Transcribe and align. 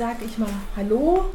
sage 0.00 0.24
ich 0.24 0.38
mal 0.38 0.48
Hallo, 0.76 1.26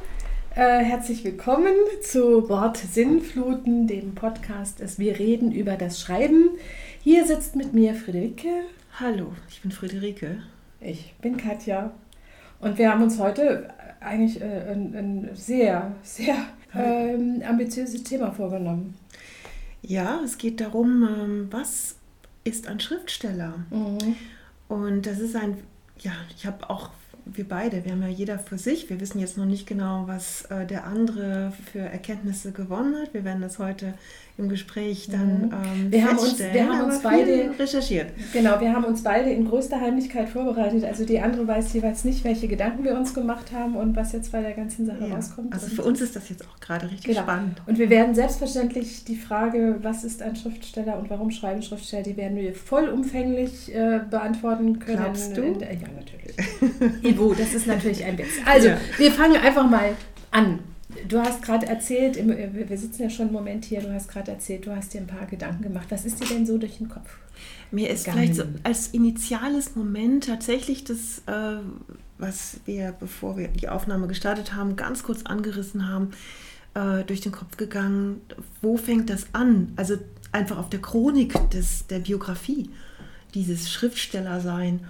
äh, 0.55 0.79
herzlich 0.79 1.23
willkommen 1.23 1.75
zu 2.01 2.49
Wort 2.49 2.78
Sinnfluten, 2.78 3.85
dem 3.85 4.15
Podcast 4.15 4.81
es 4.81 4.97
Wir 4.97 5.19
reden 5.19 5.51
über 5.51 5.76
das 5.76 6.01
Schreiben. 6.01 6.49
Hier 7.04 7.28
sitzt 7.28 7.55
mit 7.55 7.75
mir 7.75 7.93
Friederike. 7.93 8.63
Hallo, 8.99 9.33
ich 9.49 9.62
bin 9.62 9.72
Friederike. 9.72 10.41
Ich 10.81 11.13
bin 11.22 11.37
Katja. 11.37 11.91
Und 12.59 12.79
wir 12.79 12.91
haben 12.91 13.04
uns 13.04 13.19
heute 13.19 13.72
eigentlich 13.99 14.41
äh, 14.41 14.72
ein, 14.72 14.95
ein, 14.95 15.29
sehr, 15.36 15.91
sehr 16.02 16.36
ähm, 16.73 17.44
ambitiöses 17.48 18.02
Thema 18.02 18.32
vorgenommen. 18.32 18.95
Ja, 19.84 20.22
es 20.26 20.40
geht 20.40 20.59
darum, 20.59 21.04
ähm, 21.04 21.48
was 21.52 21.98
ist 22.44 22.68
ein 22.68 22.80
Schriftsteller? 22.80 23.63
Mhm. 23.70 24.16
Und 24.70 25.05
das 25.05 25.20
ist 25.20 25.36
ein, 25.36 25.55
ja, 26.00 26.13
ich 26.36 26.48
habe 26.48 26.68
auch 26.68 26.90
wir 27.26 27.48
beide, 27.48 27.84
wir 27.84 27.92
haben 27.92 28.02
ja 28.02 28.08
jeder 28.08 28.40
für 28.40 28.58
sich. 28.58 28.90
Wir 28.90 29.00
wissen 29.00 29.20
jetzt 29.20 29.38
noch 29.38 29.46
nicht 29.46 29.68
genau, 29.68 30.04
was 30.08 30.46
äh, 30.46 30.66
der 30.66 30.86
andere 30.86 31.52
für 31.72 31.80
Erkenntnisse 31.80 32.52
gewonnen 32.52 32.96
hat. 32.96 33.14
Wir 33.14 33.24
werden 33.24 33.42
das 33.42 33.60
heute 33.60 33.94
im 34.38 34.50
Gespräch 34.50 35.08
dann 35.10 35.44
ähm, 35.44 35.92
wir 35.92 36.06
haben 36.06 36.18
uns, 36.18 36.38
wir 36.40 36.68
haben 36.68 36.82
uns 36.82 37.02
beide 37.02 37.58
recherchiert. 37.58 38.08
Genau, 38.34 38.60
wir 38.60 38.74
haben 38.74 38.84
uns 38.84 39.02
beide 39.02 39.30
in 39.30 39.48
größter 39.48 39.80
Heimlichkeit 39.80 40.28
vorbereitet. 40.28 40.84
Also 40.84 41.06
die 41.06 41.22
andere 41.22 41.48
weiß 41.48 41.72
jeweils 41.72 42.04
nicht, 42.04 42.26
welche 42.26 42.50
Gedanken 42.50 42.84
wir 42.84 42.98
uns 42.98 43.14
gemacht 43.14 43.54
haben 43.54 43.78
und 43.78 43.96
was 43.96 44.12
jetzt 44.12 44.34
bei 44.34 44.42
der 44.42 44.52
ganzen 44.52 44.86
Sache 44.86 45.08
ja. 45.08 45.16
rauskommt. 45.16 45.54
Also 45.54 45.68
für 45.68 45.84
uns 45.84 46.02
ist 46.02 46.18
das 46.18 46.28
jetzt 46.28 46.46
auch 46.46 46.60
gerade 46.60 46.92
richtig 46.92 47.06
genau. 47.06 47.22
spannend. 47.22 47.62
Und 47.66 47.80
wir 47.80 47.90
werden 47.90 48.14
selbstverständlich 48.14 49.06
die 49.06 49.16
Frage, 49.16 49.78
was 49.82 50.04
ist 50.04 50.22
ein 50.22 50.36
Schriftsteller 50.36 51.00
und 51.00 51.10
warum 51.10 51.32
schreiben 51.32 51.62
Schriftsteller, 51.62 52.04
die 52.04 52.18
werden 52.18 52.36
wir 52.36 52.54
vollumfänglich 52.54 53.73
äh, 53.73 54.02
beantworten 54.10 54.80
können. 54.80 54.98
Glaubst 54.98 55.38
du? 55.38 55.44
In, 55.44 55.62
ja, 55.62 55.88
natürlich. 55.96 56.36
Ivo, 57.16 57.34
das 57.34 57.54
ist 57.54 57.67
natürlich 57.67 58.03
ein 58.03 58.17
Witz. 58.17 58.28
Also, 58.45 58.70
ja. 58.70 58.78
wir 58.98 59.12
fangen 59.12 59.38
einfach 59.38 59.70
mal 59.70 59.95
an. 60.31 60.59
Du 61.08 61.20
hast 61.20 61.42
gerade 61.42 61.66
erzählt, 61.66 62.17
wir 62.17 62.78
sitzen 62.78 63.03
ja 63.03 63.09
schon 63.09 63.26
einen 63.26 63.34
Moment 63.34 63.66
hier, 63.66 63.81
du 63.81 63.94
hast 63.94 64.08
gerade 64.08 64.31
erzählt, 64.31 64.66
du 64.66 64.76
hast 64.76 64.94
dir 64.94 65.02
ein 65.02 65.08
paar 65.08 65.26
Gedanken 65.26 65.64
gemacht. 65.64 65.88
Was 65.89 66.06
ist 66.06 66.22
dir 66.22 66.28
denn 66.28 66.45
so 66.45 66.58
durch 66.58 66.78
den 66.78 66.89
Kopf? 66.89 67.17
Mir 67.72 67.89
ist 67.89 68.06
gegangen? 68.06 68.34
vielleicht 68.34 68.36
so 68.36 68.44
als 68.64 68.88
initiales 68.88 69.76
Moment 69.76 70.26
tatsächlich 70.26 70.84
das, 70.84 71.22
äh, 71.28 71.59
was 72.17 72.58
wir, 72.66 72.94
bevor 73.00 73.38
wir 73.38 73.50
die 73.50 73.67
Aufnahme 73.67 74.08
gestartet 74.08 74.54
haben, 74.54 74.76
ganz 74.76 75.04
kurz 75.04 75.23
angerissen 75.23 75.89
haben, 75.89 76.11
äh, 76.76 77.04
durch 77.04 77.22
den 77.22 77.32
Kopf 77.32 77.58
gegangen. 77.58 78.22
Wo 78.61 78.78
fängt 78.78 79.09
das 79.09 79.28
an? 79.34 79.73
Also 79.76 79.98
einfach 80.32 80.58
auf 80.58 80.70
der 80.70 80.82
Chronik 80.82 81.34
des, 81.52 81.88
der 81.88 82.00
Biografie, 82.00 82.70
dieses 83.34 83.72
Schriftstellersein. 83.72 84.82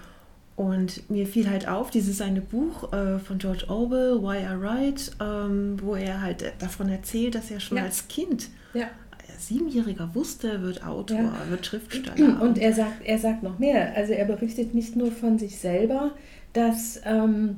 Und 0.56 1.10
mir 1.10 1.28
fiel 1.28 1.50
halt 1.50 1.68
auf, 1.68 1.90
dieses 1.90 2.22
eine 2.22 2.40
Buch 2.40 2.94
äh, 2.94 3.20
von 3.20 3.40
George 3.40 3.66
Orwell, 3.68 4.22
Why 4.22 4.38
I 4.38 4.62
Write, 4.62 5.12
ähm, 5.22 5.78
wo 5.82 5.96
er 5.96 6.22
halt 6.22 6.54
davon 6.60 6.88
erzählt, 6.90 7.36
dass 7.36 7.52
er 7.52 7.60
schon 7.60 7.78
ja. 7.78 7.84
als 7.84 8.08
Kind, 8.08 8.50
ja. 8.74 8.90
Siebenjähriger 9.38 10.16
wusste, 10.16 10.50
er 10.50 10.62
wird 10.62 10.86
Autor, 10.86 11.18
ja. 11.18 11.34
er 11.44 11.50
wird 11.50 11.66
Schriftsteller. 11.66 12.42
Und 12.42 12.58
er 12.58 12.74
sagt, 12.74 13.04
er 13.04 13.20
sagt 13.20 13.44
noch 13.44 13.60
mehr. 13.60 13.94
Also 13.96 14.14
er 14.14 14.26
berichtet 14.26 14.74
nicht 14.74 14.96
nur 14.96 15.12
von 15.12 15.38
sich 15.38 15.58
selber, 15.58 16.12
dass 16.54 17.02
ähm, 17.06 17.58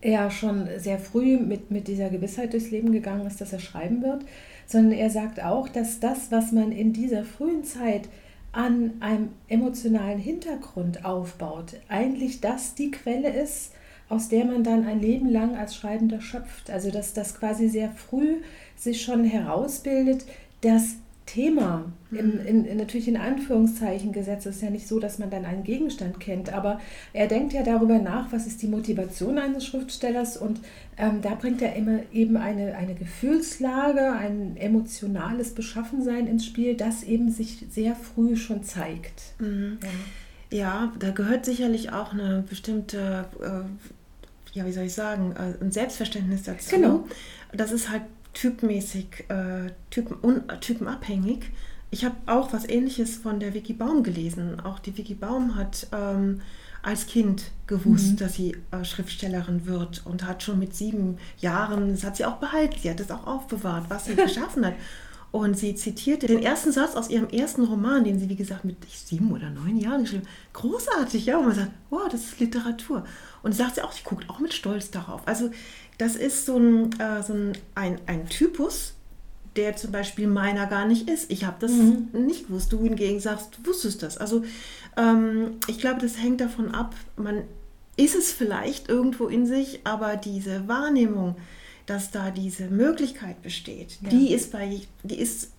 er 0.00 0.30
schon 0.30 0.68
sehr 0.78 0.98
früh 0.98 1.36
mit, 1.36 1.70
mit 1.70 1.88
dieser 1.88 2.08
Gewissheit 2.08 2.52
durchs 2.52 2.70
Leben 2.70 2.92
gegangen 2.92 3.26
ist, 3.26 3.40
dass 3.40 3.52
er 3.52 3.58
schreiben 3.58 4.02
wird, 4.02 4.24
sondern 4.66 4.92
er 4.92 5.10
sagt 5.10 5.42
auch, 5.42 5.68
dass 5.68 6.00
das, 6.00 6.30
was 6.30 6.52
man 6.52 6.72
in 6.72 6.92
dieser 6.92 7.24
frühen 7.24 7.64
Zeit 7.64 8.08
an 8.52 8.92
einem 9.00 9.30
emotionalen 9.48 10.18
Hintergrund 10.18 11.04
aufbaut, 11.04 11.74
eigentlich 11.88 12.40
das 12.40 12.74
die 12.74 12.90
Quelle 12.90 13.30
ist, 13.30 13.72
aus 14.08 14.28
der 14.28 14.44
man 14.44 14.64
dann 14.64 14.86
ein 14.86 15.00
Leben 15.00 15.28
lang 15.28 15.54
als 15.56 15.76
Schreibender 15.76 16.20
schöpft. 16.20 16.70
Also 16.70 16.90
dass 16.90 17.12
das 17.12 17.38
quasi 17.38 17.68
sehr 17.68 17.90
früh 17.90 18.36
sich 18.76 19.02
schon 19.02 19.24
herausbildet, 19.24 20.24
dass 20.62 20.96
Thema, 21.28 21.92
in, 22.10 22.34
mhm. 22.34 22.46
in, 22.46 22.64
in, 22.64 22.76
natürlich 22.78 23.06
in 23.06 23.18
Anführungszeichen 23.18 24.12
gesetzt, 24.12 24.46
ist 24.46 24.62
ja 24.62 24.70
nicht 24.70 24.88
so, 24.88 24.98
dass 24.98 25.18
man 25.18 25.28
dann 25.28 25.44
einen 25.44 25.62
Gegenstand 25.62 26.20
kennt, 26.20 26.52
aber 26.52 26.80
er 27.12 27.26
denkt 27.26 27.52
ja 27.52 27.62
darüber 27.62 27.98
nach, 27.98 28.32
was 28.32 28.46
ist 28.46 28.62
die 28.62 28.66
Motivation 28.66 29.38
eines 29.38 29.66
Schriftstellers 29.66 30.38
und 30.38 30.60
ähm, 30.96 31.20
da 31.20 31.34
bringt 31.34 31.60
er 31.60 31.76
immer 31.76 32.00
eben 32.12 32.38
eine, 32.38 32.76
eine 32.76 32.94
Gefühlslage, 32.94 34.12
ein 34.12 34.56
emotionales 34.56 35.54
Beschaffensein 35.54 36.26
ins 36.26 36.46
Spiel, 36.46 36.74
das 36.74 37.02
eben 37.02 37.30
sich 37.30 37.66
sehr 37.70 37.94
früh 37.94 38.34
schon 38.36 38.62
zeigt. 38.64 39.34
Mhm. 39.38 39.78
Ja. 40.50 40.58
ja. 40.58 40.92
da 40.98 41.10
gehört 41.10 41.44
sicherlich 41.44 41.92
auch 41.92 42.14
eine 42.14 42.42
bestimmte, 42.48 43.26
äh, 43.42 44.56
ja, 44.58 44.64
wie 44.64 44.72
soll 44.72 44.84
ich 44.84 44.94
sagen, 44.94 45.34
äh, 45.36 45.62
ein 45.62 45.72
Selbstverständnis 45.72 46.44
dazu. 46.44 46.74
Genau. 46.74 47.04
Das 47.52 47.70
ist 47.70 47.90
halt 47.90 48.02
typmäßig, 48.34 49.24
äh, 49.28 49.70
typen, 49.90 50.16
un, 50.22 50.42
typenabhängig. 50.60 51.50
Ich 51.90 52.04
habe 52.04 52.16
auch 52.26 52.52
was 52.52 52.68
Ähnliches 52.68 53.16
von 53.16 53.40
der 53.40 53.54
Vicky 53.54 53.72
Baum 53.72 54.02
gelesen. 54.02 54.60
Auch 54.60 54.78
die 54.78 54.96
Vicky 54.96 55.14
Baum 55.14 55.56
hat 55.56 55.86
ähm, 55.92 56.40
als 56.82 57.06
Kind 57.06 57.50
gewusst, 57.66 58.12
mhm. 58.12 58.16
dass 58.16 58.34
sie 58.34 58.56
äh, 58.70 58.84
Schriftstellerin 58.84 59.66
wird 59.66 60.04
und 60.06 60.26
hat 60.26 60.42
schon 60.42 60.58
mit 60.58 60.74
sieben 60.74 61.18
Jahren, 61.38 61.90
das 61.92 62.04
hat 62.04 62.16
sie 62.16 62.24
auch 62.24 62.36
behalten, 62.36 62.76
sie 62.80 62.90
hat 62.90 63.00
es 63.00 63.10
auch 63.10 63.26
aufbewahrt, 63.26 63.86
was 63.88 64.06
sie 64.06 64.14
geschaffen 64.16 64.66
hat. 64.66 64.74
Und 65.30 65.58
sie 65.58 65.74
zitierte 65.74 66.26
den 66.26 66.42
ersten 66.42 66.72
Satz 66.72 66.94
aus 66.96 67.10
ihrem 67.10 67.28
ersten 67.28 67.64
Roman, 67.64 68.02
den 68.02 68.18
sie, 68.18 68.30
wie 68.30 68.36
gesagt, 68.36 68.64
mit 68.64 68.76
sieben 68.88 69.30
oder 69.30 69.50
neun 69.50 69.76
Jahren 69.76 70.02
geschrieben 70.04 70.22
hat. 70.24 70.54
Großartig, 70.54 71.26
ja. 71.26 71.36
Und 71.36 71.46
man 71.48 71.54
sagt, 71.54 71.70
wow, 71.90 72.08
das 72.10 72.24
ist 72.24 72.40
Literatur. 72.40 73.04
Und 73.42 73.54
sagt 73.54 73.74
sie 73.74 73.82
auch, 73.82 73.92
sie 73.92 74.02
guckt 74.04 74.30
auch 74.30 74.38
mit 74.38 74.54
Stolz 74.54 74.90
darauf. 74.90 75.20
Also 75.26 75.50
das 75.98 76.16
ist 76.16 76.46
so 76.46 76.56
ein, 76.56 76.98
äh, 77.00 77.22
so 77.22 77.34
ein, 77.34 77.52
ein, 77.74 77.98
ein 78.06 78.28
Typus, 78.28 78.94
der 79.56 79.76
zum 79.76 79.90
Beispiel 79.90 80.28
meiner 80.28 80.66
gar 80.66 80.86
nicht 80.86 81.10
ist. 81.10 81.30
Ich 81.30 81.44
habe 81.44 81.56
das 81.60 81.72
mhm. 81.72 82.08
nicht 82.12 82.46
gewusst. 82.46 82.72
Du 82.72 82.82
hingegen 82.82 83.20
sagst, 83.20 83.50
du 83.56 83.68
wusstest 83.68 84.02
das. 84.02 84.16
Also 84.16 84.44
ähm, 84.96 85.56
ich 85.66 85.78
glaube, 85.78 86.00
das 86.00 86.22
hängt 86.22 86.40
davon 86.40 86.72
ab, 86.74 86.94
man 87.16 87.42
ist 87.96 88.14
es 88.14 88.32
vielleicht 88.32 88.88
irgendwo 88.88 89.26
in 89.26 89.44
sich, 89.44 89.80
aber 89.82 90.16
diese 90.16 90.68
Wahrnehmung, 90.68 91.34
dass 91.86 92.12
da 92.12 92.30
diese 92.30 92.68
Möglichkeit 92.68 93.42
besteht, 93.42 93.98
ja. 94.02 94.08
die 94.10 94.32
ist 94.32 94.52
bei, 94.52 94.80
die 95.02 95.18
ist 95.18 95.50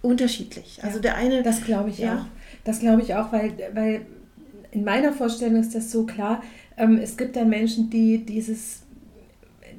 unterschiedlich. 0.00 0.78
Also 0.82 0.98
ja, 0.98 1.02
der 1.02 1.16
eine. 1.16 1.42
Das 1.42 1.64
glaube 1.64 1.90
ich 1.90 1.98
ja. 1.98 2.18
auch. 2.20 2.24
Das 2.64 2.78
glaube 2.78 3.02
ich 3.02 3.14
auch, 3.14 3.32
weil, 3.32 3.52
weil 3.74 4.06
in 4.70 4.84
meiner 4.84 5.12
Vorstellung 5.12 5.60
ist 5.60 5.74
das 5.74 5.90
so 5.90 6.06
klar. 6.06 6.42
Ähm, 6.76 6.98
es 7.02 7.16
gibt 7.16 7.34
dann 7.34 7.48
Menschen, 7.48 7.90
die 7.90 8.24
dieses 8.24 8.82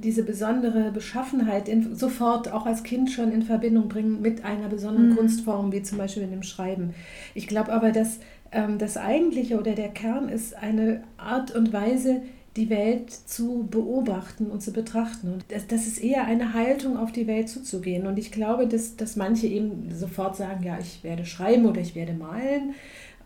diese 0.01 0.23
besondere 0.23 0.91
Beschaffenheit 0.91 1.67
in, 1.67 1.95
sofort 1.95 2.51
auch 2.51 2.65
als 2.65 2.83
Kind 2.83 3.11
schon 3.11 3.31
in 3.31 3.43
Verbindung 3.43 3.89
bringen 3.89 4.21
mit 4.21 4.45
einer 4.45 4.67
besonderen 4.67 5.11
mhm. 5.11 5.15
Kunstform, 5.15 5.71
wie 5.71 5.83
zum 5.83 5.97
Beispiel 5.97 6.23
in 6.23 6.31
dem 6.31 6.43
Schreiben. 6.43 6.93
Ich 7.33 7.47
glaube 7.47 7.71
aber, 7.71 7.91
dass 7.91 8.19
ähm, 8.51 8.77
das 8.77 8.97
Eigentliche 8.97 9.59
oder 9.59 9.73
der 9.73 9.89
Kern 9.89 10.29
ist 10.29 10.55
eine 10.55 11.03
Art 11.17 11.55
und 11.55 11.73
Weise, 11.73 12.21
die 12.55 12.69
Welt 12.69 13.11
zu 13.11 13.67
beobachten 13.69 14.47
und 14.47 14.61
zu 14.61 14.73
betrachten. 14.73 15.31
Und 15.31 15.45
das, 15.49 15.67
das, 15.67 15.85
ist 15.85 15.99
eher 15.99 16.25
eine 16.25 16.53
Haltung, 16.53 16.97
auf 16.97 17.11
die 17.11 17.27
Welt 17.27 17.47
zuzugehen. 17.47 18.07
Und 18.07 18.17
ich 18.17 18.31
glaube, 18.31 18.67
dass, 18.67 18.95
dass 18.95 19.15
manche 19.15 19.47
eben 19.47 19.89
sofort 19.93 20.35
sagen, 20.35 20.63
ja, 20.63 20.77
ich 20.79 21.03
werde 21.03 21.25
schreiben 21.25 21.65
oder 21.65 21.79
ich 21.79 21.95
werde 21.95 22.13
malen. 22.13 22.73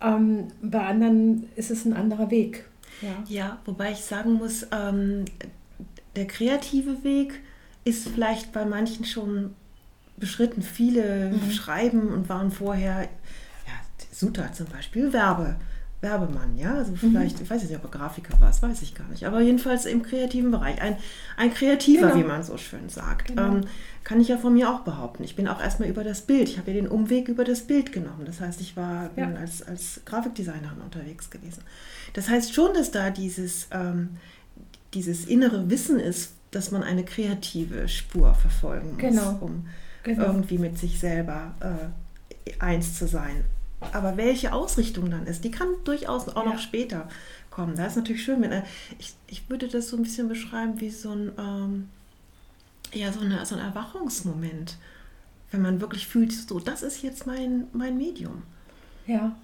Ähm, 0.01 0.47
bei 0.62 0.81
anderen 0.81 1.47
ist 1.56 1.72
es 1.72 1.85
ein 1.85 1.94
anderer 1.94 2.29
Weg. 2.31 2.66
Ja, 3.01 3.23
ja 3.28 3.57
wobei 3.66 3.91
ich 3.91 4.00
sagen 4.00 4.33
muss, 4.33 4.67
ähm, 4.72 5.25
der 6.16 6.28
kreative 6.28 7.03
Weg 7.03 7.41
ist 7.84 8.07
vielleicht 8.07 8.51
bei 8.53 8.66
manchen 8.66 9.06
schon 9.06 9.56
beschritten. 10.18 10.62
Viele 10.62 11.31
mhm. 11.31 11.51
schreiben 11.51 12.07
und 12.09 12.29
waren 12.29 12.51
vorher, 12.51 13.03
ja, 13.03 13.74
Suta 14.12 14.53
zum 14.53 14.68
Beispiel, 14.68 15.12
Werbe. 15.12 15.56
Werbemann, 16.03 16.57
ja, 16.57 16.75
also 16.75 16.91
mhm. 16.91 16.97
vielleicht, 16.97 17.38
mhm. 17.38 17.44
ich 17.45 17.50
weiß 17.50 17.63
nicht, 17.63 17.75
ob 17.75 17.86
er 17.86 17.89
Grafiker 17.89 18.39
war, 18.39 18.50
das 18.50 18.62
weiß 18.62 18.81
ich 18.81 18.94
gar 18.94 19.07
nicht, 19.07 19.25
aber 19.25 19.39
jedenfalls 19.39 19.86
im 19.86 20.04
kreativen 20.04 20.51
Bereich, 20.51 20.80
ein, 20.81 20.98
ein 21.38 21.54
Kreativer, 21.54 22.10
genau. 22.10 22.19
wie 22.19 22.27
man 22.27 22.44
so 22.44 22.57
schön 22.57 22.89
sagt, 22.89 23.30
genau. 23.30 23.56
ähm, 23.56 23.62
kann 24.04 24.19
ich 24.19 24.27
ja 24.27 24.38
von 24.38 24.54
mir 24.54 24.69
auch 24.69 24.81
behaupten. 24.81 25.24
Ich 25.24 25.38
bin 25.38 25.48
auch 25.48 25.62
erstmal 25.62 25.88
über 25.88 26.04
das 26.04 26.21
Bild, 26.21 26.50
ich 26.50 26.57
habe 26.57 26.71
ja 26.71 26.75
den 26.75 26.89
Umweg 26.89 27.30
über 27.30 27.45
das 27.45 27.62
Bild 27.62 27.94
genommen, 27.94 28.25
das 28.25 28.42
heißt, 28.42 28.60
ich 28.60 28.75
war 28.75 29.12
ja. 29.15 29.33
als, 29.36 29.63
als 29.63 30.01
Grafikdesignerin 30.04 30.81
unterwegs 30.83 31.30
gewesen. 31.30 31.63
Das 32.12 32.30
heißt 32.30 32.54
schon, 32.54 32.74
dass 32.74 32.92
da 32.92 33.10
dieses, 33.10 33.69
ähm, 33.71 34.10
dieses 34.94 35.25
innere 35.25 35.69
Wissen 35.69 36.00
ist, 36.00 36.34
dass 36.51 36.72
man 36.72 36.84
eine 36.84 37.04
kreative 37.04 37.88
Spur 37.88 38.34
verfolgen 38.36 38.92
muss, 38.92 38.98
genau. 38.98 39.38
um 39.42 39.68
genau. 40.04 40.25
irgendwie 40.25 40.57
mit 40.57 40.78
sich 40.78 41.00
selber 41.00 41.56
äh, 41.60 42.51
eins 42.60 42.98
zu 42.98 43.07
sein. 43.07 43.44
Aber 43.92 44.16
welche 44.16 44.54
Ausrichtung 44.54 45.10
dann 45.10 45.28
ist, 45.28 45.44
die 45.44 45.51
kann 45.51 45.68
durchaus 45.84 46.30
auch 46.30 46.45
ja. 46.45 46.54
noch 46.54 46.60
später 46.60 47.10
kommen. 47.50 47.75
Da 47.75 47.86
ist 47.86 47.98
natürlich 47.98 48.24
schön, 48.24 48.42
wenn 48.42 48.51
er, 48.51 48.63
ich, 48.98 49.13
ich 49.28 49.50
würde 49.50 49.68
das 49.68 49.90
so 49.90 49.98
ein 49.98 50.04
bisschen 50.04 50.30
beschreiben 50.30 50.80
wie 50.80 50.90
so 50.90 51.12
ein, 51.12 51.31
ähm, 51.38 51.89
ja, 52.94 53.12
so, 53.12 53.19
eine, 53.19 53.46
so 53.46 53.56
ein 53.56 53.62
Erwachungsmoment, 53.62 54.78
wenn 55.51 55.62
man 55.62 55.81
wirklich 55.81 56.07
fühlt, 56.07 56.31
so, 56.31 56.60
das 56.60 56.81
ist 56.81 57.01
jetzt 57.04 57.28
mein, 57.28 57.66
mein 57.74 57.98
Medium. 57.98 58.44
Ja. 59.06 59.36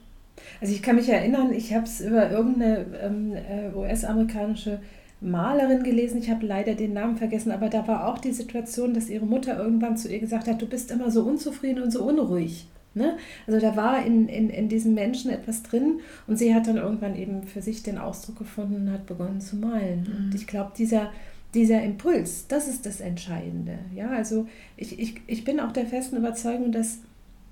Also 0.62 0.74
ich 0.74 0.82
kann 0.82 0.96
mich 0.96 1.10
erinnern, 1.10 1.52
ich 1.52 1.74
habe 1.74 1.84
es 1.84 2.00
über 2.00 2.32
irgendeine 2.32 2.86
ähm, 3.02 3.34
äh, 3.34 3.72
US-amerikanische 3.76 4.80
Malerin 5.22 5.84
gelesen, 5.84 6.20
ich 6.20 6.30
habe 6.30 6.46
leider 6.46 6.76
den 6.76 6.94
Namen 6.94 7.18
vergessen, 7.18 7.52
aber 7.52 7.70
da 7.70 7.88
war 7.88 8.08
auch 8.08 8.20
die 8.20 8.32
Situation, 8.32 8.94
dass 8.94 9.10
ihre 9.10 9.26
Mutter 9.26 9.58
irgendwann 9.58 9.98
zu 9.98 10.10
ihr 10.10 10.20
gesagt 10.20 10.48
hat, 10.48 10.62
du 10.62 10.66
bist 10.66 10.92
immer 10.92 11.12
so 11.12 11.24
unzufrieden 11.24 11.84
und 11.84 11.92
so 11.92 12.04
unruhig. 12.04 12.68
Ne? 12.96 13.18
Also 13.46 13.60
da 13.60 13.76
war 13.76 14.04
in, 14.04 14.28
in, 14.28 14.50
in 14.50 14.68
diesem 14.68 14.94
Menschen 14.94 15.30
etwas 15.30 15.62
drin 15.62 16.00
und 16.26 16.38
sie 16.38 16.56
hat 16.56 16.68
dann 16.68 16.78
irgendwann 16.78 17.16
eben 17.16 17.44
für 17.44 17.62
sich 17.62 17.84
den 17.84 17.98
Ausdruck 17.98 18.40
gefunden 18.40 18.88
und 18.88 18.92
hat 18.92 19.06
begonnen 19.06 19.42
zu 19.42 19.58
malen. 19.58 20.02
Mhm. 20.02 20.26
Und 20.26 20.36
ich 20.36 20.48
glaube, 20.48 20.72
dieser, 20.78 21.12
dieser 21.54 21.84
Impuls, 21.84 22.48
das 22.48 22.68
ist 22.68 22.86
das 22.86 23.00
Entscheidende. 23.00 23.78
Ja, 23.96 24.10
also 24.10 24.48
ich, 24.76 25.00
ich, 25.00 25.16
ich 25.28 25.44
bin 25.44 25.60
auch 25.60 25.72
der 25.72 25.86
festen 25.86 26.18
Überzeugung, 26.18 26.72
dass 26.72 27.00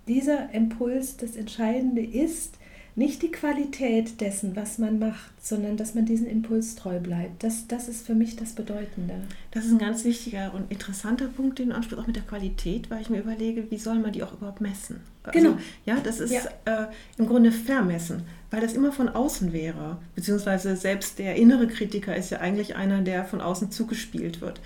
dieser 0.07 0.53
Impuls 0.53 1.17
das 1.17 1.35
Entscheidende 1.35 2.01
ist, 2.01 2.57
nicht 2.97 3.21
die 3.21 3.31
Qualität 3.31 4.21
dessen, 4.21 4.55
was 4.55 4.79
man 4.79 4.97
macht, 4.97 5.31
sondern 5.39 5.77
dass 5.77 5.93
man 5.93 6.05
diesen 6.05 6.25
Impuls 6.25 6.75
treu 6.75 6.99
bleibt. 6.99 7.43
Das, 7.43 7.67
das 7.67 7.87
ist 7.87 8.07
für 8.07 8.15
mich 8.15 8.35
das 8.35 8.53
Bedeutende. 8.53 9.13
Das 9.51 9.65
ist 9.65 9.71
ein 9.71 9.77
ganz 9.77 10.03
wichtiger 10.03 10.51
und 10.55 10.71
interessanter 10.71 11.27
Punkt, 11.27 11.59
den 11.59 11.71
Anspruch 11.71 11.99
auch 11.99 12.07
mit 12.07 12.15
der 12.15 12.23
Qualität, 12.23 12.89
weil 12.89 13.01
ich 13.01 13.11
mir 13.11 13.19
überlege, 13.19 13.69
wie 13.69 13.77
soll 13.77 13.99
man 13.99 14.13
die 14.13 14.23
auch 14.23 14.33
überhaupt 14.33 14.61
messen? 14.61 15.01
Also, 15.21 15.37
genau. 15.37 15.57
ja, 15.85 15.97
das 16.03 16.19
ist 16.19 16.31
ja. 16.31 16.41
Äh, 16.65 16.87
im 17.19 17.27
Grunde 17.27 17.51
vermessen, 17.51 18.23
weil 18.49 18.61
das 18.61 18.73
immer 18.73 18.91
von 18.91 19.09
außen 19.09 19.53
wäre. 19.53 19.99
Beziehungsweise 20.15 20.75
selbst 20.75 21.19
der 21.19 21.35
innere 21.35 21.67
Kritiker 21.67 22.15
ist 22.15 22.31
ja 22.31 22.39
eigentlich 22.39 22.75
einer, 22.75 23.03
der 23.03 23.25
von 23.25 23.41
außen 23.41 23.69
zugespielt 23.69 24.41
wird. 24.41 24.59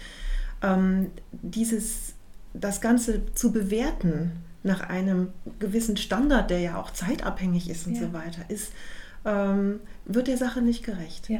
Ähm, 0.63 1.07
dieses, 1.33 2.13
das 2.53 2.79
Ganze 2.79 3.23
zu 3.35 3.51
bewerten, 3.51 4.31
nach 4.63 4.81
einem 4.81 5.29
gewissen 5.59 5.97
Standard, 5.97 6.49
der 6.49 6.59
ja 6.59 6.79
auch 6.79 6.91
zeitabhängig 6.91 7.69
ist 7.69 7.87
und 7.87 7.95
ja. 7.95 8.01
so 8.01 8.13
weiter, 8.13 8.41
ist, 8.47 8.71
ähm, 9.25 9.79
wird 10.05 10.27
der 10.27 10.37
Sache 10.37 10.61
nicht 10.61 10.83
gerecht. 10.83 11.29
Ja. 11.29 11.39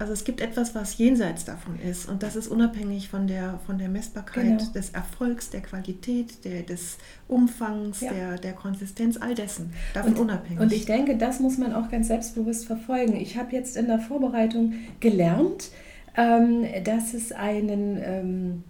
Also 0.00 0.12
es 0.12 0.22
gibt 0.22 0.40
etwas, 0.40 0.76
was 0.76 0.96
jenseits 0.96 1.44
davon 1.44 1.76
ist 1.80 2.08
und 2.08 2.22
das 2.22 2.36
ist 2.36 2.46
unabhängig 2.46 3.08
von 3.08 3.26
der, 3.26 3.58
von 3.66 3.78
der 3.78 3.88
Messbarkeit 3.88 4.58
genau. 4.58 4.72
des 4.72 4.90
Erfolgs, 4.90 5.50
der 5.50 5.60
Qualität, 5.60 6.44
der, 6.44 6.62
des 6.62 6.98
Umfangs, 7.26 8.02
ja. 8.02 8.12
der, 8.12 8.38
der 8.38 8.52
Konsistenz, 8.52 9.16
all 9.16 9.34
dessen. 9.34 9.72
Davon 9.94 10.12
und, 10.12 10.20
unabhängig. 10.20 10.60
Und 10.60 10.72
ich 10.72 10.84
denke, 10.84 11.16
das 11.16 11.40
muss 11.40 11.58
man 11.58 11.74
auch 11.74 11.90
ganz 11.90 12.06
selbstbewusst 12.06 12.66
verfolgen. 12.66 13.16
Ich 13.16 13.36
habe 13.36 13.52
jetzt 13.56 13.76
in 13.76 13.88
der 13.88 13.98
Vorbereitung 13.98 14.74
gelernt, 15.00 15.70
ähm, 16.16 16.64
dass 16.84 17.14
es 17.14 17.32
einen... 17.32 17.98
Ähm, 18.00 18.64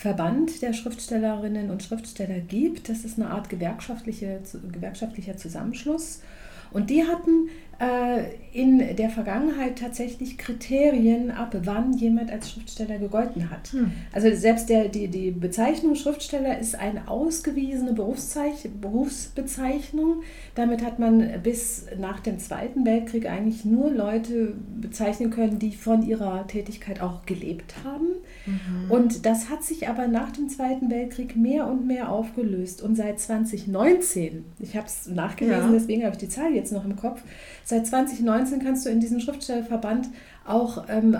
Verband 0.00 0.62
der 0.62 0.72
Schriftstellerinnen 0.72 1.70
und 1.70 1.82
Schriftsteller 1.82 2.40
gibt. 2.40 2.88
Das 2.88 3.04
ist 3.04 3.18
eine 3.18 3.28
Art 3.28 3.50
gewerkschaftliche, 3.50 4.40
gewerkschaftlicher 4.72 5.36
Zusammenschluss. 5.36 6.22
Und 6.72 6.90
die 6.90 7.04
hatten 7.04 7.48
äh, 7.80 8.24
in 8.52 8.96
der 8.96 9.10
Vergangenheit 9.10 9.78
tatsächlich 9.78 10.36
Kriterien 10.36 11.30
ab, 11.30 11.54
wann 11.62 11.92
jemand 11.92 12.32
als 12.32 12.50
Schriftsteller 12.50 12.98
gegolten 12.98 13.48
hat. 13.48 13.72
Hm. 13.72 13.92
Also 14.12 14.34
selbst 14.34 14.68
der, 14.68 14.88
die, 14.88 15.06
die 15.06 15.30
Bezeichnung 15.30 15.94
Schriftsteller 15.94 16.58
ist 16.58 16.74
eine 16.74 17.06
ausgewiesene 17.08 17.92
Berufsbezeichnung. 17.92 20.22
Damit 20.56 20.84
hat 20.84 20.98
man 20.98 21.40
bis 21.42 21.86
nach 21.98 22.18
dem 22.20 22.40
Zweiten 22.40 22.84
Weltkrieg 22.84 23.30
eigentlich 23.30 23.64
nur 23.64 23.88
Leute 23.90 24.54
bezeichnen 24.80 25.30
können, 25.30 25.60
die 25.60 25.72
von 25.72 26.06
ihrer 26.06 26.46
Tätigkeit 26.48 27.00
auch 27.00 27.24
gelebt 27.24 27.76
haben. 27.84 28.08
Mhm. 28.46 28.90
Und 28.90 29.26
das 29.26 29.48
hat 29.48 29.62
sich 29.62 29.88
aber 29.88 30.08
nach 30.08 30.32
dem 30.32 30.48
Zweiten 30.48 30.90
Weltkrieg 30.90 31.36
mehr 31.36 31.68
und 31.68 31.86
mehr 31.86 32.10
aufgelöst. 32.10 32.82
Und 32.82 32.96
seit 32.96 33.20
2019, 33.20 34.44
ich 34.58 34.76
habe 34.76 34.88
es 34.88 35.06
nachgelesen, 35.06 35.68
ja. 35.68 35.72
deswegen 35.72 36.02
habe 36.02 36.14
ich 36.14 36.18
die 36.18 36.28
Zahl 36.28 36.52
jetzt 36.60 36.72
noch 36.72 36.84
im 36.84 36.96
Kopf, 36.96 37.22
Seit 37.70 37.86
2019 37.86 38.58
kannst 38.58 38.84
du 38.84 38.90
in 38.90 38.98
diesen 38.98 39.20
Schriftstellerverband 39.20 40.08
auch 40.44 40.86
ähm, 40.88 41.16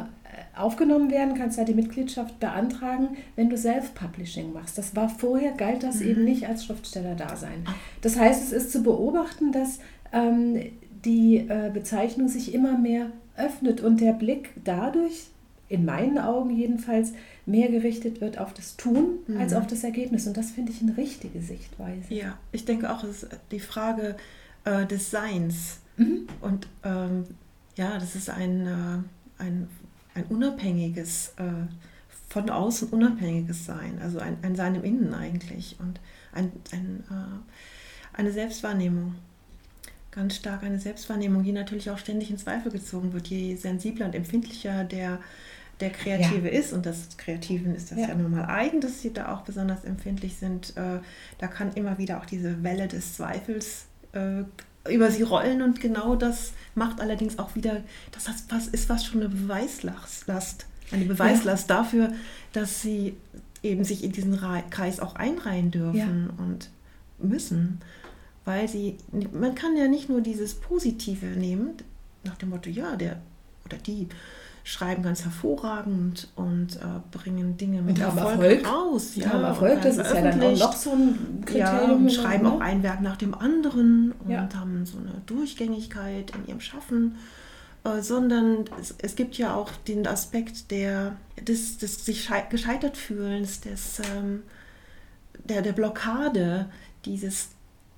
aufgenommen 0.57 1.09
werden, 1.09 1.35
kannst 1.35 1.59
da 1.59 1.65
die 1.65 1.75
Mitgliedschaft 1.75 2.41
beantragen, 2.41 3.17
wenn 3.37 3.49
du 3.49 3.57
Self-Publishing 3.57 4.53
machst. 4.53 4.77
Das 4.77 4.97
war 4.97 5.09
vorher, 5.09 5.53
galt 5.53 5.85
das 5.85 6.01
mhm. 6.01 6.09
eben 6.09 6.25
nicht 6.25 6.49
als 6.49 6.65
Schriftsteller-Dasein. 6.65 7.65
Das 8.01 8.19
heißt, 8.19 8.43
es 8.43 8.53
ist 8.53 8.73
zu 8.73 8.83
beobachten, 8.83 9.53
dass 9.53 9.79
ähm, 10.13 10.61
die 11.05 11.37
äh, 11.37 11.71
Bezeichnung 11.73 12.27
sich 12.27 12.53
immer 12.53 12.77
mehr 12.77 13.13
öffnet 13.37 13.81
und 13.81 14.01
der 14.01 14.13
Blick 14.13 14.51
dadurch, 14.65 15.29
in 15.69 15.85
meinen 15.85 16.19
Augen 16.19 16.51
jedenfalls, 16.51 17.13
mehr 17.47 17.69
gerichtet 17.69 18.21
wird 18.21 18.39
auf 18.39 18.53
das 18.53 18.77
Tun 18.77 19.21
mhm. 19.29 19.37
als 19.37 19.55
auf 19.55 19.69
das 19.69 19.85
Ergebnis. 19.85 20.27
Und 20.27 20.37
das 20.37 20.51
finde 20.51 20.73
ich 20.73 20.83
eine 20.83 20.97
richtige 20.97 21.41
Sichtweise. 21.41 22.13
Ja, 22.13 22.37
ich 22.51 22.65
denke 22.65 22.93
auch, 22.93 23.05
es 23.05 23.23
ist 23.23 23.39
die 23.53 23.61
Frage 23.61 24.17
äh, 24.65 24.87
des 24.87 25.11
Seins 25.11 25.81
Mhm. 26.01 26.27
Und 26.41 26.67
ähm, 26.83 27.25
ja, 27.77 27.99
das 27.99 28.17
ist 28.17 28.31
ein, 28.31 28.67
äh, 28.67 29.43
ein, 29.43 29.69
ein 30.15 30.25
unabhängiges, 30.29 31.35
äh, 31.37 31.69
von 32.29 32.49
außen 32.49 32.89
unabhängiges 32.89 33.67
Sein, 33.67 33.99
also 34.03 34.19
ein, 34.19 34.39
ein 34.43 34.57
Sein 34.57 34.77
im 34.77 34.85
Innen 34.85 35.15
eigentlich 35.15 35.77
und 35.79 36.01
ein, 36.33 36.51
ein, 36.73 37.05
äh, 37.11 38.17
eine 38.17 38.33
Selbstwahrnehmung. 38.33 39.15
Ganz 40.11 40.37
stark 40.37 40.65
eine 40.65 40.81
Selbstwahrnehmung, 40.81 41.45
die 41.45 41.53
natürlich 41.53 41.91
auch 41.91 41.99
ständig 41.99 42.31
in 42.31 42.39
Zweifel 42.39 42.73
gezogen 42.73 43.13
wird. 43.13 43.29
Je 43.29 43.55
sensibler 43.55 44.07
und 44.07 44.15
empfindlicher 44.15 44.83
der, 44.83 45.21
der 45.79 45.91
Kreative 45.91 46.51
ja. 46.51 46.59
ist, 46.59 46.73
und 46.73 46.87
das 46.87 47.17
Kreativen 47.17 47.75
ist 47.77 47.93
das 47.93 47.99
ja. 47.99 48.09
ja 48.09 48.15
nun 48.15 48.33
mal 48.33 48.47
eigen, 48.47 48.81
dass 48.81 49.03
sie 49.03 49.13
da 49.13 49.33
auch 49.35 49.43
besonders 49.43 49.85
empfindlich 49.85 50.37
sind, 50.37 50.77
äh, 50.77 50.99
da 51.39 51.47
kann 51.47 51.75
immer 51.75 51.99
wieder 51.99 52.19
auch 52.19 52.25
diese 52.25 52.63
Welle 52.65 52.89
des 52.89 53.15
Zweifels 53.15 53.87
äh, 54.13 54.45
über 54.93 55.11
sie 55.11 55.23
rollen 55.23 55.63
und 55.63 55.81
genau 55.81 56.17
das 56.17 56.53
macht 56.75 57.01
allerdings 57.01 57.39
auch 57.39 57.55
wieder, 57.55 57.83
das 58.13 58.67
ist 58.69 58.87
fast 58.87 59.07
schon 59.07 59.21
eine 59.21 59.29
Beweislast, 59.29 60.67
eine 60.91 61.05
Beweislast 61.05 61.69
ja. 61.69 61.77
dafür, 61.77 62.13
dass 62.53 62.83
sie 62.83 63.17
eben 63.63 63.85
sich 63.85 64.03
in 64.03 64.13
diesen 64.13 64.41
Kreis 64.71 65.01
auch 65.01 65.17
einreihen 65.17 65.71
dürfen 65.71 66.31
ja. 66.31 66.45
und 66.45 66.71
müssen, 67.19 67.81
weil 68.45 68.69
sie, 68.69 68.97
man 69.33 69.55
kann 69.55 69.77
ja 69.77 69.87
nicht 69.87 70.09
nur 70.09 70.23
dieses 70.23 70.55
Positive 70.55 71.27
nehmen, 71.27 71.75
nach 72.25 72.37
dem 72.37 72.51
Motto, 72.51 72.71
ja, 72.71 72.97
der 72.97 73.21
oder 73.65 73.77
die 73.77 74.09
schreiben 74.71 75.03
ganz 75.03 75.25
hervorragend 75.25 76.29
und 76.37 76.77
äh, 76.77 77.01
bringen 77.11 77.57
Dinge 77.57 77.83
mit 77.83 77.99
Erfolg, 77.99 78.41
Erfolg, 78.41 78.69
raus. 78.69 79.17
Ja, 79.17 79.31
haben 79.31 79.43
Erfolg, 79.43 79.83
das 79.83 79.97
ist 79.97 80.15
ja 80.15 80.23
dann 80.23 80.41
auch 80.41 80.59
noch 80.59 80.77
so 80.77 80.93
ein 80.93 81.43
Kriterium. 81.45 81.89
Ja, 81.89 81.93
und 81.93 82.13
schreiben 82.13 82.47
auch 82.47 82.61
ein 82.61 82.85
Werk 82.85 83.01
nach 83.01 83.17
dem 83.17 83.35
anderen 83.35 84.13
und 84.25 84.31
ja. 84.31 84.49
haben 84.55 84.87
so 84.87 84.99
eine 84.99 85.23
Durchgängigkeit 85.27 86.31
in 86.37 86.47
ihrem 86.47 86.61
Schaffen. 86.61 87.17
Äh, 87.83 88.01
sondern 88.01 88.67
es, 88.81 88.95
es, 88.99 89.17
gibt 89.17 89.39
ja 89.39 89.57
auch 89.57 89.73
den 89.89 90.07
Aspekt 90.07 90.71
der, 90.71 91.17
des, 91.41 91.79
des 91.79 92.05
sich 92.05 92.31
gescheitert 92.49 92.97
fühlens, 92.97 93.61
des, 93.63 94.01
ähm, 94.15 94.45
der, 95.35 95.63
der 95.63 95.73
Blockade, 95.73 96.67
dieses 97.07 97.49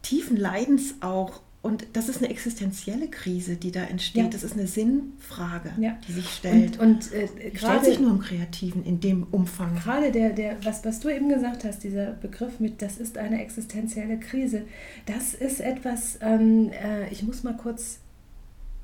tiefen 0.00 0.38
Leidens 0.38 0.95
auch 1.02 1.43
und 1.62 1.87
das 1.92 2.09
ist 2.09 2.19
eine 2.19 2.28
existenzielle 2.28 3.07
Krise, 3.09 3.54
die 3.54 3.71
da 3.71 3.85
entsteht. 3.85 4.25
Ja. 4.25 4.28
Das 4.28 4.42
ist 4.42 4.54
eine 4.54 4.66
Sinnfrage, 4.66 5.73
ja. 5.78 5.97
die 6.09 6.12
sich 6.12 6.28
stellt. 6.28 6.81
Und, 6.81 7.12
und 7.12 7.12
äh, 7.12 7.57
stellt 7.57 7.85
sich 7.85 8.00
nur 8.00 8.11
im 8.11 8.19
Kreativen 8.19 8.85
in 8.85 8.99
dem 8.99 9.28
Umfang. 9.31 9.76
Gerade 9.76 10.11
der, 10.11 10.31
der, 10.31 10.57
was, 10.64 10.85
was 10.85 10.99
du 10.99 11.09
eben 11.09 11.28
gesagt 11.28 11.62
hast, 11.62 11.85
dieser 11.85 12.12
Begriff 12.14 12.59
mit, 12.59 12.83
das 12.83 12.99
ist 12.99 13.16
eine 13.16 13.40
existenzielle 13.40 14.19
Krise, 14.19 14.64
das 15.07 15.35
ist 15.35 15.61
etwas, 15.61 16.19
ähm, 16.21 16.71
äh, 16.73 17.09
ich 17.11 17.23
muss 17.23 17.45
mal 17.45 17.57
kurz 17.57 18.00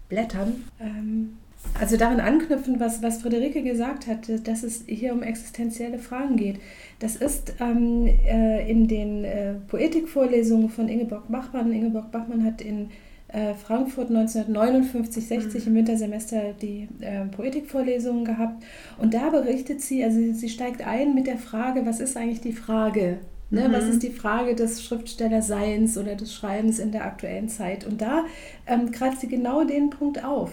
blättern. 0.09 0.65
Ähm, 0.79 1.37
also 1.79 1.97
daran 1.97 2.21
anknüpfen, 2.21 2.81
was, 2.81 3.03
was 3.03 3.23
Friederike 3.23 3.63
gesagt 3.63 4.07
hat, 4.07 4.29
dass 4.47 4.63
es 4.63 4.85
hier 4.87 5.13
um 5.13 5.23
existenzielle 5.23 5.99
Fragen 5.99 6.37
geht. 6.37 6.61
Das 6.99 7.17
ist 7.17 7.55
ähm, 7.61 8.07
äh, 8.07 8.69
in 8.69 8.89
den 8.89 9.25
äh, 9.25 9.55
Poetikvorlesungen 9.69 10.71
von 10.71 10.89
Ingeborg 10.89 11.31
Bachmann. 11.31 11.73
Ingeborg 11.73 12.11
Bachmann 12.11 12.45
hat 12.45 12.61
in 12.61 12.91
äh, 13.29 13.55
Frankfurt 13.55 14.09
1959, 14.09 15.27
60 15.27 15.63
mhm. 15.63 15.69
im 15.69 15.75
Wintersemester 15.77 16.55
die 16.61 16.89
äh, 17.01 17.27
Poetikvorlesungen 17.27 18.25
gehabt. 18.25 18.65
Und 18.99 19.15
da 19.15 19.31
berichtet 19.31 19.81
sie, 19.81 20.03
also 20.03 20.19
sie 20.33 20.49
steigt 20.49 20.87
ein 20.87 21.15
mit 21.15 21.27
der 21.27 21.39
Frage, 21.39 21.87
was 21.87 22.01
ist 22.01 22.17
eigentlich 22.17 22.41
die 22.41 22.53
Frage 22.53 23.19
Ne, 23.51 23.67
mhm. 23.67 23.73
Was 23.73 23.85
ist 23.85 24.03
die 24.03 24.11
Frage 24.11 24.55
des 24.55 24.85
Schriftstellerseins 24.85 25.97
oder 25.97 26.17
des 26.17 26.35
Schreibens 26.35 26.79
in 26.79 26.93
der 26.93 27.07
aktuellen 27.07 27.49
Zeit? 27.49 27.87
Und 27.87 28.03
da 28.03 28.27
ähm, 28.67 28.91
kratzt 28.91 29.23
sie 29.23 29.29
genau 29.29 29.65
den 29.65 29.89
Punkt 29.89 30.23
auf 30.23 30.53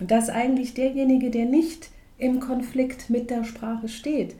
dass 0.00 0.28
eigentlich 0.28 0.74
derjenige, 0.74 1.30
der 1.30 1.46
nicht 1.46 1.90
im 2.18 2.40
Konflikt 2.40 3.10
mit 3.10 3.30
der 3.30 3.44
Sprache 3.44 3.88
steht, 3.88 4.34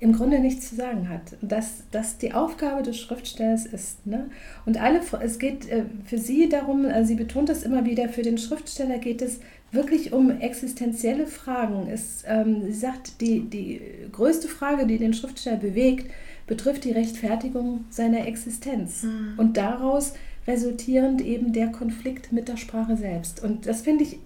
im 0.00 0.14
Grunde 0.14 0.38
nichts 0.38 0.70
zu 0.70 0.76
sagen 0.76 1.08
hat. 1.08 1.36
Dass 1.42 1.84
das 1.90 2.18
die 2.18 2.32
Aufgabe 2.32 2.82
des 2.82 2.98
Schriftstellers 2.98 3.66
ist. 3.66 4.06
Ne? 4.06 4.30
Und 4.64 4.80
alle, 4.80 5.00
es 5.22 5.38
geht 5.38 5.68
äh, 5.68 5.84
für 6.06 6.18
sie 6.18 6.48
darum, 6.48 6.86
also 6.86 7.08
sie 7.08 7.14
betont 7.16 7.48
das 7.48 7.62
immer 7.62 7.84
wieder, 7.84 8.08
für 8.08 8.22
den 8.22 8.38
Schriftsteller 8.38 8.98
geht 8.98 9.20
es 9.20 9.40
wirklich 9.72 10.12
um 10.12 10.30
existenzielle 10.40 11.26
Fragen. 11.26 11.88
Es, 11.88 12.24
ähm, 12.26 12.62
sie 12.64 12.72
sagt, 12.72 13.20
die, 13.20 13.40
die 13.40 13.80
größte 14.10 14.48
Frage, 14.48 14.86
die 14.86 14.98
den 14.98 15.14
Schriftsteller 15.14 15.58
bewegt, 15.58 16.10
betrifft 16.46 16.84
die 16.84 16.92
Rechtfertigung 16.92 17.84
seiner 17.90 18.26
Existenz. 18.26 19.02
Mhm. 19.02 19.34
Und 19.36 19.56
daraus 19.56 20.14
resultierend 20.46 21.20
eben 21.20 21.52
der 21.52 21.68
Konflikt 21.68 22.32
mit 22.32 22.48
der 22.48 22.56
Sprache 22.56 22.96
selbst. 22.96 23.44
Und 23.44 23.66
das 23.66 23.82
finde 23.82 24.04
ich 24.04 24.18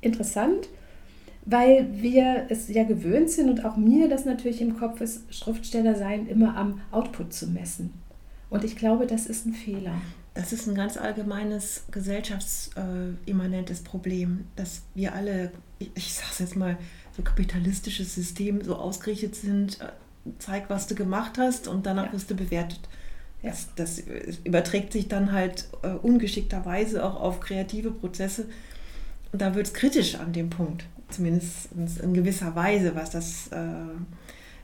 interessant, 0.00 0.68
weil 1.46 1.88
wir 1.92 2.46
es 2.48 2.68
ja 2.68 2.84
gewöhnt 2.84 3.30
sind 3.30 3.48
und 3.48 3.64
auch 3.64 3.76
mir 3.76 4.08
das 4.08 4.24
natürlich 4.24 4.60
im 4.60 4.78
Kopf 4.78 5.00
ist, 5.00 5.34
Schriftsteller 5.34 5.94
sein, 5.96 6.26
immer 6.26 6.56
am 6.56 6.80
Output 6.90 7.32
zu 7.32 7.48
messen. 7.48 7.92
Und 8.50 8.64
ich 8.64 8.76
glaube, 8.76 9.06
das 9.06 9.26
ist 9.26 9.46
ein 9.46 9.54
Fehler. 9.54 9.94
Das 10.34 10.52
ist 10.52 10.66
ein 10.68 10.74
ganz 10.74 10.96
allgemeines 10.96 11.84
gesellschaftsimmanentes 11.90 13.80
Problem, 13.82 14.46
dass 14.56 14.82
wir 14.94 15.14
alle, 15.14 15.50
ich 15.78 16.14
sage 16.14 16.28
es 16.32 16.38
jetzt 16.38 16.56
mal, 16.56 16.78
so 17.16 17.22
kapitalistisches 17.22 18.14
System 18.14 18.62
so 18.62 18.76
ausgerichtet 18.76 19.34
sind, 19.34 19.80
äh, 19.80 19.88
zeig, 20.38 20.70
was 20.70 20.86
du 20.86 20.94
gemacht 20.94 21.38
hast 21.38 21.68
und 21.68 21.86
danach 21.86 22.06
ja. 22.06 22.12
wirst 22.12 22.30
du 22.30 22.36
bewertet. 22.36 22.80
Ja. 23.42 23.50
Das, 23.50 23.68
das, 23.74 24.02
überträgt 24.44 24.92
sich 24.92 25.08
dann 25.08 25.32
halt 25.32 25.68
äh, 25.82 25.88
ungeschickterweise 25.88 27.04
auch 27.04 27.20
auf 27.20 27.40
kreative 27.40 27.90
Prozesse. 27.90 28.46
Und 29.32 29.42
da 29.42 29.54
wird 29.54 29.66
es 29.66 29.74
kritisch 29.74 30.16
an 30.16 30.32
dem 30.32 30.50
Punkt, 30.50 30.84
zumindest 31.08 31.68
in 32.02 32.14
gewisser 32.14 32.54
Weise, 32.54 32.94
was 32.94 33.10
das, 33.10 33.48
äh, 33.48 33.58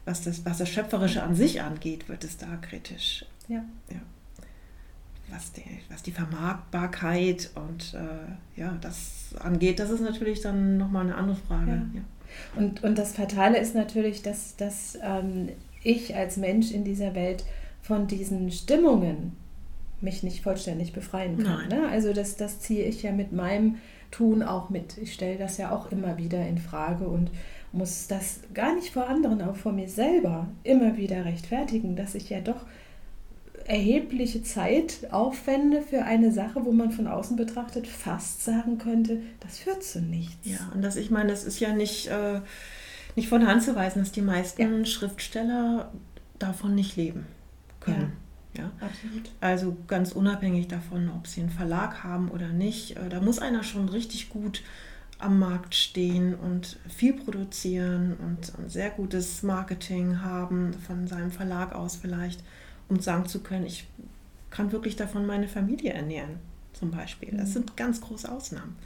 was, 0.04 0.22
das, 0.22 0.44
was 0.44 0.58
das 0.58 0.68
Schöpferische 0.68 1.22
an 1.22 1.34
sich 1.34 1.62
angeht, 1.62 2.08
wird 2.08 2.24
es 2.24 2.36
da 2.36 2.56
kritisch. 2.56 3.24
Ja. 3.48 3.64
ja. 3.90 4.00
Was, 5.30 5.52
die, 5.52 5.62
was 5.88 6.02
die 6.02 6.12
Vermarktbarkeit 6.12 7.50
und 7.54 7.94
äh, 7.94 8.60
ja, 8.60 8.76
das 8.80 9.34
angeht, 9.40 9.80
das 9.80 9.90
ist 9.90 10.00
natürlich 10.00 10.40
dann 10.40 10.78
nochmal 10.78 11.06
eine 11.06 11.16
andere 11.16 11.36
Frage. 11.36 11.70
Ja. 11.70 11.86
Ja. 11.94 12.02
Und, 12.56 12.84
und 12.84 12.96
das 12.96 13.12
Fatale 13.12 13.58
ist 13.58 13.74
natürlich, 13.74 14.22
dass, 14.22 14.56
dass 14.56 14.98
ähm, 15.02 15.48
ich 15.82 16.14
als 16.14 16.36
Mensch 16.36 16.70
in 16.70 16.84
dieser 16.84 17.14
Welt 17.14 17.44
von 17.82 18.06
diesen 18.06 18.50
Stimmungen 18.50 19.32
mich 20.00 20.22
nicht 20.22 20.42
vollständig 20.42 20.92
befreien 20.92 21.42
kann. 21.42 21.68
Ne? 21.68 21.88
Also 21.88 22.12
das, 22.12 22.36
das 22.36 22.60
ziehe 22.60 22.84
ich 22.84 23.02
ja 23.02 23.12
mit 23.12 23.32
meinem 23.32 23.76
Tun 24.10 24.42
auch 24.42 24.70
mit. 24.70 24.98
Ich 24.98 25.14
stelle 25.14 25.38
das 25.38 25.58
ja 25.58 25.72
auch 25.72 25.90
immer 25.92 26.18
wieder 26.18 26.46
in 26.46 26.58
Frage 26.58 27.06
und 27.06 27.30
muss 27.72 28.06
das 28.08 28.40
gar 28.54 28.74
nicht 28.74 28.92
vor 28.92 29.08
anderen, 29.08 29.42
auch 29.42 29.56
vor 29.56 29.72
mir 29.72 29.88
selber 29.88 30.48
immer 30.64 30.96
wieder 30.96 31.24
rechtfertigen, 31.24 31.96
dass 31.96 32.14
ich 32.14 32.30
ja 32.30 32.40
doch 32.40 32.64
erhebliche 33.66 34.42
Zeit 34.42 35.08
aufwende 35.10 35.82
für 35.82 36.04
eine 36.04 36.32
Sache, 36.32 36.64
wo 36.64 36.72
man 36.72 36.92
von 36.92 37.06
außen 37.06 37.36
betrachtet 37.36 37.86
fast 37.86 38.44
sagen 38.44 38.78
könnte, 38.78 39.20
das 39.40 39.58
führt 39.58 39.82
zu 39.82 40.00
nichts. 40.00 40.36
Ja, 40.44 40.70
und 40.74 40.82
das, 40.82 40.96
ich 40.96 41.10
meine, 41.10 41.30
das 41.30 41.44
ist 41.44 41.58
ja 41.58 41.72
nicht, 41.72 42.06
äh, 42.06 42.40
nicht 43.16 43.28
von 43.28 43.40
der 43.40 43.50
Hand 43.50 43.62
zu 43.62 43.74
weisen, 43.74 43.98
dass 43.98 44.12
die 44.12 44.22
meisten 44.22 44.78
ja. 44.78 44.84
Schriftsteller 44.84 45.92
davon 46.38 46.74
nicht 46.74 46.96
leben 46.96 47.26
können. 47.80 48.12
Ja. 48.12 48.25
Ja. 48.58 48.70
absolut. 48.80 49.30
Also 49.40 49.76
ganz 49.86 50.12
unabhängig 50.12 50.68
davon, 50.68 51.10
ob 51.10 51.26
sie 51.26 51.40
einen 51.40 51.50
Verlag 51.50 52.02
haben 52.04 52.30
oder 52.30 52.48
nicht, 52.48 52.96
äh, 52.96 53.08
da 53.08 53.20
muss 53.20 53.38
einer 53.38 53.62
schon 53.62 53.88
richtig 53.88 54.28
gut 54.28 54.62
am 55.18 55.38
Markt 55.38 55.74
stehen 55.74 56.34
und 56.34 56.78
viel 56.88 57.14
produzieren 57.14 58.16
und 58.18 58.52
ein 58.58 58.68
sehr 58.68 58.90
gutes 58.90 59.42
Marketing 59.42 60.20
haben, 60.20 60.74
von 60.74 61.06
seinem 61.08 61.30
Verlag 61.30 61.74
aus 61.74 61.96
vielleicht 61.96 62.42
um 62.88 63.00
sagen 63.00 63.26
zu 63.26 63.40
können, 63.40 63.66
ich 63.66 63.86
kann 64.50 64.72
wirklich 64.72 64.96
davon 64.96 65.26
meine 65.26 65.48
Familie 65.48 65.92
ernähren, 65.92 66.36
zum 66.72 66.90
Beispiel. 66.90 67.32
Das 67.36 67.50
mhm. 67.50 67.52
sind 67.52 67.76
ganz 67.76 68.00
große 68.00 68.30
Ausnahmen. 68.30 68.76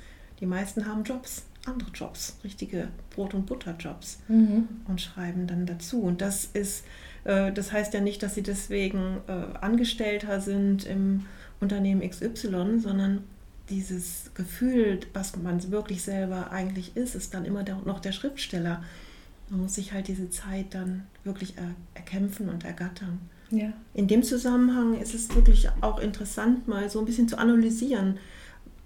Die 0.41 0.47
meisten 0.47 0.87
haben 0.87 1.05
Jobs, 1.05 1.45
andere 1.67 1.91
Jobs, 1.91 2.37
richtige 2.43 2.89
Brot- 3.11 3.35
und 3.35 3.47
Butterjobs 3.47 4.21
mhm. 4.29 4.69
und 4.89 5.01
schreiben 5.01 5.47
dann 5.47 5.67
dazu. 5.67 6.01
Und 6.01 6.23
das 6.23 6.47
ist, 6.47 6.85
das 7.25 7.73
heißt 7.73 7.95
ja 7.95 8.01
nicht, 8.01 8.23
dass 8.23 8.35
sie 8.35 8.43
deswegen 8.43 9.19
äh, 9.27 9.59
Angestellter 9.61 10.41
sind 10.41 10.87
im 10.87 11.27
Unternehmen 11.61 12.09
XY, 12.09 12.79
sondern 12.79 13.25
dieses 13.69 14.31
Gefühl, 14.35 15.01
was 15.13 15.37
man 15.37 15.71
wirklich 15.71 16.03
selber 16.03 16.51
eigentlich 16.51 16.97
ist, 16.97 17.15
ist 17.15 17.35
dann 17.35 17.45
immer 17.45 17.63
noch 17.85 18.01
der 18.01 18.13
Schriftsteller. 18.13 18.83
Man 19.49 19.63
muss 19.63 19.75
sich 19.75 19.93
halt 19.93 20.09
diese 20.09 20.31
Zeit 20.31 20.75
dann 20.75 21.07
wirklich 21.25 21.57
er, 21.57 21.75
erkämpfen 21.95 22.49
und 22.49 22.65
ergattern. 22.65 23.21
Ja. 23.51 23.73
In 23.95 24.07
dem 24.07 24.23
Zusammenhang 24.23 25.01
ist 25.01 25.15
es 25.15 25.35
wirklich 25.35 25.69
auch 25.81 25.99
interessant, 25.99 26.69
mal 26.69 26.89
so 26.89 27.01
ein 27.01 27.05
bisschen 27.05 27.29
zu 27.29 27.37
analysieren. 27.39 28.19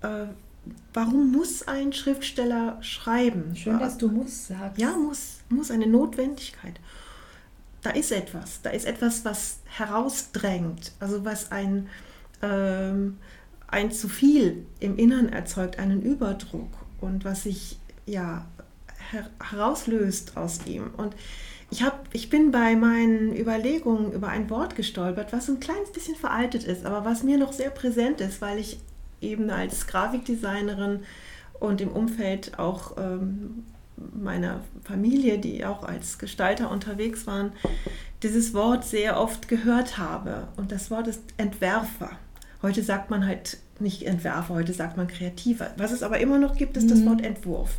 Äh, 0.00 0.26
warum 0.93 1.33
muss 1.33 1.67
ein 1.69 1.93
Schriftsteller 1.93 2.79
schreiben? 2.83 3.55
Schön, 3.57 3.79
dass 3.79 3.99
du 3.99 4.09
muss 4.09 4.49
sagst. 4.49 4.81
Ja, 4.81 4.97
muss, 4.97 5.41
muss 5.50 5.71
eine 5.71 5.87
Notwendigkeit. 5.87 6.81
Da 7.85 7.91
ist 7.91 8.12
etwas, 8.12 8.62
da 8.62 8.71
ist 8.71 8.87
etwas, 8.87 9.26
was 9.26 9.59
herausdrängt, 9.67 10.93
also 11.00 11.23
was 11.26 11.53
ein, 11.53 11.88
ähm, 12.41 13.19
ein 13.69 13.91
zu 13.93 14.09
viel 14.09 14.64
im 14.81 14.97
Innern 14.97 15.29
erzeugt, 15.29 15.79
einen 15.79 16.00
Überdruck 16.00 16.71
und 17.03 17.26
was 17.26 17.43
sich 17.43 17.79
ja 18.07 18.47
her 19.11 19.29
herauslöst 19.38 20.38
aus 20.38 20.61
ihm. 20.64 20.93
Und 20.97 21.14
ich, 21.71 21.83
hab, 21.83 22.09
ich 22.14 22.31
bin 22.31 22.53
bei 22.53 22.75
meinen 22.75 23.37
Überlegungen 23.37 24.12
über 24.12 24.29
ein 24.29 24.49
Wort 24.49 24.76
gestolpert, 24.76 25.35
was 25.35 25.50
ein 25.50 25.61
kleines 25.61 25.93
bisschen 25.93 26.17
veraltet 26.17 26.64
ist, 26.64 26.87
aber 26.87 27.05
was 27.05 27.23
mir 27.23 27.37
noch 27.37 27.53
sehr 27.53 27.71
präsent 27.71 28.23
ist, 28.23 28.41
weil 28.41 28.59
ich 28.59 28.79
eben 29.21 29.50
als 29.50 29.87
Grafikdesignerin 29.87 31.00
und 31.61 31.83
im 31.83 31.91
Umfeld 31.91 32.59
auch 32.59 32.97
ähm, 32.97 33.64
meiner 33.96 34.60
Familie, 34.84 35.38
die 35.38 35.64
auch 35.64 35.84
als 35.84 36.18
Gestalter 36.18 36.70
unterwegs 36.70 37.26
waren, 37.26 37.52
dieses 38.22 38.54
Wort 38.54 38.84
sehr 38.84 39.20
oft 39.20 39.48
gehört 39.48 39.98
habe. 39.98 40.48
Und 40.56 40.72
das 40.72 40.90
Wort 40.90 41.06
ist 41.06 41.22
Entwerfer. 41.36 42.10
Heute 42.62 42.82
sagt 42.82 43.10
man 43.10 43.26
halt 43.26 43.58
nicht 43.80 44.02
Entwerfer, 44.02 44.54
heute 44.54 44.72
sagt 44.72 44.96
man 44.96 45.06
Kreativer. 45.06 45.72
Was 45.76 45.92
es 45.92 46.02
aber 46.02 46.18
immer 46.20 46.38
noch 46.38 46.56
gibt, 46.56 46.76
ist 46.76 46.84
mhm. 46.84 46.88
das 46.88 47.04
Wort 47.06 47.22
Entwurf. 47.22 47.78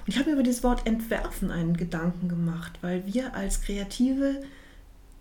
Und 0.00 0.12
ich 0.12 0.18
habe 0.18 0.30
mir 0.30 0.34
über 0.34 0.42
dieses 0.42 0.62
Wort 0.62 0.86
entwerfen 0.86 1.50
einen 1.50 1.76
Gedanken 1.76 2.28
gemacht, 2.28 2.78
weil 2.80 3.06
wir 3.06 3.34
als 3.34 3.62
Kreative 3.62 4.42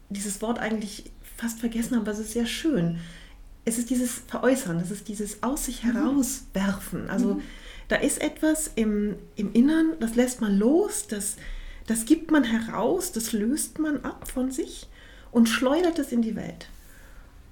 dieses 0.10 0.42
Wort 0.42 0.60
eigentlich 0.60 1.12
fast 1.38 1.60
vergessen 1.60 1.96
haben, 1.96 2.02
aber 2.02 2.12
es 2.12 2.20
ist 2.20 2.34
sehr 2.34 2.46
schön. 2.46 3.00
Es 3.66 3.80
ist 3.80 3.90
dieses 3.90 4.22
Veräußern, 4.28 4.78
das 4.78 4.92
ist 4.92 5.08
dieses 5.08 5.42
aus 5.42 5.66
sich 5.66 5.84
mhm. 5.84 5.94
herauswerfen. 5.94 7.10
Also 7.10 7.36
mhm. 7.36 7.42
Da 7.88 7.98
ist 7.98 8.22
etwas 8.22 8.72
im, 8.76 9.16
im 9.36 9.54
Innern, 9.54 9.94
das 10.00 10.16
lässt 10.16 10.42
man 10.42 10.58
los, 10.58 11.08
das, 11.08 11.36
das 11.88 12.06
gibt 12.06 12.32
man 12.32 12.44
heraus, 12.44 13.12
das 13.12 13.32
löst 13.32 13.80
man 13.80 14.04
ab 14.04 14.30
von 14.30 14.52
sich 14.52 14.88
und 15.32 15.50
schleudert 15.50 16.00
es 16.00 16.12
in 16.12 16.22
die 16.22 16.36
Welt. 16.36 16.68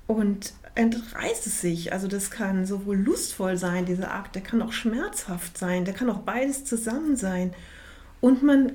Und 0.08 0.54
entreißt 0.76 1.46
es 1.48 1.62
sich. 1.62 1.94
Also 1.94 2.08
das 2.08 2.32
kann 2.32 2.66
sowohl 2.66 2.98
lustvoll 2.98 3.58
sein, 3.58 3.86
dieser 3.86 4.14
Akt, 4.14 4.36
der 4.36 4.42
kann 4.42 4.62
auch 4.62 4.74
schmerzhaft 4.74 5.58
sein, 5.58 5.86
der 5.86 5.94
kann 5.94 6.10
auch 6.10 6.20
beides 6.20 6.66
zusammen 6.66 7.16
sein. 7.16 7.54
Und 8.22 8.42
man, 8.44 8.74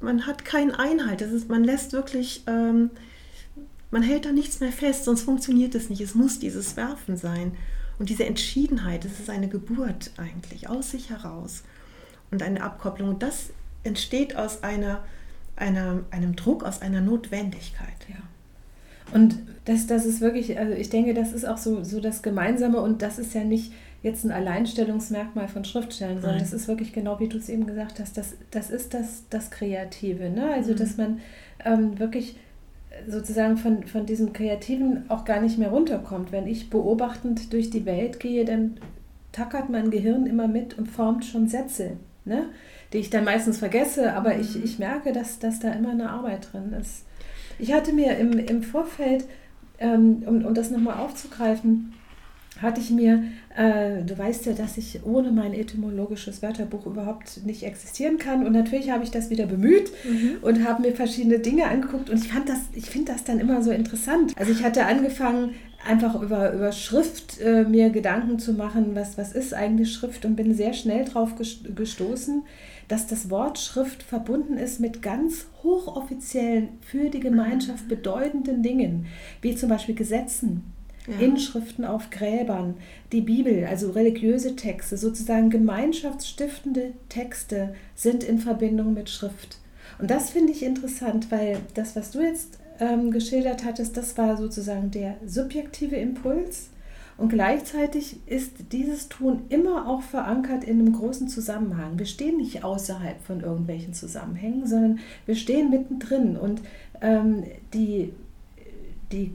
man 0.00 0.26
hat 0.26 0.44
keinen 0.44 0.72
Einhalt. 0.72 1.20
Das 1.20 1.30
ist, 1.30 1.48
man 1.48 1.64
lässt 1.64 1.92
wirklich, 1.92 2.42
ähm, 2.46 2.90
man 3.90 4.02
hält 4.02 4.24
da 4.24 4.32
nichts 4.32 4.60
mehr 4.60 4.72
fest, 4.72 5.04
sonst 5.04 5.22
funktioniert 5.22 5.74
es 5.74 5.88
nicht. 5.88 6.00
Es 6.00 6.14
muss 6.14 6.38
dieses 6.38 6.76
Werfen 6.76 7.16
sein. 7.16 7.52
Und 8.00 8.08
diese 8.08 8.24
Entschiedenheit, 8.24 9.04
das 9.04 9.20
ist 9.20 9.28
eine 9.28 9.46
Geburt 9.46 10.10
eigentlich, 10.16 10.70
aus 10.70 10.90
sich 10.90 11.10
heraus. 11.10 11.62
Und 12.30 12.42
eine 12.42 12.62
Abkopplung. 12.62 13.10
Und 13.10 13.22
das 13.22 13.50
entsteht 13.84 14.36
aus 14.36 14.62
einer, 14.62 15.04
einer, 15.54 16.02
einem 16.10 16.34
Druck, 16.34 16.64
aus 16.64 16.80
einer 16.80 17.02
Notwendigkeit. 17.02 17.88
Ja. 18.08 18.16
Und 19.12 19.36
das, 19.66 19.86
das 19.86 20.06
ist 20.06 20.22
wirklich, 20.22 20.58
also 20.58 20.72
ich 20.72 20.88
denke, 20.88 21.12
das 21.12 21.32
ist 21.32 21.44
auch 21.44 21.58
so, 21.58 21.84
so 21.84 22.00
das 22.00 22.22
Gemeinsame 22.22 22.80
und 22.80 23.02
das 23.02 23.18
ist 23.18 23.34
ja 23.34 23.44
nicht 23.44 23.72
jetzt 24.02 24.24
ein 24.24 24.30
Alleinstellungsmerkmal 24.30 25.48
von 25.48 25.66
Schriftstellern, 25.66 26.22
sondern 26.22 26.38
das 26.38 26.54
ist 26.54 26.68
wirklich 26.68 26.94
genau 26.94 27.20
wie 27.20 27.28
du 27.28 27.36
es 27.36 27.50
eben 27.50 27.66
gesagt 27.66 28.00
hast, 28.00 28.16
das, 28.16 28.34
das 28.50 28.70
ist 28.70 28.94
das, 28.94 29.24
das 29.28 29.50
Kreative. 29.50 30.30
Ne? 30.30 30.50
Also, 30.54 30.72
mhm. 30.72 30.76
dass 30.76 30.96
man 30.96 31.20
ähm, 31.66 31.98
wirklich 31.98 32.36
sozusagen 33.08 33.56
von, 33.56 33.84
von 33.84 34.06
diesem 34.06 34.32
Kreativen 34.32 35.04
auch 35.08 35.24
gar 35.24 35.40
nicht 35.40 35.58
mehr 35.58 35.70
runterkommt. 35.70 36.32
Wenn 36.32 36.46
ich 36.46 36.70
beobachtend 36.70 37.52
durch 37.52 37.70
die 37.70 37.86
Welt 37.86 38.20
gehe, 38.20 38.44
dann 38.44 38.78
tackert 39.32 39.70
mein 39.70 39.90
Gehirn 39.90 40.26
immer 40.26 40.48
mit 40.48 40.78
und 40.78 40.88
formt 40.88 41.24
schon 41.24 41.48
Sätze, 41.48 41.96
ne? 42.24 42.46
die 42.92 42.98
ich 42.98 43.10
dann 43.10 43.24
meistens 43.24 43.58
vergesse, 43.58 44.14
aber 44.14 44.34
mhm. 44.34 44.40
ich, 44.40 44.62
ich 44.62 44.78
merke, 44.78 45.12
dass, 45.12 45.38
dass 45.38 45.60
da 45.60 45.70
immer 45.72 45.90
eine 45.90 46.10
Arbeit 46.10 46.52
drin 46.52 46.72
ist. 46.78 47.04
Ich 47.58 47.72
hatte 47.72 47.92
mir 47.92 48.16
im, 48.16 48.32
im 48.32 48.62
Vorfeld, 48.62 49.24
ähm, 49.78 50.22
um, 50.26 50.44
um 50.44 50.54
das 50.54 50.70
nochmal 50.70 50.98
aufzugreifen, 50.98 51.92
hatte 52.60 52.80
ich 52.80 52.90
mir, 52.90 53.24
äh, 53.56 54.02
du 54.02 54.16
weißt 54.16 54.46
ja, 54.46 54.52
dass 54.52 54.76
ich 54.76 55.00
ohne 55.04 55.32
mein 55.32 55.54
etymologisches 55.54 56.42
Wörterbuch 56.42 56.86
überhaupt 56.86 57.44
nicht 57.44 57.62
existieren 57.62 58.18
kann. 58.18 58.46
Und 58.46 58.52
natürlich 58.52 58.90
habe 58.90 59.04
ich 59.04 59.10
das 59.10 59.30
wieder 59.30 59.46
bemüht 59.46 59.90
mhm. 60.04 60.36
und 60.42 60.66
habe 60.66 60.82
mir 60.82 60.92
verschiedene 60.92 61.38
Dinge 61.38 61.66
angeguckt. 61.66 62.10
Und 62.10 62.22
ich 62.22 62.32
fand 62.32 62.48
das, 62.48 62.58
ich 62.74 62.86
finde 62.86 63.12
das 63.12 63.24
dann 63.24 63.40
immer 63.40 63.62
so 63.62 63.70
interessant. 63.70 64.34
Also 64.36 64.52
ich 64.52 64.62
hatte 64.62 64.86
angefangen, 64.86 65.54
einfach 65.86 66.20
über, 66.20 66.52
über 66.52 66.72
Schrift 66.72 67.40
äh, 67.40 67.64
mir 67.64 67.88
Gedanken 67.90 68.38
zu 68.38 68.52
machen, 68.52 68.94
was, 68.94 69.16
was 69.16 69.32
ist 69.32 69.54
eigentlich 69.54 69.92
Schrift 69.92 70.26
und 70.26 70.36
bin 70.36 70.54
sehr 70.54 70.74
schnell 70.74 71.06
drauf 71.06 71.34
gestoßen, 71.74 72.42
dass 72.88 73.06
das 73.06 73.30
Wort 73.30 73.58
Schrift 73.58 74.02
verbunden 74.02 74.58
ist 74.58 74.80
mit 74.80 75.00
ganz 75.00 75.46
hochoffiziellen, 75.62 76.68
für 76.82 77.08
die 77.08 77.20
Gemeinschaft 77.20 77.88
bedeutenden 77.88 78.62
Dingen, 78.62 79.06
wie 79.40 79.54
zum 79.54 79.70
Beispiel 79.70 79.94
Gesetzen 79.94 80.64
ja. 81.10 81.26
Inschriften 81.26 81.84
auf 81.84 82.10
Gräbern, 82.10 82.74
die 83.12 83.20
Bibel, 83.20 83.66
also 83.66 83.90
religiöse 83.90 84.56
Texte, 84.56 84.96
sozusagen 84.96 85.50
gemeinschaftsstiftende 85.50 86.92
Texte 87.08 87.74
sind 87.94 88.22
in 88.24 88.38
Verbindung 88.38 88.94
mit 88.94 89.10
Schrift. 89.10 89.58
Und 89.98 90.10
das 90.10 90.30
finde 90.30 90.52
ich 90.52 90.62
interessant, 90.62 91.30
weil 91.30 91.58
das, 91.74 91.96
was 91.96 92.10
du 92.10 92.20
jetzt 92.20 92.58
ähm, 92.78 93.10
geschildert 93.10 93.64
hattest, 93.64 93.96
das 93.96 94.16
war 94.16 94.36
sozusagen 94.36 94.90
der 94.90 95.16
subjektive 95.26 95.96
Impuls. 95.96 96.70
Und 97.18 97.28
gleichzeitig 97.28 98.16
ist 98.24 98.52
dieses 98.72 99.10
Tun 99.10 99.42
immer 99.50 99.86
auch 99.86 100.00
verankert 100.00 100.64
in 100.64 100.80
einem 100.80 100.94
großen 100.94 101.28
Zusammenhang. 101.28 101.98
Wir 101.98 102.06
stehen 102.06 102.38
nicht 102.38 102.64
außerhalb 102.64 103.20
von 103.22 103.40
irgendwelchen 103.40 103.92
Zusammenhängen, 103.92 104.66
sondern 104.66 105.00
wir 105.26 105.36
stehen 105.36 105.68
mittendrin. 105.68 106.38
Und 106.38 106.62
ähm, 107.02 107.44
die 107.74 108.14
die 109.12 109.32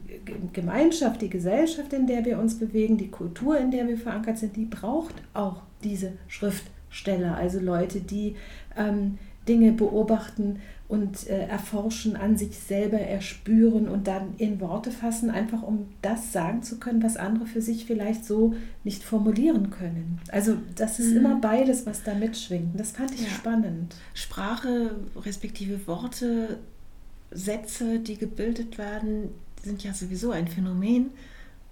Gemeinschaft, 0.52 1.22
die 1.22 1.30
Gesellschaft, 1.30 1.92
in 1.92 2.06
der 2.06 2.24
wir 2.24 2.38
uns 2.38 2.58
bewegen, 2.58 2.98
die 2.98 3.10
Kultur, 3.10 3.58
in 3.58 3.70
der 3.70 3.88
wir 3.88 3.98
verankert 3.98 4.38
sind, 4.38 4.56
die 4.56 4.64
braucht 4.64 5.14
auch 5.34 5.62
diese 5.82 6.12
Schriftsteller, 6.28 7.36
also 7.36 7.60
Leute, 7.60 8.00
die 8.00 8.36
ähm, 8.76 9.18
Dinge 9.48 9.72
beobachten 9.72 10.60
und 10.88 11.26
äh, 11.28 11.46
erforschen, 11.46 12.16
an 12.16 12.36
sich 12.36 12.58
selber 12.58 12.98
erspüren 12.98 13.88
und 13.88 14.06
dann 14.06 14.34
in 14.38 14.60
Worte 14.60 14.92
fassen, 14.92 15.30
einfach 15.30 15.62
um 15.62 15.88
das 16.00 16.32
sagen 16.32 16.62
zu 16.62 16.78
können, 16.78 17.02
was 17.02 17.16
andere 17.16 17.46
für 17.46 17.60
sich 17.60 17.86
vielleicht 17.86 18.24
so 18.24 18.54
nicht 18.84 19.02
formulieren 19.02 19.70
können. 19.70 20.20
Also 20.30 20.56
das 20.76 21.00
ist 21.00 21.10
mhm. 21.10 21.18
immer 21.18 21.40
beides, 21.40 21.86
was 21.86 22.04
da 22.04 22.14
mitschwingt. 22.14 22.78
Das 22.78 22.92
fand 22.92 23.12
ich 23.12 23.22
ja. 23.22 23.28
spannend. 23.28 23.96
Sprache 24.14 24.96
respektive 25.16 25.86
Worte, 25.88 26.58
Sätze, 27.32 27.98
die 27.98 28.16
gebildet 28.16 28.78
werden, 28.78 29.30
sind 29.66 29.82
ja 29.84 29.92
sowieso 29.92 30.30
ein 30.30 30.48
Phänomen, 30.48 31.10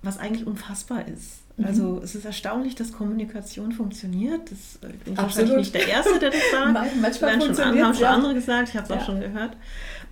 was 0.02 0.18
eigentlich 0.18 0.46
unfassbar 0.46 1.08
ist. 1.08 1.44
Mhm. 1.56 1.64
Also 1.64 2.00
es 2.02 2.14
ist 2.14 2.24
erstaunlich, 2.24 2.74
dass 2.74 2.92
Kommunikation 2.92 3.72
funktioniert. 3.72 4.50
Das 4.50 4.76
äh, 4.82 4.92
bin 5.04 5.12
ich 5.14 5.18
wahrscheinlich 5.18 5.56
nicht 5.56 5.74
der 5.74 5.88
Erste, 5.88 6.18
der 6.18 6.30
das 6.30 6.50
sagt. 6.50 6.96
manchmal 7.00 7.40
schon, 7.40 7.60
an, 7.60 7.82
haben 7.82 7.94
schon 7.94 8.02
ja. 8.02 8.14
andere 8.14 8.34
gesagt, 8.34 8.68
ich 8.68 8.76
habe 8.76 8.84
es 8.84 8.90
ja. 8.90 8.96
auch 8.96 9.06
schon 9.06 9.20
gehört. 9.20 9.56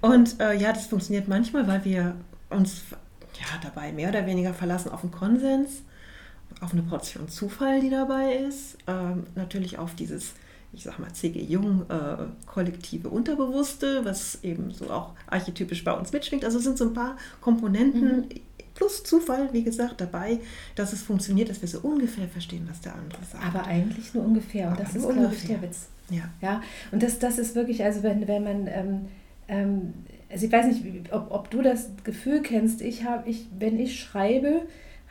Und 0.00 0.40
äh, 0.40 0.54
ja, 0.54 0.72
das 0.72 0.86
funktioniert 0.86 1.28
manchmal, 1.28 1.66
weil 1.66 1.84
wir 1.84 2.14
uns 2.50 2.82
ja, 3.34 3.46
dabei 3.62 3.92
mehr 3.92 4.08
oder 4.08 4.26
weniger 4.26 4.54
verlassen 4.54 4.90
auf 4.90 5.02
einen 5.02 5.12
Konsens, 5.12 5.82
auf 6.60 6.72
eine 6.72 6.82
Portion 6.82 7.28
Zufall, 7.28 7.80
die 7.80 7.90
dabei 7.90 8.34
ist, 8.34 8.78
ähm, 8.86 9.24
natürlich 9.34 9.78
auf 9.78 9.94
dieses 9.94 10.34
ich 10.72 10.84
sag 10.84 10.98
mal, 10.98 11.12
C.G. 11.12 11.40
Jung, 11.42 11.84
äh, 11.88 12.16
kollektive 12.46 13.10
Unterbewusste, 13.10 14.04
was 14.04 14.42
eben 14.42 14.70
so 14.70 14.90
auch 14.90 15.12
archetypisch 15.26 15.84
bei 15.84 15.92
uns 15.92 16.12
mitschwingt. 16.12 16.44
Also 16.44 16.58
es 16.58 16.64
sind 16.64 16.78
so 16.78 16.86
ein 16.86 16.94
paar 16.94 17.16
Komponenten 17.40 18.20
mhm. 18.20 18.28
plus 18.74 19.04
Zufall, 19.04 19.52
wie 19.52 19.64
gesagt, 19.64 20.00
dabei, 20.00 20.40
dass 20.74 20.92
es 20.92 21.02
funktioniert, 21.02 21.50
dass 21.50 21.60
wir 21.60 21.68
so 21.68 21.80
ungefähr 21.80 22.26
verstehen, 22.26 22.66
was 22.70 22.80
der 22.80 22.94
andere 22.94 23.22
sagt. 23.30 23.44
Aber 23.44 23.66
eigentlich 23.66 24.14
nur 24.14 24.24
ungefähr. 24.24 24.68
Und 24.68 24.74
Aber 24.74 24.82
das 24.82 24.94
ist, 24.94 25.08
glaube 25.08 25.34
ich, 25.34 25.46
der 25.46 25.62
Witz. 25.62 25.88
Ja. 26.08 26.30
ja. 26.40 26.62
Und 26.90 27.02
das, 27.02 27.18
das 27.18 27.38
ist 27.38 27.54
wirklich, 27.54 27.84
also 27.84 28.02
wenn, 28.02 28.26
wenn 28.26 28.42
man. 28.42 28.66
Ähm, 28.66 29.00
ähm, 29.48 29.94
also 30.30 30.46
ich 30.46 30.52
weiß 30.52 30.66
nicht, 30.66 31.12
ob, 31.12 31.30
ob 31.30 31.50
du 31.50 31.60
das 31.60 31.90
Gefühl 32.04 32.40
kennst, 32.40 32.80
ich 32.80 33.04
habe, 33.04 33.28
ich, 33.28 33.48
wenn 33.58 33.78
ich 33.78 34.00
schreibe, 34.00 34.62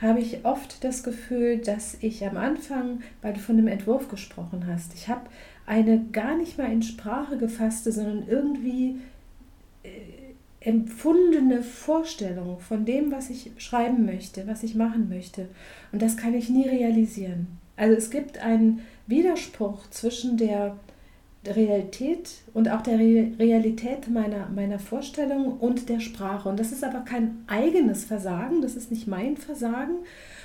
habe 0.01 0.19
ich 0.19 0.43
oft 0.45 0.83
das 0.83 1.03
Gefühl, 1.03 1.59
dass 1.59 1.95
ich 2.01 2.25
am 2.25 2.37
Anfang, 2.37 3.01
weil 3.21 3.33
du 3.33 3.39
von 3.39 3.55
dem 3.55 3.67
Entwurf 3.67 4.07
gesprochen 4.09 4.65
hast, 4.65 4.95
ich 4.95 5.07
habe 5.07 5.21
eine 5.65 6.05
gar 6.11 6.35
nicht 6.35 6.57
mal 6.57 6.71
in 6.71 6.83
Sprache 6.83 7.37
gefasste, 7.37 7.91
sondern 7.91 8.27
irgendwie 8.27 8.97
äh, 9.83 9.89
empfundene 10.59 11.63
Vorstellung 11.63 12.59
von 12.59 12.85
dem, 12.85 13.11
was 13.11 13.29
ich 13.29 13.51
schreiben 13.57 14.05
möchte, 14.05 14.47
was 14.47 14.63
ich 14.63 14.75
machen 14.75 15.09
möchte. 15.09 15.47
Und 15.91 16.01
das 16.01 16.17
kann 16.17 16.33
ich 16.33 16.49
nie 16.49 16.67
realisieren. 16.67 17.47
Also 17.77 17.95
es 17.95 18.11
gibt 18.11 18.37
einen 18.37 18.81
Widerspruch 19.07 19.89
zwischen 19.89 20.37
der 20.37 20.77
Realität 21.45 22.29
und 22.53 22.69
auch 22.69 22.81
der 22.81 22.99
Realität 22.99 24.09
meiner, 24.09 24.47
meiner 24.49 24.77
Vorstellung 24.77 25.57
und 25.57 25.89
der 25.89 25.99
Sprache. 25.99 26.47
Und 26.47 26.59
das 26.59 26.71
ist 26.71 26.83
aber 26.83 26.99
kein 26.99 27.43
eigenes 27.47 28.05
Versagen, 28.05 28.61
das 28.61 28.75
ist 28.75 28.91
nicht 28.91 29.07
mein 29.07 29.37
Versagen, 29.37 29.95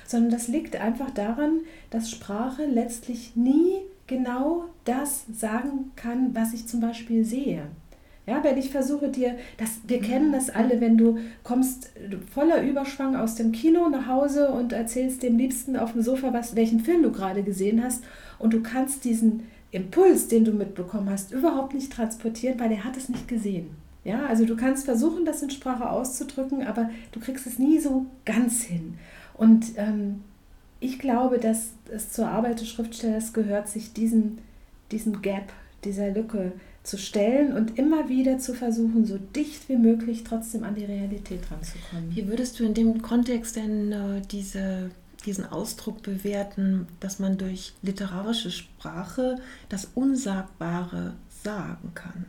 sondern 0.07 0.31
das 0.31 0.47
liegt 0.47 0.75
einfach 0.75 1.11
daran, 1.11 1.61
dass 1.91 2.09
Sprache 2.09 2.65
letztlich 2.65 3.35
nie 3.35 3.81
genau 4.07 4.65
das 4.85 5.25
sagen 5.31 5.91
kann, 5.95 6.33
was 6.33 6.53
ich 6.53 6.67
zum 6.67 6.79
Beispiel 6.79 7.23
sehe. 7.23 7.63
Ja, 8.25 8.43
wenn 8.43 8.57
ich 8.57 8.71
versuche 8.71 9.07
dir, 9.07 9.37
das, 9.57 9.79
wir 9.87 10.01
kennen 10.01 10.33
das 10.33 10.49
alle, 10.49 10.81
wenn 10.81 10.97
du 10.97 11.17
kommst 11.43 11.91
voller 12.33 12.61
Überschwang 12.61 13.15
aus 13.15 13.35
dem 13.35 13.53
Kino 13.53 13.87
nach 13.87 14.07
Hause 14.07 14.49
und 14.49 14.73
erzählst 14.73 15.23
dem 15.23 15.37
Liebsten 15.37 15.77
auf 15.77 15.93
dem 15.93 16.01
Sofa, 16.01 16.33
was, 16.33 16.55
welchen 16.55 16.81
Film 16.81 17.03
du 17.03 17.11
gerade 17.11 17.43
gesehen 17.43 17.81
hast 17.81 18.03
und 18.37 18.53
du 18.53 18.61
kannst 18.61 19.05
diesen 19.05 19.43
Impuls, 19.71 20.27
den 20.27 20.45
du 20.45 20.51
mitbekommen 20.51 21.09
hast, 21.09 21.31
überhaupt 21.31 21.73
nicht 21.73 21.91
transportieren, 21.91 22.59
weil 22.59 22.71
er 22.71 22.83
hat 22.83 22.97
es 22.97 23.09
nicht 23.09 23.27
gesehen. 23.27 23.71
Ja, 24.03 24.25
also 24.25 24.45
du 24.45 24.55
kannst 24.55 24.85
versuchen, 24.85 25.25
das 25.25 25.41
in 25.41 25.49
Sprache 25.49 25.89
auszudrücken, 25.89 26.65
aber 26.65 26.89
du 27.11 27.19
kriegst 27.19 27.45
es 27.45 27.59
nie 27.59 27.79
so 27.79 28.05
ganz 28.25 28.63
hin. 28.63 28.97
Und 29.33 29.73
ähm, 29.75 30.23
ich 30.79 30.99
glaube, 30.99 31.39
dass 31.39 31.71
es 31.91 32.11
zur 32.11 32.27
Arbeit 32.29 32.61
des 32.61 32.69
Schriftstellers 32.69 33.33
gehört, 33.33 33.67
sich 33.67 33.93
diesen, 33.93 34.37
diesen 34.91 35.21
Gap, 35.21 35.51
dieser 35.83 36.11
Lücke 36.11 36.53
zu 36.83 36.97
stellen 36.97 37.51
und 37.53 37.77
immer 37.77 38.07
wieder 38.07 38.37
zu 38.39 38.53
versuchen, 38.53 39.05
so 39.05 39.17
dicht 39.17 39.67
wie 39.67 39.75
möglich 39.75 40.23
trotzdem 40.23 40.63
an 40.63 40.75
die 40.75 40.85
Realität 40.85 41.41
ranzukommen. 41.51 42.15
Wie 42.15 42.27
würdest 42.27 42.59
du 42.59 42.63
in 42.63 42.73
dem 42.73 43.01
Kontext 43.01 43.57
denn 43.57 43.91
äh, 43.91 44.21
diese, 44.31 44.89
diesen 45.27 45.45
Ausdruck 45.45 46.01
bewerten, 46.01 46.87
dass 46.99 47.19
man 47.19 47.37
durch 47.37 47.73
literarische 47.81 48.49
Sprache 48.49 49.35
das 49.69 49.89
Unsagbare 49.93 51.13
sagen 51.43 51.91
kann? 51.93 52.25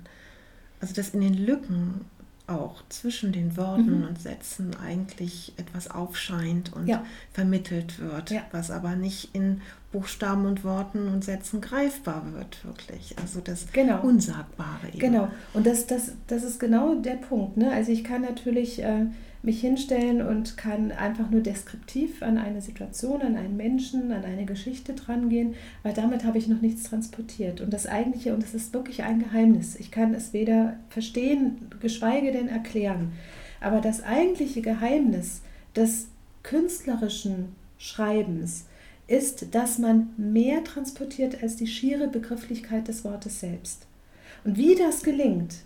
Also 0.81 0.95
dass 0.95 1.11
in 1.11 1.21
den 1.21 1.35
Lücken 1.35 2.05
auch 2.49 2.83
zwischen 2.89 3.31
den 3.33 3.57
Worten 3.57 4.01
mhm. 4.01 4.07
und 4.07 4.21
Sätzen 4.21 4.75
eigentlich 4.83 5.53
etwas 5.59 5.91
aufscheint 5.91 6.73
und 6.73 6.87
ja. 6.87 7.05
vermittelt 7.33 7.99
wird, 7.99 8.31
ja. 8.31 8.43
was 8.53 8.71
aber 8.71 8.97
nicht 8.97 9.35
in 9.35 9.61
Buchstaben 9.93 10.47
und 10.47 10.65
Worten 10.65 11.09
und 11.09 11.25
Sätzen 11.25 11.61
greifbar 11.61 12.33
wird, 12.33 12.65
wirklich. 12.65 13.17
Also 13.19 13.41
das 13.41 13.67
genau. 13.73 14.01
Unsagbare 14.01 14.89
eben. 14.89 14.99
Genau, 14.99 15.29
und 15.53 15.67
das, 15.67 15.87
das, 15.87 16.13
das 16.27 16.43
ist 16.43 16.59
genau 16.59 16.95
der 16.95 17.17
Punkt. 17.17 17.59
Ne? 17.59 17.71
Also 17.71 17.93
ich 17.93 18.03
kann 18.03 18.23
natürlich 18.23 18.83
äh, 18.83 19.07
mich 19.43 19.61
hinstellen 19.61 20.21
und 20.21 20.57
kann 20.57 20.91
einfach 20.91 21.31
nur 21.31 21.41
deskriptiv 21.41 22.23
an 22.23 22.39
eine 22.39 22.61
Situation, 22.61 23.23
an 23.23 23.37
einen 23.37 23.57
Menschen, 23.57 24.11
an 24.13 24.25
eine 24.25 24.45
Geschichte 24.45 24.95
drangehen, 24.95 25.55
weil 25.83 25.95
damit 25.95 26.25
habe 26.25 26.39
ich 26.39 26.49
noch 26.49 26.61
nichts 26.61 26.85
transportiert. 26.85 27.61
Und 27.61 27.73
das 27.73 27.87
eigentliche, 27.87 28.35
und 28.35 28.43
es 28.43 28.55
ist 28.55 28.75
wirklich 28.75 29.05
ein 29.05 29.21
Geheimnis, 29.21 29.77
ich 29.77 29.91
kann 29.91 30.15
es 30.15 30.33
weder 30.33 30.77
verstehen, 30.89 31.71
geschweige 31.81 32.33
denn 32.33 32.49
erklären. 32.49 33.13
Aber 33.61 33.81
das 33.81 34.03
eigentliche 34.03 34.63
Geheimnis 34.63 35.43
des 35.77 36.09
künstlerischen 36.43 37.57
Schreibens 37.79 38.67
ist, 39.07 39.55
dass 39.55 39.79
man 39.79 40.11
mehr 40.17 40.65
transportiert 40.65 41.43
als 41.43 41.57
die 41.57 41.67
schiere 41.67 42.09
Begrifflichkeit 42.09 42.89
des 42.89 43.05
Wortes 43.05 43.41
selbst. 43.41 43.87
Und 44.45 44.57
wie 44.57 44.75
das 44.75 45.03
gelingt, 45.03 45.57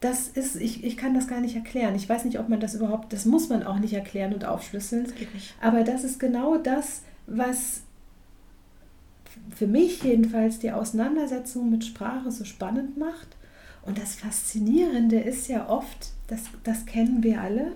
das 0.00 0.28
ist, 0.28 0.56
ich, 0.56 0.84
ich 0.84 0.96
kann 0.96 1.14
das 1.14 1.26
gar 1.26 1.40
nicht 1.40 1.56
erklären. 1.56 1.94
Ich 1.96 2.08
weiß 2.08 2.24
nicht, 2.24 2.38
ob 2.38 2.48
man 2.48 2.60
das 2.60 2.74
überhaupt, 2.74 3.12
das 3.12 3.24
muss 3.24 3.48
man 3.48 3.64
auch 3.64 3.78
nicht 3.78 3.94
erklären 3.94 4.32
und 4.32 4.44
aufschlüsseln. 4.44 5.04
Das. 5.04 5.14
Aber 5.60 5.82
das 5.82 6.04
ist 6.04 6.20
genau 6.20 6.56
das, 6.56 7.02
was 7.26 7.82
für 9.54 9.66
mich 9.66 10.02
jedenfalls 10.02 10.58
die 10.58 10.72
Auseinandersetzung 10.72 11.70
mit 11.70 11.84
Sprache 11.84 12.30
so 12.30 12.44
spannend 12.44 12.96
macht. 12.96 13.36
Und 13.82 13.98
das 13.98 14.16
Faszinierende 14.16 15.18
ist 15.18 15.48
ja 15.48 15.68
oft, 15.68 16.12
das, 16.28 16.42
das 16.62 16.86
kennen 16.86 17.22
wir 17.22 17.40
alle, 17.40 17.72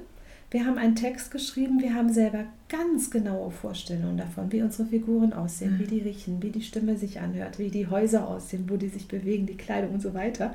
wir 0.51 0.67
haben 0.67 0.77
einen 0.77 0.95
Text 0.95 1.31
geschrieben, 1.31 1.81
wir 1.81 1.95
haben 1.95 2.13
selber 2.13 2.45
ganz 2.69 3.11
genaue 3.11 3.51
Vorstellungen 3.51 4.19
davon, 4.19 4.53
wie 4.53 4.61
unsere 4.61 4.87
Figuren 4.87 5.33
aussehen, 5.33 5.75
mhm. 5.75 5.79
wie 5.79 5.87
die 5.87 6.01
riechen, 6.01 6.43
wie 6.43 6.51
die 6.51 6.61
Stimme 6.61 6.99
sich 6.99 7.21
anhört, 7.21 7.59
wie 7.59 7.71
die 7.71 7.89
Häuser 7.89 8.29
aussehen, 8.29 8.67
wo 8.69 8.77
die 8.77 8.89
sich 8.89 9.09
bewegen, 9.09 9.47
die 9.47 9.57
Kleidung 9.57 9.95
und 9.95 10.03
so 10.03 10.13
weiter. 10.13 10.55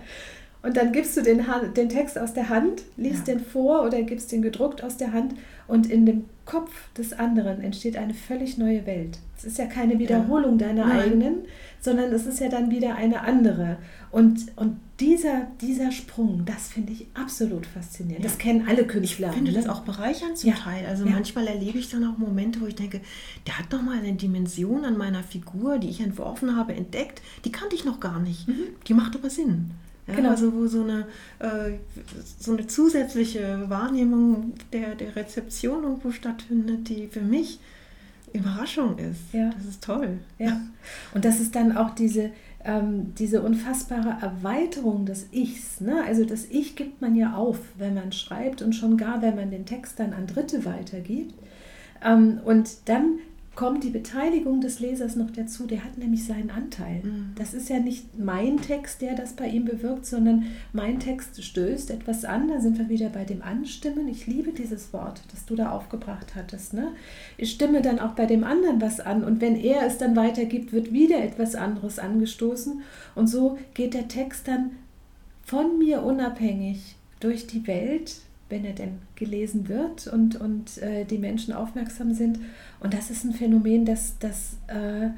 Und 0.64 0.76
dann 0.76 0.92
gibst 0.92 1.16
du 1.16 1.22
den, 1.22 1.46
den 1.76 1.90
Text 1.90 2.18
aus 2.18 2.34
der 2.34 2.50
Hand, 2.50 2.84
liest 2.98 3.28
ja. 3.28 3.36
den 3.36 3.44
vor 3.44 3.84
oder 3.84 4.02
gibst 4.02 4.32
den 4.32 4.42
gedruckt 4.42 4.84
aus 4.84 4.98
der 4.98 5.14
Hand 5.14 5.36
und 5.68 5.90
in 5.90 6.06
dem 6.06 6.26
Kopf 6.46 6.72
des 6.98 7.14
anderen 7.14 7.62
entsteht 7.62 7.98
eine 7.98 8.14
völlig 8.14 8.58
neue 8.58 8.86
Welt. 8.86 9.20
Es 9.38 9.44
ist 9.44 9.58
ja 9.60 9.66
keine 9.66 10.00
Wiederholung 10.00 10.58
ja. 10.58 10.68
deiner 10.68 10.88
Nein. 10.88 11.00
eigenen, 11.00 11.36
sondern 11.80 12.12
es 12.12 12.26
ist 12.26 12.40
ja 12.40 12.50
dann 12.50 12.72
wieder 12.72 12.96
eine 12.96 13.22
andere. 13.22 13.78
Und, 14.12 14.46
und 14.56 14.80
dieser, 15.00 15.48
dieser 15.62 15.92
Sprung, 15.92 16.44
das 16.46 16.70
finde 16.70 16.94
ich 16.94 17.06
absolut 17.14 17.66
faszinierend. 17.66 18.24
Ja. 18.26 18.30
Das 18.32 18.40
kennen 18.40 18.66
alle 18.68 18.88
Künstler. 18.88 19.28
Ich 19.28 19.36
finde 19.36 19.52
ne? 19.52 19.58
das 19.58 19.68
auch 19.68 19.82
bereichernd 19.82 20.38
zum 20.38 20.50
ja. 20.50 20.56
Teil. 20.56 20.86
Also 20.88 21.06
manchmal 21.06 21.48
erlebe 21.48 21.78
ich 21.78 21.90
dann 21.90 22.04
auch 22.06 22.18
Momente, 22.18 22.62
wo 22.62 22.66
ich 22.66 22.76
denke, 22.76 23.02
der 23.46 23.60
hat 23.60 23.72
doch 23.72 23.82
mal 23.82 23.98
eine 23.98 24.14
Dimension 24.14 24.86
an 24.86 24.98
meiner 24.98 25.22
Figur, 25.22 25.78
die 25.78 25.90
ich 25.90 26.00
entworfen 26.00 26.56
habe, 26.56 26.74
entdeckt. 26.74 27.22
Die 27.46 27.52
kannte 27.52 27.76
ich 27.76 27.86
noch 27.86 28.00
gar 28.00 28.20
nicht. 28.20 28.48
Mhm. 28.48 28.64
Die 28.88 28.94
macht 28.94 29.16
aber 29.16 29.30
Sinn. 29.30 29.72
Ja, 30.08 30.16
genau. 30.16 30.30
Also 30.30 30.54
wo 30.54 30.68
so 30.68 30.84
eine, 30.84 31.06
äh, 31.40 31.74
so 32.40 32.54
eine 32.54 32.66
zusätzliche 32.68 33.70
Wahrnehmung 33.70 34.54
der, 34.72 34.96
der 34.96 35.16
Rezeption 35.16 35.84
irgendwo 35.84 36.12
stattfindet, 36.12 36.88
die 36.90 37.08
für 37.08 37.22
mich 37.22 37.60
Überraschung 38.34 38.98
ist. 38.98 39.34
Ja. 39.34 39.50
Das 39.50 39.66
ist 39.66 39.84
toll. 39.84 40.20
Ja. 40.38 40.62
Und 41.14 41.26
das 41.26 41.40
ist 41.40 41.56
dann 41.56 41.76
auch 41.76 41.92
diese, 41.92 42.32
ähm, 42.64 43.14
diese 43.16 43.42
unfassbare 43.42 44.18
Erweiterung 44.22 45.06
des 45.06 45.28
Ichs. 45.32 45.82
Ne? 45.82 46.04
Also 46.06 46.26
das 46.26 46.46
Ich 46.46 46.76
gibt 46.76 47.02
man 47.02 47.16
ja 47.16 47.34
auf, 47.34 47.60
wenn 47.78 47.94
man 47.94 48.12
schreibt 48.12 48.62
und 48.62 48.74
schon 48.74 48.98
gar, 48.98 49.22
wenn 49.22 49.36
man 49.36 49.52
den 49.52 49.66
Text 49.66 50.00
dann 50.00 50.14
an 50.14 50.28
Dritte 50.28 50.66
weitergibt. 50.66 51.34
Ähm, 52.04 52.40
und 52.44 52.90
dann 52.90 53.20
kommt 53.58 53.84
die 53.84 53.90
Beteiligung 53.90 54.62
des 54.62 54.80
Lesers 54.80 55.16
noch 55.16 55.32
dazu, 55.32 55.66
der 55.66 55.84
hat 55.84 55.98
nämlich 55.98 56.26
seinen 56.26 56.52
Anteil. 56.52 57.02
Mhm. 57.04 57.32
Das 57.36 57.56
ist 57.56 57.70
ja 57.70 57.80
nicht 57.80 58.18
mein 58.18 58.62
Text, 58.62 59.02
der 59.02 59.16
das 59.16 59.34
bei 59.34 59.48
ihm 59.48 59.66
bewirkt, 59.66 60.06
sondern 60.06 60.46
mein 60.74 61.00
Text 61.00 61.44
stößt 61.44 61.90
etwas 61.90 62.24
an. 62.24 62.48
Da 62.50 62.62
sind 62.62 62.78
wir 62.78 62.88
wieder 62.88 63.10
bei 63.10 63.26
dem 63.26 63.42
Anstimmen. 63.42 64.08
Ich 64.08 64.28
liebe 64.28 64.52
dieses 64.52 64.94
Wort, 64.94 65.22
das 65.32 65.46
du 65.46 65.56
da 65.56 65.72
aufgebracht 65.72 66.36
hattest. 66.36 66.76
Ne? 66.76 66.90
Ich 67.36 67.50
stimme 67.50 67.82
dann 67.82 68.00
auch 68.00 68.12
bei 68.12 68.28
dem 68.28 68.44
anderen 68.44 68.80
was 68.80 69.00
an 69.00 69.24
und 69.24 69.42
wenn 69.42 69.56
er 69.56 69.88
es 69.88 69.98
dann 69.98 70.16
weitergibt, 70.16 70.72
wird 70.72 70.94
wieder 70.94 71.24
etwas 71.24 71.56
anderes 71.56 71.98
angestoßen 71.98 72.84
und 73.16 73.26
so 73.26 73.58
geht 73.74 73.96
der 73.96 74.08
Text 74.08 74.48
dann 74.48 74.70
von 75.44 75.80
mir 75.80 76.04
unabhängig 76.04 76.96
durch 77.20 77.48
die 77.48 77.66
Welt 77.66 78.18
wenn 78.50 78.64
er 78.64 78.74
denn 78.74 79.00
gelesen 79.16 79.68
wird 79.68 80.08
und, 80.08 80.36
und 80.36 80.78
äh, 80.78 81.06
die 81.06 81.18
Menschen 81.18 81.54
aufmerksam 81.54 82.14
sind. 82.14 82.40
Und 82.80 82.94
das 82.94 83.10
ist 83.10 83.24
ein 83.24 83.34
Phänomen, 83.34 83.86
das, 83.86 84.18
das 84.20 84.58
äh, 84.68 85.10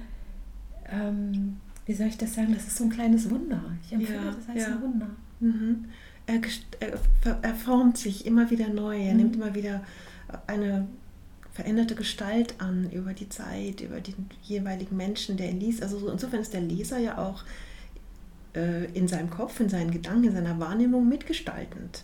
ähm, 0.91 1.57
wie 1.85 1.93
soll 1.93 2.07
ich 2.07 2.17
das 2.17 2.35
sagen, 2.35 2.53
das 2.53 2.67
ist 2.67 2.77
so 2.77 2.83
ein 2.83 2.89
kleines 2.89 3.29
Wunder. 3.29 3.61
Ich 3.83 3.93
empfinde 3.93 4.25
ja, 4.25 4.31
das 4.31 4.49
als 4.49 4.61
ja. 4.61 4.75
ein 4.75 4.81
Wunder. 4.81 5.07
Mhm. 5.39 5.85
Er, 6.27 6.41
er, 6.79 7.39
er, 7.41 7.55
formt 7.55 7.97
sich 7.97 8.25
immer 8.25 8.51
wieder 8.51 8.69
neu, 8.69 8.95
er 8.95 9.13
mhm. 9.13 9.17
nimmt 9.17 9.35
immer 9.35 9.55
wieder 9.55 9.81
eine 10.45 10.87
veränderte 11.51 11.95
Gestalt 11.95 12.55
an 12.59 12.91
über 12.91 13.13
die 13.13 13.29
Zeit, 13.29 13.81
über 13.81 13.99
den 14.01 14.29
jeweiligen 14.43 14.95
Menschen, 14.95 15.37
der 15.37 15.49
ihn 15.49 15.59
liest. 15.59 15.81
Also 15.81 16.09
insofern 16.09 16.41
ist 16.41 16.53
der 16.53 16.61
Leser 16.61 16.99
ja 16.99 17.17
auch 17.17 17.43
äh, 18.55 18.85
in 18.93 19.07
seinem 19.07 19.29
Kopf, 19.29 19.59
in 19.59 19.69
seinen 19.69 19.91
Gedanken, 19.91 20.25
in 20.25 20.33
seiner 20.33 20.59
Wahrnehmung 20.59 21.09
mitgestaltend 21.09 22.03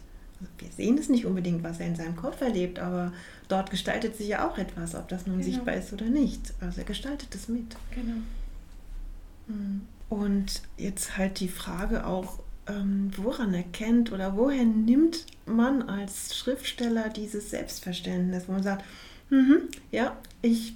wir 0.58 0.70
sehen 0.70 0.98
es 0.98 1.10
nicht 1.10 1.26
unbedingt, 1.26 1.64
was 1.64 1.80
er 1.80 1.88
in 1.88 1.96
seinem 1.96 2.16
Kopf 2.16 2.42
erlebt, 2.42 2.80
aber 2.80 3.14
dort 3.48 3.70
gestaltet 3.70 4.16
sich 4.16 4.28
ja 4.28 4.48
auch 4.48 4.58
etwas, 4.58 4.96
ob 4.96 5.08
das 5.08 5.28
nun 5.28 5.40
genau. 5.40 5.50
sichtbar 5.50 5.76
ist 5.76 5.94
oder 5.94 6.06
nicht. 6.06 6.54
Also 6.60 6.82
er 6.82 6.86
gestaltet 6.86 7.34
es 7.34 7.48
mit. 7.48 7.76
Genau. 7.92 8.18
Hm. 9.48 9.82
Und 10.10 10.62
jetzt 10.78 11.18
halt 11.18 11.40
die 11.40 11.48
Frage 11.48 12.06
auch, 12.06 12.40
ähm, 12.68 13.12
woran 13.18 13.54
erkennt 13.54 14.12
oder 14.12 14.36
woher 14.36 14.66
nimmt 14.66 15.26
man 15.46 15.84
als 15.84 16.36
Schriftsteller 16.36 17.10
dieses 17.10 17.52
Selbstverständnis, 17.52 18.48
wo 18.48 18.54
man 18.54 18.64
sagt, 18.64 18.84
mhm, 19.30 19.70
ja, 19.92 20.18
ich 20.42 20.76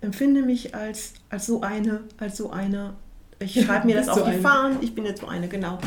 empfinde 0.00 0.42
mich 0.42 0.74
als, 0.74 1.14
als 1.28 1.46
so 1.46 1.60
eine, 1.60 2.02
als 2.18 2.36
so 2.36 2.50
einer, 2.50 2.94
ich 3.40 3.64
schreibe 3.64 3.86
mir 3.86 3.96
das 3.96 4.08
auf 4.08 4.18
so 4.18 4.26
die 4.26 4.38
Fahnen, 4.38 4.78
ich 4.80 4.94
bin 4.94 5.04
jetzt 5.04 5.20
so 5.20 5.26
eine, 5.28 5.48
genau. 5.48 5.78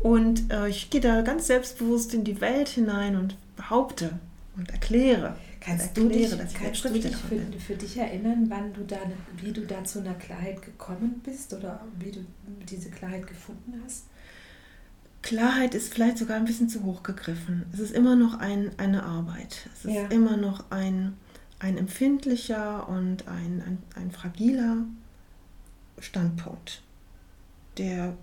Und 0.00 0.50
äh, 0.50 0.68
ich 0.68 0.90
gehe 0.90 1.00
da 1.00 1.20
ganz 1.22 1.46
selbstbewusst 1.46 2.14
in 2.14 2.24
die 2.24 2.40
Welt 2.40 2.68
hinein 2.68 3.16
und 3.16 3.36
behaupte 3.56 4.18
und 4.56 4.70
erkläre. 4.70 5.36
Kannst 5.60 5.98
erkläre, 5.98 6.36
du 6.36 6.44
dich, 6.44 6.54
kannst 6.54 6.84
du 6.84 6.88
dich 6.88 7.16
für, 7.16 7.58
für, 7.58 7.74
dich 7.74 7.98
erinnern, 7.98 8.46
wann 8.48 8.72
du 8.72 8.82
da, 8.82 8.96
wie 9.36 9.52
du 9.52 9.60
da 9.66 9.84
zu 9.84 10.00
einer 10.00 10.14
Klarheit 10.14 10.62
gekommen 10.62 11.20
bist 11.22 11.52
oder 11.52 11.80
wie 11.98 12.12
du 12.12 12.20
diese 12.68 12.90
Klarheit 12.90 13.26
gefunden 13.26 13.80
hast? 13.84 14.06
Klarheit 15.22 15.74
ist 15.74 15.92
vielleicht 15.92 16.16
sogar 16.16 16.38
ein 16.38 16.46
bisschen 16.46 16.70
zu 16.70 16.82
hoch 16.82 17.02
gegriffen. 17.02 17.66
Es 17.74 17.78
ist 17.78 17.92
immer 17.92 18.16
noch 18.16 18.38
ein, 18.38 18.70
eine 18.78 19.02
Arbeit. 19.02 19.68
Es 19.74 19.84
ist 19.84 19.94
ja. 19.94 20.06
immer 20.06 20.38
noch 20.38 20.70
ein, 20.70 21.12
ein 21.58 21.76
empfindlicher 21.76 22.88
und 22.88 23.28
ein, 23.28 23.62
ein, 23.66 23.78
ein 23.96 24.10
fragiler 24.12 24.78
Standpunkt, 26.00 26.82
der 27.78 28.14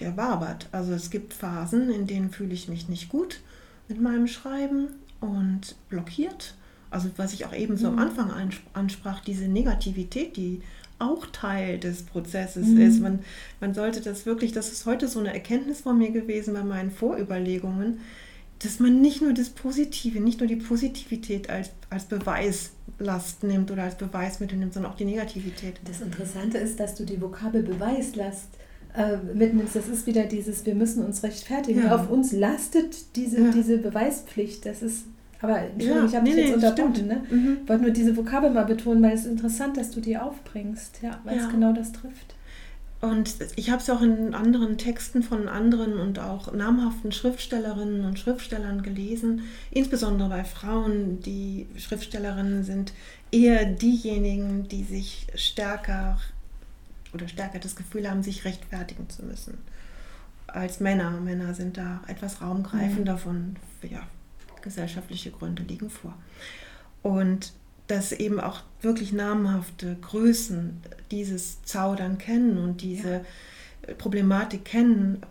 der 0.00 0.16
wabert. 0.16 0.68
Also 0.72 0.92
es 0.92 1.10
gibt 1.10 1.34
Phasen, 1.34 1.90
in 1.90 2.06
denen 2.06 2.30
fühle 2.30 2.54
ich 2.54 2.68
mich 2.68 2.88
nicht 2.88 3.08
gut 3.08 3.40
mit 3.88 4.00
meinem 4.00 4.26
Schreiben 4.26 4.88
und 5.20 5.76
blockiert. 5.88 6.54
Also 6.90 7.10
was 7.16 7.32
ich 7.32 7.46
auch 7.46 7.54
eben 7.54 7.76
so 7.76 7.88
am 7.88 7.94
mhm. 7.94 8.00
Anfang 8.00 8.52
ansprach, 8.74 9.20
diese 9.20 9.48
Negativität, 9.48 10.36
die 10.36 10.62
auch 10.98 11.26
Teil 11.26 11.78
des 11.78 12.04
Prozesses 12.04 12.68
mhm. 12.68 12.80
ist. 12.80 13.00
Man, 13.00 13.18
man 13.60 13.74
sollte 13.74 14.00
das 14.00 14.24
wirklich, 14.24 14.52
das 14.52 14.72
ist 14.72 14.86
heute 14.86 15.08
so 15.08 15.18
eine 15.18 15.34
Erkenntnis 15.34 15.82
von 15.82 15.98
mir 15.98 16.10
gewesen 16.10 16.54
bei 16.54 16.62
meinen 16.62 16.90
Vorüberlegungen, 16.90 18.00
dass 18.60 18.80
man 18.80 19.00
nicht 19.00 19.20
nur 19.20 19.34
das 19.34 19.50
Positive, 19.50 20.20
nicht 20.20 20.40
nur 20.40 20.48
die 20.48 20.56
Positivität 20.56 21.50
als, 21.50 21.70
als 21.90 22.04
Beweislast 22.04 23.42
nimmt 23.42 23.70
oder 23.70 23.82
als 23.82 23.96
Beweismittel 23.96 24.58
nimmt, 24.58 24.74
sondern 24.74 24.92
auch 24.92 24.96
die 24.96 25.04
Negativität. 25.04 25.80
Das 25.84 26.00
Interessante 26.00 26.58
ist, 26.58 26.80
dass 26.80 26.94
du 26.94 27.04
die 27.04 27.20
Vokabel 27.20 27.62
Beweislast 27.62 28.48
äh, 28.96 29.18
mitnimmst. 29.34 29.76
Das 29.76 29.88
ist 29.88 30.06
wieder 30.06 30.24
dieses, 30.24 30.64
wir 30.64 30.74
müssen 30.74 31.04
uns 31.04 31.22
rechtfertigen. 31.22 31.84
Ja. 31.84 31.94
Auf 31.94 32.10
uns 32.10 32.32
lastet 32.32 33.16
diese, 33.16 33.42
ja. 33.42 33.50
diese 33.50 33.76
Beweispflicht. 33.76 34.64
Das 34.64 34.80
ist, 34.80 35.04
aber 35.42 35.58
Entschuldigung, 35.58 35.98
ja. 35.98 36.06
ich 36.06 36.14
habe 36.14 36.24
nee, 36.24 36.34
dich 36.34 36.48
jetzt 36.48 36.62
nee, 36.62 36.66
unterbrochen. 36.66 37.06
Ne? 37.06 37.22
Mhm. 37.28 37.58
Ich 37.62 37.68
wollte 37.68 37.82
nur 37.82 37.92
diese 37.92 38.16
Vokabel 38.16 38.50
mal 38.50 38.64
betonen, 38.64 39.02
weil 39.02 39.12
es 39.12 39.26
ist 39.26 39.32
interessant, 39.32 39.76
dass 39.76 39.90
du 39.90 40.00
die 40.00 40.16
aufbringst, 40.16 41.00
ja, 41.02 41.20
weil 41.24 41.38
es 41.38 41.50
genau 41.50 41.74
das 41.74 41.92
trifft. 41.92 42.35
Und 43.06 43.36
ich 43.54 43.70
habe 43.70 43.80
es 43.80 43.88
auch 43.88 44.02
in 44.02 44.34
anderen 44.34 44.78
Texten 44.78 45.22
von 45.22 45.48
anderen 45.48 45.98
und 45.98 46.18
auch 46.18 46.52
namhaften 46.52 47.12
Schriftstellerinnen 47.12 48.04
und 48.04 48.18
Schriftstellern 48.18 48.82
gelesen, 48.82 49.44
insbesondere 49.70 50.28
bei 50.28 50.44
Frauen, 50.44 51.20
die 51.20 51.68
Schriftstellerinnen 51.76 52.64
sind, 52.64 52.92
eher 53.30 53.64
diejenigen, 53.64 54.66
die 54.66 54.82
sich 54.82 55.28
stärker 55.36 56.18
oder 57.14 57.28
stärker 57.28 57.60
das 57.60 57.76
Gefühl 57.76 58.10
haben, 58.10 58.24
sich 58.24 58.44
rechtfertigen 58.44 59.08
zu 59.08 59.24
müssen. 59.24 59.58
Als 60.48 60.80
Männer. 60.80 61.12
Männer 61.12 61.54
sind 61.54 61.76
da 61.76 62.02
etwas 62.08 62.40
raumgreifender 62.40 63.14
mhm. 63.14 63.18
von, 63.18 63.56
ja, 63.88 64.02
gesellschaftliche 64.62 65.30
Gründe 65.30 65.62
liegen 65.62 65.90
vor. 65.90 66.14
Und 67.02 67.52
dass 67.86 68.12
eben 68.12 68.40
auch 68.40 68.62
wirklich 68.80 69.12
namhafte 69.12 69.96
Größen 70.00 70.82
dieses 71.10 71.62
Zaudern 71.62 72.18
kennen 72.18 72.58
und 72.58 72.82
diese 72.82 73.24
ja. 73.86 73.94
Problematik 73.94 74.64
kennen. 74.64 75.22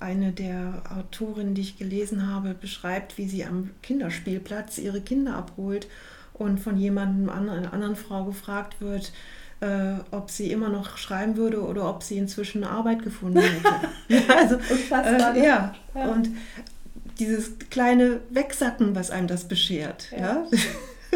Eine 0.00 0.32
der 0.32 0.82
Autorinnen, 0.96 1.54
die 1.54 1.62
ich 1.62 1.78
gelesen 1.78 2.28
habe, 2.28 2.54
beschreibt, 2.54 3.18
wie 3.18 3.28
sie 3.28 3.44
am 3.44 3.70
Kinderspielplatz 3.82 4.78
ihre 4.78 5.00
Kinder 5.00 5.34
abholt 5.36 5.88
und 6.32 6.58
von 6.58 6.76
jemandem, 6.76 7.30
einer 7.30 7.72
anderen 7.72 7.96
Frau 7.96 8.24
gefragt 8.24 8.80
wird, 8.80 9.12
äh, 9.60 9.94
ob 10.10 10.30
sie 10.30 10.50
immer 10.50 10.68
noch 10.68 10.98
schreiben 10.98 11.36
würde 11.36 11.62
oder 11.62 11.88
ob 11.88 12.02
sie 12.02 12.18
inzwischen 12.18 12.64
eine 12.64 12.72
Arbeit 12.72 13.02
gefunden 13.02 13.40
hätte. 13.40 14.32
also, 14.36 14.56
äh, 14.56 15.32
ne? 15.32 15.44
ja. 15.46 15.74
ja. 15.94 16.08
und 16.08 16.30
dieses 17.18 17.58
kleine 17.70 18.20
Wegsacken, 18.30 18.94
was 18.94 19.10
einem 19.10 19.28
das 19.28 19.46
beschert. 19.46 20.08
Ja. 20.12 20.18
ja? 20.18 20.46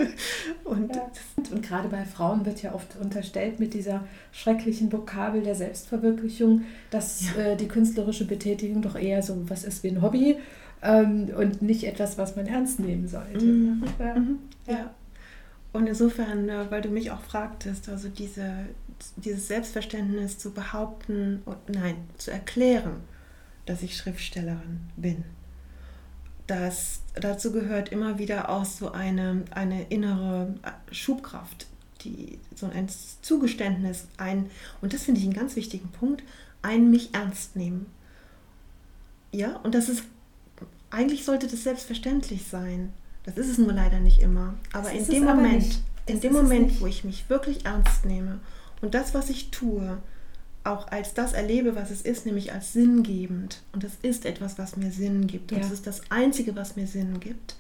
und, 0.65 0.95
ja. 0.95 1.11
und 1.51 1.63
gerade 1.63 1.89
bei 1.89 2.05
Frauen 2.05 2.45
wird 2.47 2.63
ja 2.63 2.75
oft 2.75 2.97
unterstellt 3.01 3.61
mit 3.61 3.75
dieser 3.75 4.05
schrecklichen 4.33 4.93
Vokabel 4.93 5.43
der 5.43 5.55
Selbstverwirklichung, 5.55 6.63
dass 6.91 7.35
ja. 7.37 7.43
äh, 7.43 7.57
die 7.57 7.69
künstlerische 7.69 8.27
Betätigung 8.27 8.83
doch 8.83 8.97
eher 8.97 9.23
so 9.23 9.49
was 9.49 9.65
ist 9.65 9.83
wie 9.83 9.89
ein 9.89 10.03
Hobby 10.03 10.37
ähm, 10.83 11.31
und 11.37 11.63
nicht 11.63 11.85
etwas, 11.85 12.19
was 12.19 12.37
man 12.37 12.47
ernst 12.47 12.81
nehmen 12.81 13.09
sollte. 13.09 13.45
Mhm. 13.45 13.85
Ja. 13.99 14.15
Mhm. 14.15 14.39
ja. 14.67 14.91
Und 15.73 15.87
insofern, 15.87 16.49
äh, 16.49 16.71
weil 16.71 16.83
du 16.83 16.89
mich 16.89 17.11
auch 17.11 17.21
fragtest, 17.21 17.89
also 17.89 18.09
diese, 18.09 18.51
dieses 19.17 19.49
Selbstverständnis 19.49 20.39
zu 20.39 20.53
behaupten, 20.53 21.43
nein, 21.69 21.97
zu 22.17 22.31
erklären, 22.31 22.97
dass 23.67 23.83
ich 23.83 23.97
Schriftstellerin 23.97 24.81
bin. 24.97 25.25
Das, 26.49 27.03
dazu 27.15 27.53
gehört 27.53 27.91
immer 27.91 28.19
wieder 28.19 28.49
auch 28.49 28.65
so 28.65 28.91
eine, 28.91 29.45
eine 29.51 29.85
innere 29.85 30.55
Schubkraft, 30.91 31.67
die, 32.01 32.39
so 32.57 32.67
ein 32.67 32.89
Zugeständnis, 33.23 34.09
ein, 34.17 34.51
und 34.81 34.93
das 34.93 35.05
finde 35.05 35.21
ich 35.21 35.27
einen 35.27 35.35
ganz 35.35 35.55
wichtigen 35.57 35.91
Punkt, 35.91 36.25
ein 36.63 36.91
mich 36.91 37.15
ernst 37.15 37.55
nehmen. 37.55 37.87
Ja, 39.31 39.57
und 39.59 39.75
das 39.75 39.89
ist, 39.89 40.05
eigentlich 40.91 41.25
sollte 41.25 41.47
das 41.47 41.63
selbstverständlich 41.63 42.47
sein. 42.47 42.93
Das 43.25 43.37
ist 43.37 43.51
es 43.51 43.59
nur 43.59 43.73
leider 43.73 44.01
nicht 44.01 44.21
immer. 44.21 44.55
Aber 44.73 44.91
in 44.91 45.07
dem 45.07 45.25
Moment, 45.25 45.83
in 46.07 46.21
dem 46.21 46.33
Moment, 46.33 46.81
wo 46.81 46.87
ich 46.87 47.05
mich 47.05 47.29
wirklich 47.29 47.67
ernst 47.67 48.07
nehme 48.07 48.41
und 48.81 48.95
das, 48.95 49.13
was 49.13 49.29
ich 49.29 49.51
tue, 49.51 49.99
auch 50.69 50.89
als 50.89 51.15
das 51.15 51.33
erlebe, 51.33 51.75
was 51.75 51.91
es 51.91 52.03
ist, 52.03 52.27
nämlich 52.27 52.53
als 52.53 52.73
sinngebend. 52.73 53.63
Und 53.73 53.85
das 53.85 53.93
ist 54.03 54.25
etwas, 54.25 54.59
was 54.59 54.77
mir 54.77 54.91
Sinn 54.91 55.27
gibt. 55.27 55.53
Und 55.53 55.59
ja. 55.59 55.65
das 55.65 55.73
ist 55.73 55.87
das 55.87 56.11
Einzige, 56.11 56.57
was 56.57 56.77
mir 56.77 56.87
Sinn 56.87 57.21
gibt, 57.21 57.57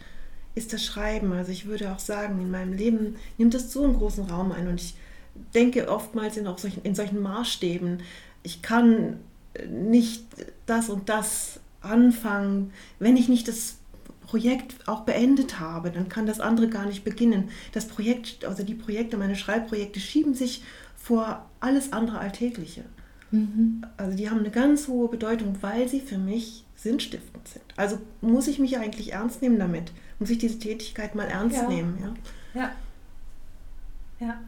ist 0.55 0.73
das 0.73 0.85
Schreiben. 0.85 1.33
Also 1.33 1.53
ich 1.53 1.67
würde 1.67 1.93
auch 1.93 1.99
sagen, 1.99 2.41
in 2.41 2.51
meinem 2.51 2.73
Leben 2.73 3.17
nimmt 3.37 3.55
es 3.55 3.73
so 3.73 3.85
einen 3.85 3.95
großen 3.95 4.25
Raum 4.25 4.53
ein. 4.53 4.69
Und 4.69 4.81
ich 4.81 4.95
denke 5.55 5.89
oftmals 5.89 6.37
in, 6.37 6.47
auch 6.47 6.59
solchen, 6.59 6.83
in 6.83 6.95
solchen 6.95 7.21
Maßstäben, 7.21 8.03
ich 8.43 8.63
kann 8.63 9.21
nicht 9.69 10.25
das 10.67 10.89
und 10.89 11.09
das 11.09 11.61
anfangen. 11.81 12.73
Wenn 12.99 13.17
ich 13.17 13.29
nicht 13.29 13.49
das 13.49 13.78
Projekt 14.29 14.87
auch 14.87 15.01
beendet 15.01 15.59
habe, 15.59 15.91
dann 15.91 16.11
kann 16.11 16.27
das 16.27 16.39
andere 16.39 16.69
gar 16.69 16.85
nicht 16.85 17.03
beginnen. 17.03 17.49
Das 17.73 17.89
Projekt, 17.89 18.45
also 18.45 18.63
die 18.63 18.75
Projekte, 18.75 19.17
meine 19.17 19.37
Schreibprojekte 19.37 20.01
schieben 20.01 20.35
sich 20.35 20.63
vor 20.97 21.47
alles 21.61 21.95
andere 21.95 22.19
Alltägliche. 22.19 22.85
Mhm. 23.31 23.83
Also 23.97 24.17
die 24.19 24.29
haben 24.29 24.41
eine 24.41 24.51
ganz 24.51 24.87
hohe 24.87 25.09
Bedeutung, 25.09 25.57
weil 25.63 25.89
sie 25.89 26.01
für 26.01 26.19
mich 26.19 26.67
sinnstiftend 26.77 27.49
sind. 27.49 27.65
Also 27.77 27.99
muss 28.21 28.49
ich 28.49 28.59
mich 28.59 28.77
eigentlich 28.77 29.15
ernst 29.15 29.41
nehmen 29.41 29.59
damit. 29.59 29.93
Muss 30.19 30.29
ich 30.29 30.39
diese 30.39 30.59
Tätigkeit 30.59 31.15
mal 31.15 31.29
ernst 31.29 31.57
ja. 31.57 31.69
nehmen. 31.69 31.99
Ja. 32.55 32.61
Ja. 32.61 32.71
ja. 34.21 34.41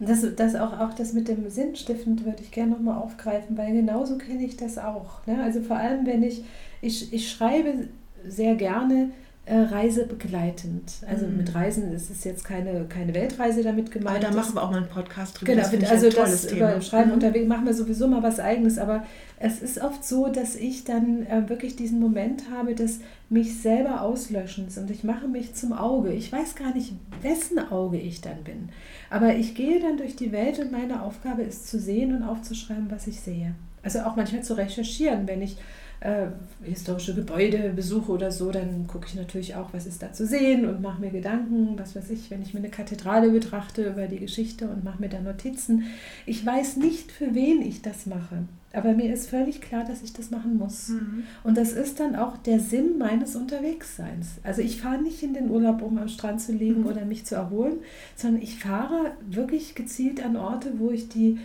Und 0.00 0.08
das, 0.08 0.24
das 0.34 0.56
auch, 0.56 0.80
auch 0.80 0.94
das 0.94 1.12
mit 1.12 1.28
dem 1.28 1.48
Sinnstiftend 1.48 2.24
würde 2.24 2.42
ich 2.42 2.50
gerne 2.50 2.72
nochmal 2.72 2.98
aufgreifen, 2.98 3.56
weil 3.56 3.72
genauso 3.72 4.18
kenne 4.18 4.44
ich 4.44 4.56
das 4.56 4.78
auch. 4.78 5.24
Ne? 5.26 5.42
Also 5.42 5.60
vor 5.60 5.76
allem, 5.76 6.06
wenn 6.06 6.24
ich, 6.24 6.44
ich, 6.80 7.12
ich 7.12 7.30
schreibe 7.30 7.88
sehr 8.28 8.54
gerne 8.54 9.10
äh, 9.48 9.60
reisebegleitend. 9.60 10.92
Also 11.08 11.26
mhm. 11.26 11.38
mit 11.38 11.54
Reisen 11.54 11.90
ist 11.92 12.10
es 12.10 12.22
jetzt 12.24 12.44
keine, 12.44 12.84
keine 12.84 13.14
Weltreise 13.14 13.62
damit 13.62 13.90
gemeint. 13.90 14.22
Aber 14.22 14.26
da 14.26 14.30
machen 14.30 14.54
wir 14.54 14.62
auch 14.62 14.70
mal 14.70 14.78
einen 14.78 14.88
Podcast 14.88 15.40
drüber. 15.40 15.52
Genau, 15.54 15.66
das 15.70 15.90
also 15.90 16.10
das 16.10 16.46
Thema. 16.46 16.72
über 16.72 16.80
Schreiben 16.82 17.08
mhm. 17.08 17.14
unterwegs 17.14 17.48
machen 17.48 17.64
wir 17.64 17.72
sowieso 17.72 18.08
mal 18.08 18.22
was 18.22 18.40
eigenes, 18.40 18.76
aber 18.76 19.04
es 19.38 19.62
ist 19.62 19.80
oft 19.80 20.04
so, 20.04 20.28
dass 20.28 20.54
ich 20.54 20.84
dann 20.84 21.24
äh, 21.26 21.48
wirklich 21.48 21.76
diesen 21.76 21.98
Moment 21.98 22.50
habe 22.50 22.74
des 22.74 23.00
mich 23.30 23.60
selber 23.62 24.02
auslöschens 24.02 24.76
und 24.76 24.90
ich 24.90 25.02
mache 25.02 25.28
mich 25.28 25.54
zum 25.54 25.72
Auge. 25.72 26.12
Ich 26.12 26.30
weiß 26.30 26.54
gar 26.54 26.74
nicht, 26.74 26.92
wessen 27.22 27.58
Auge 27.58 27.98
ich 27.98 28.20
dann 28.20 28.44
bin. 28.44 28.68
Aber 29.08 29.34
ich 29.34 29.54
gehe 29.54 29.80
dann 29.80 29.96
durch 29.96 30.14
die 30.14 30.32
Welt 30.32 30.58
und 30.58 30.72
meine 30.72 31.02
Aufgabe 31.02 31.40
ist 31.40 31.68
zu 31.68 31.78
sehen 31.78 32.14
und 32.14 32.22
aufzuschreiben, 32.22 32.90
was 32.90 33.06
ich 33.06 33.20
sehe. 33.20 33.54
Also 33.82 34.00
auch 34.00 34.16
manchmal 34.16 34.42
zu 34.42 34.58
recherchieren, 34.58 35.26
wenn 35.26 35.40
ich 35.40 35.56
äh, 36.00 36.26
historische 36.62 37.14
Gebäude 37.14 37.72
besuche 37.74 38.12
oder 38.12 38.30
so, 38.30 38.52
dann 38.52 38.86
gucke 38.86 39.06
ich 39.08 39.16
natürlich 39.16 39.56
auch, 39.56 39.72
was 39.72 39.86
ist 39.86 40.02
da 40.02 40.12
zu 40.12 40.26
sehen 40.26 40.64
und 40.66 40.80
mache 40.80 41.00
mir 41.00 41.10
Gedanken, 41.10 41.76
was 41.76 41.96
weiß 41.96 42.10
ich, 42.10 42.30
wenn 42.30 42.40
ich 42.40 42.54
mir 42.54 42.60
eine 42.60 42.70
Kathedrale 42.70 43.30
betrachte 43.30 43.84
über 43.84 44.06
die 44.06 44.20
Geschichte 44.20 44.68
und 44.68 44.84
mache 44.84 45.00
mir 45.00 45.08
da 45.08 45.20
Notizen. 45.20 45.84
Ich 46.24 46.44
weiß 46.44 46.76
nicht, 46.76 47.10
für 47.10 47.34
wen 47.34 47.62
ich 47.62 47.82
das 47.82 48.06
mache, 48.06 48.44
aber 48.72 48.92
mir 48.92 49.12
ist 49.12 49.28
völlig 49.28 49.60
klar, 49.60 49.84
dass 49.84 50.02
ich 50.02 50.12
das 50.12 50.30
machen 50.30 50.56
muss. 50.56 50.90
Mhm. 50.90 51.24
Und 51.42 51.56
das 51.56 51.72
ist 51.72 51.98
dann 51.98 52.14
auch 52.14 52.36
der 52.36 52.60
Sinn 52.60 52.98
meines 52.98 53.34
Unterwegsseins. 53.34 54.36
Also 54.44 54.62
ich 54.62 54.80
fahre 54.80 55.02
nicht 55.02 55.22
in 55.24 55.34
den 55.34 55.50
Urlaub, 55.50 55.82
um 55.82 55.98
am 55.98 56.08
Strand 56.08 56.40
zu 56.40 56.52
liegen 56.52 56.82
mhm. 56.82 56.86
oder 56.86 57.04
mich 57.04 57.26
zu 57.26 57.34
erholen, 57.34 57.78
sondern 58.14 58.40
ich 58.40 58.58
fahre 58.58 59.12
wirklich 59.28 59.74
gezielt 59.74 60.24
an 60.24 60.36
Orte, 60.36 60.74
wo 60.78 60.92
ich 60.92 61.08
die 61.08 61.38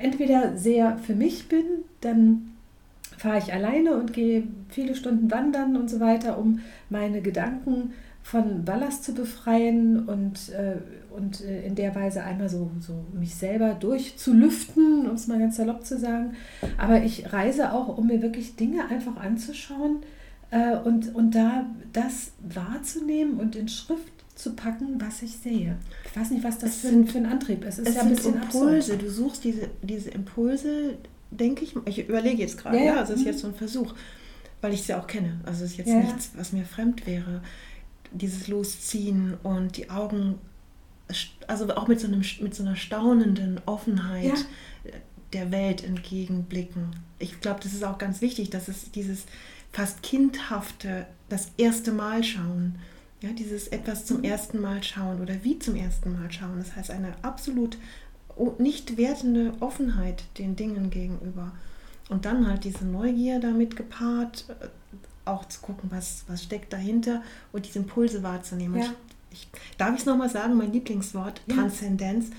entweder 0.00 0.56
sehr 0.56 0.98
für 0.98 1.14
mich 1.14 1.48
bin, 1.48 1.64
dann 2.00 2.52
fahre 3.18 3.38
ich 3.38 3.52
alleine 3.52 3.94
und 3.96 4.12
gehe 4.12 4.44
viele 4.68 4.94
Stunden 4.94 5.30
wandern 5.30 5.76
und 5.76 5.90
so 5.90 6.00
weiter, 6.00 6.38
um 6.38 6.60
meine 6.88 7.20
Gedanken 7.20 7.92
von 8.22 8.64
Ballast 8.64 9.04
zu 9.04 9.14
befreien 9.14 10.06
und, 10.06 10.50
äh, 10.50 10.76
und 11.16 11.40
äh, 11.42 11.66
in 11.66 11.74
der 11.74 11.94
Weise 11.94 12.22
einmal 12.22 12.48
so, 12.48 12.70
so 12.78 13.04
mich 13.18 13.34
selber 13.34 13.74
durchzulüften, 13.74 15.08
um 15.08 15.14
es 15.14 15.26
mal 15.26 15.38
ganz 15.38 15.56
salopp 15.56 15.84
zu 15.84 15.98
sagen. 15.98 16.34
Aber 16.76 17.02
ich 17.02 17.32
reise 17.32 17.72
auch, 17.72 17.96
um 17.96 18.06
mir 18.06 18.22
wirklich 18.22 18.56
Dinge 18.56 18.86
einfach 18.88 19.16
anzuschauen 19.16 20.00
äh, 20.50 20.76
und, 20.76 21.14
und 21.14 21.34
da 21.34 21.66
das 21.92 22.32
wahrzunehmen 22.40 23.40
und 23.40 23.56
in 23.56 23.68
Schrift 23.68 24.12
zu 24.34 24.54
packen, 24.54 25.00
was 25.00 25.22
ich 25.22 25.36
sehe. 25.38 25.76
Ich 26.04 26.16
weiß 26.16 26.30
nicht, 26.30 26.44
was 26.44 26.58
das 26.58 26.76
für, 26.76 26.88
sind, 26.88 27.10
für 27.10 27.18
ein 27.18 27.26
Antrieb 27.26 27.64
ist. 27.64 27.78
Es 27.78 27.88
ist 27.88 27.96
ja 27.96 28.02
ein 28.02 28.10
bisschen 28.10 28.34
Impulse. 28.34 28.92
Absurd. 28.92 29.02
Du 29.02 29.10
suchst 29.10 29.44
diese, 29.44 29.68
diese 29.82 30.10
Impulse, 30.10 30.98
denke 31.30 31.64
ich, 31.64 31.74
ich 31.84 32.08
überlege 32.08 32.42
jetzt 32.42 32.58
gerade, 32.58 32.78
ja, 32.78 32.84
ja, 32.84 32.96
also 32.96 33.12
es 33.12 33.20
ist 33.20 33.26
jetzt 33.26 33.40
so 33.40 33.48
ein 33.48 33.54
Versuch, 33.54 33.94
weil 34.60 34.72
ich 34.72 34.82
sie 34.82 34.94
auch 34.94 35.06
kenne. 35.06 35.40
Also 35.44 35.64
es 35.64 35.72
ist 35.72 35.78
jetzt 35.78 35.88
ja. 35.88 36.00
nichts, 36.00 36.32
was 36.36 36.52
mir 36.52 36.64
fremd 36.64 37.06
wäre. 37.06 37.42
Dieses 38.10 38.48
Losziehen 38.48 39.34
und 39.42 39.76
die 39.76 39.90
Augen, 39.90 40.38
also 41.46 41.68
auch 41.74 41.88
mit 41.88 42.00
so, 42.00 42.06
einem, 42.06 42.22
mit 42.40 42.54
so 42.54 42.62
einer 42.62 42.76
staunenden 42.76 43.60
Offenheit 43.66 44.24
ja. 44.24 44.92
der 45.32 45.50
Welt 45.50 45.84
entgegenblicken. 45.84 46.96
Ich 47.18 47.40
glaube, 47.40 47.60
das 47.62 47.74
ist 47.74 47.84
auch 47.84 47.98
ganz 47.98 48.20
wichtig, 48.20 48.50
dass 48.50 48.68
es 48.68 48.90
dieses 48.90 49.26
fast 49.72 50.02
kindhafte, 50.02 51.06
das 51.28 51.52
erste 51.58 51.92
Mal 51.92 52.24
schauen, 52.24 52.76
ja, 53.20 53.30
dieses 53.30 53.68
etwas 53.68 54.06
zum 54.06 54.18
mhm. 54.18 54.24
ersten 54.24 54.60
Mal 54.60 54.82
schauen 54.82 55.20
oder 55.20 55.42
wie 55.42 55.58
zum 55.58 55.74
ersten 55.74 56.12
Mal 56.12 56.30
schauen. 56.30 56.58
Das 56.58 56.76
heißt, 56.76 56.90
eine 56.90 57.12
absolut 57.22 57.76
nicht 58.58 58.96
wertende 58.96 59.52
Offenheit 59.60 60.24
den 60.38 60.56
Dingen 60.56 60.90
gegenüber. 60.90 61.52
Und 62.08 62.24
dann 62.24 62.46
halt 62.46 62.64
diese 62.64 62.84
Neugier 62.84 63.38
damit 63.40 63.76
gepaart, 63.76 64.46
äh, 64.48 64.68
auch 65.24 65.44
zu 65.46 65.60
gucken, 65.60 65.90
was, 65.90 66.24
was 66.26 66.42
steckt 66.42 66.72
dahinter 66.72 67.22
und 67.52 67.66
diese 67.66 67.80
Impulse 67.80 68.22
wahrzunehmen. 68.22 68.80
Ja. 68.80 68.94
Ich, 69.30 69.40
ich, 69.40 69.48
darf 69.76 69.94
ich 69.94 70.00
es 70.00 70.06
nochmal 70.06 70.30
sagen, 70.30 70.56
mein 70.56 70.72
Lieblingswort, 70.72 71.42
ja. 71.46 71.56
Transzendenz, 71.56 72.30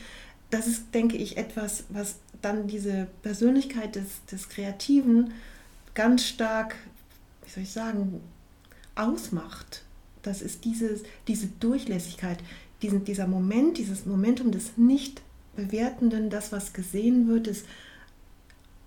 das 0.50 0.66
ist, 0.66 0.94
denke 0.96 1.18
ich, 1.18 1.38
etwas, 1.38 1.84
was 1.90 2.16
dann 2.42 2.68
diese 2.68 3.08
Persönlichkeit 3.22 3.96
des, 3.96 4.26
des 4.26 4.50
Kreativen 4.50 5.34
ganz 5.94 6.26
stark, 6.26 6.76
wie 7.46 7.52
soll 7.52 7.64
ich 7.64 7.72
sagen, 7.72 8.22
ausmacht. 8.96 9.84
Das 10.24 10.42
ist 10.42 10.66
dieses, 10.66 11.04
diese 11.28 11.48
Durchlässigkeit, 11.48 12.40
diesen, 12.82 13.04
dieser 13.04 13.28
Moment, 13.28 13.78
dieses 13.78 14.06
Momentum 14.06 14.52
des 14.52 14.78
nicht 14.78 15.22
Bewertenden, 15.60 16.30
das, 16.30 16.52
was 16.52 16.74
gesehen 16.74 17.28
wird, 17.28 17.48
ist 17.48 17.66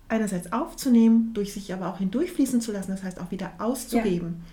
einerseits 0.07 0.51
aufzunehmen, 0.51 1.31
durch 1.33 1.53
sich 1.53 1.73
aber 1.73 1.89
auch 1.89 1.97
hindurchfließen 1.97 2.61
zu 2.61 2.71
lassen, 2.71 2.91
das 2.91 3.03
heißt 3.03 3.19
auch 3.19 3.31
wieder 3.31 3.51
auszugeben. 3.57 4.43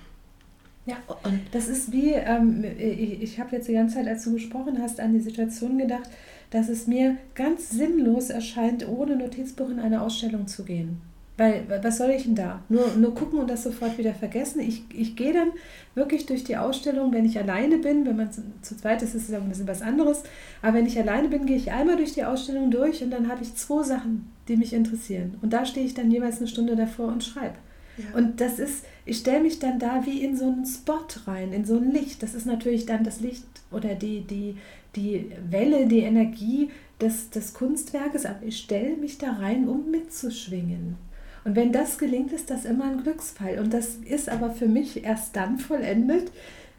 Ja, 0.87 0.97
ja. 1.09 1.17
und 1.25 1.41
das 1.53 1.69
ist 1.69 1.93
wie, 1.93 2.13
ähm, 2.13 2.65
ich, 2.79 3.23
ich 3.23 3.41
habe 3.41 3.57
jetzt 3.57 3.69
die 3.69 3.75
ganze 3.75 3.97
Zeit, 3.97 4.09
als 4.09 4.25
du 4.25 4.33
gesprochen 4.33 4.79
hast, 4.81 5.01
an 5.01 5.13
die 5.13 5.21
Situation 5.21 5.79
gedacht, 5.79 6.09
dass 6.51 6.69
es 6.69 6.87
mir 6.87 7.17
ganz 7.35 7.71
sinnlos 7.71 8.31
erscheint, 8.31 8.89
ohne 8.89 9.17
Notizbuch 9.17 9.71
in 9.71 9.79
eine 9.79 10.03
Ausstellung 10.03 10.47
zu 10.47 10.65
gehen. 10.65 11.01
Weil, 11.41 11.65
was 11.83 11.97
soll 11.97 12.11
ich 12.11 12.25
denn 12.25 12.35
da? 12.35 12.63
Nur, 12.69 12.87
nur 12.99 13.15
gucken 13.15 13.39
und 13.39 13.49
das 13.49 13.63
sofort 13.63 13.97
wieder 13.97 14.13
vergessen. 14.13 14.61
Ich, 14.61 14.83
ich 14.93 15.17
gehe 15.17 15.33
dann 15.33 15.53
wirklich 15.95 16.27
durch 16.27 16.45
die 16.45 16.59
Ausstellung, 16.59 17.15
wenn 17.15 17.25
ich 17.25 17.39
alleine 17.39 17.79
bin. 17.79 18.05
Wenn 18.05 18.17
man 18.17 18.31
zu, 18.31 18.43
zu 18.61 18.77
zweit 18.77 19.01
ist, 19.01 19.15
ist 19.15 19.23
es 19.23 19.31
ja 19.31 19.39
ein 19.39 19.49
bisschen 19.49 19.67
was 19.67 19.81
anderes. 19.81 20.23
Aber 20.61 20.75
wenn 20.75 20.85
ich 20.85 20.99
alleine 20.99 21.29
bin, 21.29 21.47
gehe 21.47 21.57
ich 21.57 21.73
einmal 21.73 21.97
durch 21.97 22.13
die 22.13 22.27
Ausstellung 22.27 22.71
durch 22.71 23.03
und 23.03 23.11
dann 23.11 23.31
habe 23.31 23.43
ich 23.43 23.55
zwei 23.55 23.83
Sachen, 23.83 24.31
die 24.49 24.59
mich 24.59 24.75
interessieren. 24.75 25.39
Und 25.41 25.55
da 25.55 25.65
stehe 25.65 25.87
ich 25.87 25.95
dann 25.95 26.11
jeweils 26.11 26.41
eine 26.41 26.47
Stunde 26.47 26.77
davor 26.77 27.09
und 27.09 27.25
schreibe. 27.25 27.55
Ja. 27.97 28.19
Und 28.19 28.43
das 28.43 28.59
ist, 28.59 28.85
ich 29.07 29.17
stelle 29.17 29.41
mich 29.41 29.59
dann 29.59 29.79
da 29.79 30.05
wie 30.05 30.23
in 30.23 30.37
so 30.37 30.45
einen 30.45 30.67
Spot 30.67 31.07
rein, 31.27 31.55
in 31.55 31.65
so 31.65 31.79
ein 31.79 31.91
Licht. 31.91 32.23
Das 32.23 32.35
ist 32.35 32.45
natürlich 32.45 32.85
dann 32.85 33.03
das 33.03 33.21
Licht 33.21 33.47
oder 33.71 33.95
die, 33.95 34.27
die, 34.27 34.57
die 34.95 35.33
Welle, 35.49 35.87
die 35.87 36.01
Energie 36.01 36.69
des, 37.01 37.31
des 37.31 37.55
Kunstwerkes, 37.55 38.27
aber 38.27 38.43
ich 38.43 38.59
stelle 38.59 38.99
mich 38.99 39.17
da 39.17 39.33
rein, 39.33 39.67
um 39.67 39.91
mitzuschwingen. 39.91 40.97
Und 41.45 41.57
wenn 41.57 41.73
das 41.73 41.99
gelingt, 41.99 42.33
ist 42.33 42.51
das 42.51 42.65
immer 42.65 42.85
ein 42.85 43.03
Glücksfall. 43.03 43.59
Und 43.59 43.73
das 43.73 43.97
ist 43.97 44.29
aber 44.29 44.51
für 44.51 44.67
mich 44.67 45.05
erst 45.05 45.37
dann 45.37 45.59
vollendet, 45.59 46.31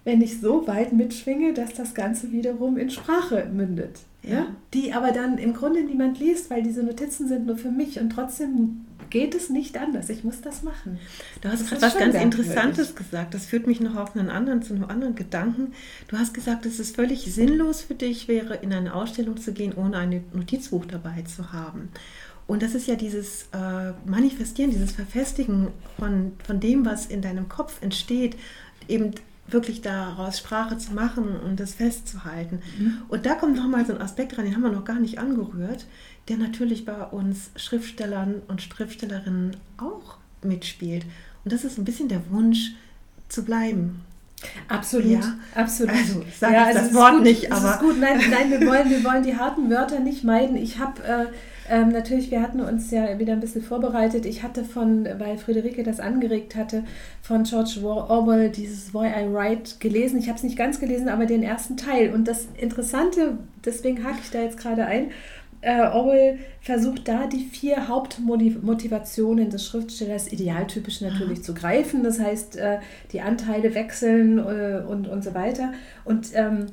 wenn 0.04 0.22
ich 0.22 0.40
so 0.40 0.68
weit 0.68 0.94
mitschwinge, 0.94 1.54
dass 1.54 1.74
das 1.74 1.94
Ganze 1.94 2.32
wiederum 2.32 2.78
in 2.78 2.90
Sprache 2.90 3.48
mündet. 3.52 4.00
Ja. 4.24 4.32
ja. 4.32 4.48
Die 4.74 4.94
aber 4.94 5.12
dann 5.12 5.38
im 5.38 5.54
Grunde 5.54 5.84
niemand 5.84 6.20
liest, 6.20 6.50
weil 6.50 6.64
diese 6.64 6.84
Notizen 6.84 7.28
sind 7.28 7.46
nur 7.46 7.58
für 7.58 7.72
mich 7.72 8.00
und 8.00 8.12
trotzdem 8.12 8.86
geht 9.12 9.36
es 9.36 9.50
nicht 9.50 9.78
anders. 9.78 10.10
Ich 10.10 10.24
muss 10.24 10.42
das 10.42 10.64
machen. 10.64 10.98
Du 11.42 11.50
hast 11.50 11.68
gerade 11.68 11.82
was 11.82 11.98
ganz 11.98 12.16
Interessantes 12.16 12.96
gesagt. 12.96 13.34
Das 13.34 13.46
führt 13.46 13.68
mich 13.68 13.80
noch 13.80 13.96
auf 13.96 14.16
einen 14.16 14.30
anderen, 14.30 14.64
zu 14.64 14.74
einem 14.74 14.86
anderen 14.86 15.16
Gedanken. 15.16 15.74
Du 16.08 16.18
hast 16.18 16.34
gesagt, 16.34 16.66
dass 16.66 16.80
es 16.80 16.92
völlig 16.92 17.32
sinnlos 17.34 17.82
für 17.82 17.94
dich 17.94 18.28
wäre, 18.28 18.56
in 18.56 18.74
eine 18.74 18.96
Ausstellung 18.96 19.38
zu 19.38 19.54
gehen, 19.54 19.74
ohne 19.76 19.98
ein 19.98 20.24
Notizbuch 20.34 20.86
dabei 20.86 21.24
zu 21.24 21.52
haben. 21.52 21.90
Und 22.52 22.62
das 22.62 22.76
ist 22.76 22.86
ja 22.86 22.96
dieses 22.96 23.44
äh, 23.54 23.94
Manifestieren, 24.06 24.72
dieses 24.72 24.92
Verfestigen 24.92 25.70
von, 25.98 26.34
von 26.46 26.60
dem, 26.60 26.86
was 26.86 27.06
in 27.06 27.22
deinem 27.22 27.48
Kopf 27.48 27.82
entsteht, 27.82 28.36
eben 28.90 29.12
wirklich 29.48 29.80
daraus 29.80 30.40
Sprache 30.40 30.78
zu 30.78 30.92
machen 30.92 31.38
und 31.38 31.62
das 31.62 31.76
festzuhalten. 31.76 32.60
Mhm. 32.78 33.04
Und 33.08 33.26
da 33.26 33.36
kommt 33.36 33.56
nochmal 33.56 33.86
so 33.86 33.94
ein 33.94 34.02
Aspekt 34.02 34.38
rein, 34.38 34.44
den 34.44 34.54
haben 34.54 34.64
wir 34.64 34.70
noch 34.70 34.84
gar 34.84 35.00
nicht 35.00 35.18
angerührt, 35.18 35.86
der 36.28 36.36
natürlich 36.36 36.84
bei 36.84 37.02
uns 37.06 37.52
Schriftstellern 37.56 38.42
und 38.50 38.62
Schriftstellerinnen 38.62 39.56
auch 39.78 40.18
mitspielt. 40.44 41.06
Und 41.46 41.54
das 41.54 41.64
ist 41.64 41.78
ein 41.78 41.86
bisschen 41.86 42.10
der 42.10 42.30
Wunsch 42.32 42.74
zu 43.30 43.46
bleiben. 43.46 44.02
Absolut, 44.68 45.06
ja. 45.06 45.36
absolut. 45.56 45.96
Also 45.96 46.26
sage 46.38 46.56
ja, 46.56 46.66
also 46.66 46.80
das 46.80 46.94
Wort 46.94 47.14
gut, 47.14 47.24
nicht, 47.24 47.50
aber. 47.50 47.70
Es 47.70 47.76
ist 47.76 47.80
gut, 47.80 47.98
nein, 47.98 48.20
nein 48.30 48.52
wir, 48.52 48.68
wollen, 48.68 48.90
wir 48.90 49.06
wollen 49.06 49.24
die 49.24 49.38
harten 49.38 49.70
Wörter 49.70 50.02
nicht 50.02 50.26
meiden. 50.26 50.58
Ich 50.58 50.80
habe 50.80 51.02
äh, 51.02 51.26
ähm, 51.72 51.90
natürlich, 51.90 52.32
wir 52.32 52.42
hatten 52.42 52.60
uns 52.60 52.92
ja 52.92 53.18
wieder 53.18 53.32
ein 53.32 53.40
bisschen 53.40 53.62
vorbereitet. 53.62 54.26
Ich 54.26 54.44
hatte 54.44 54.66
von, 54.66 55.06
weil 55.18 55.38
Friederike 55.38 55.84
das 55.84 56.02
angeregt 56.02 56.56
hatte, 56.56 56.84
von 57.22 57.44
George 57.44 57.80
Orwell 57.84 58.50
dieses 58.50 58.94
Why 58.94 59.08
I 59.08 59.34
Write 59.34 59.76
gelesen. 59.80 60.20
Ich 60.20 60.28
habe 60.28 60.38
es 60.38 60.44
nicht 60.44 60.58
ganz 60.58 60.82
gelesen, 60.82 61.08
aber 61.08 61.26
den 61.26 61.44
ersten 61.44 61.78
Teil. 61.78 62.14
Und 62.14 62.28
das 62.28 62.50
Interessante, 62.58 63.38
deswegen 63.64 64.04
hake 64.04 64.20
ich 64.22 64.32
da 64.32 64.42
jetzt 64.42 64.58
gerade 64.58 64.86
ein, 64.86 65.12
äh, 65.62 65.88
Orwell 65.88 66.40
versucht 66.60 67.08
da 67.08 67.28
die 67.28 67.46
vier 67.46 67.88
Hauptmotivationen 67.88 69.50
des 69.50 69.66
Schriftstellers 69.66 70.32
idealtypisch 70.32 71.00
natürlich 71.00 71.40
Aha. 71.40 71.46
zu 71.46 71.54
greifen. 71.54 72.04
Das 72.04 72.20
heißt, 72.20 72.58
äh, 72.58 72.80
die 73.14 73.22
Anteile 73.22 73.74
wechseln 73.76 74.40
äh, 74.40 74.84
und, 74.86 75.08
und 75.08 75.24
so 75.24 75.34
weiter. 75.34 75.72
Und 76.04 76.32
ähm, 76.34 76.66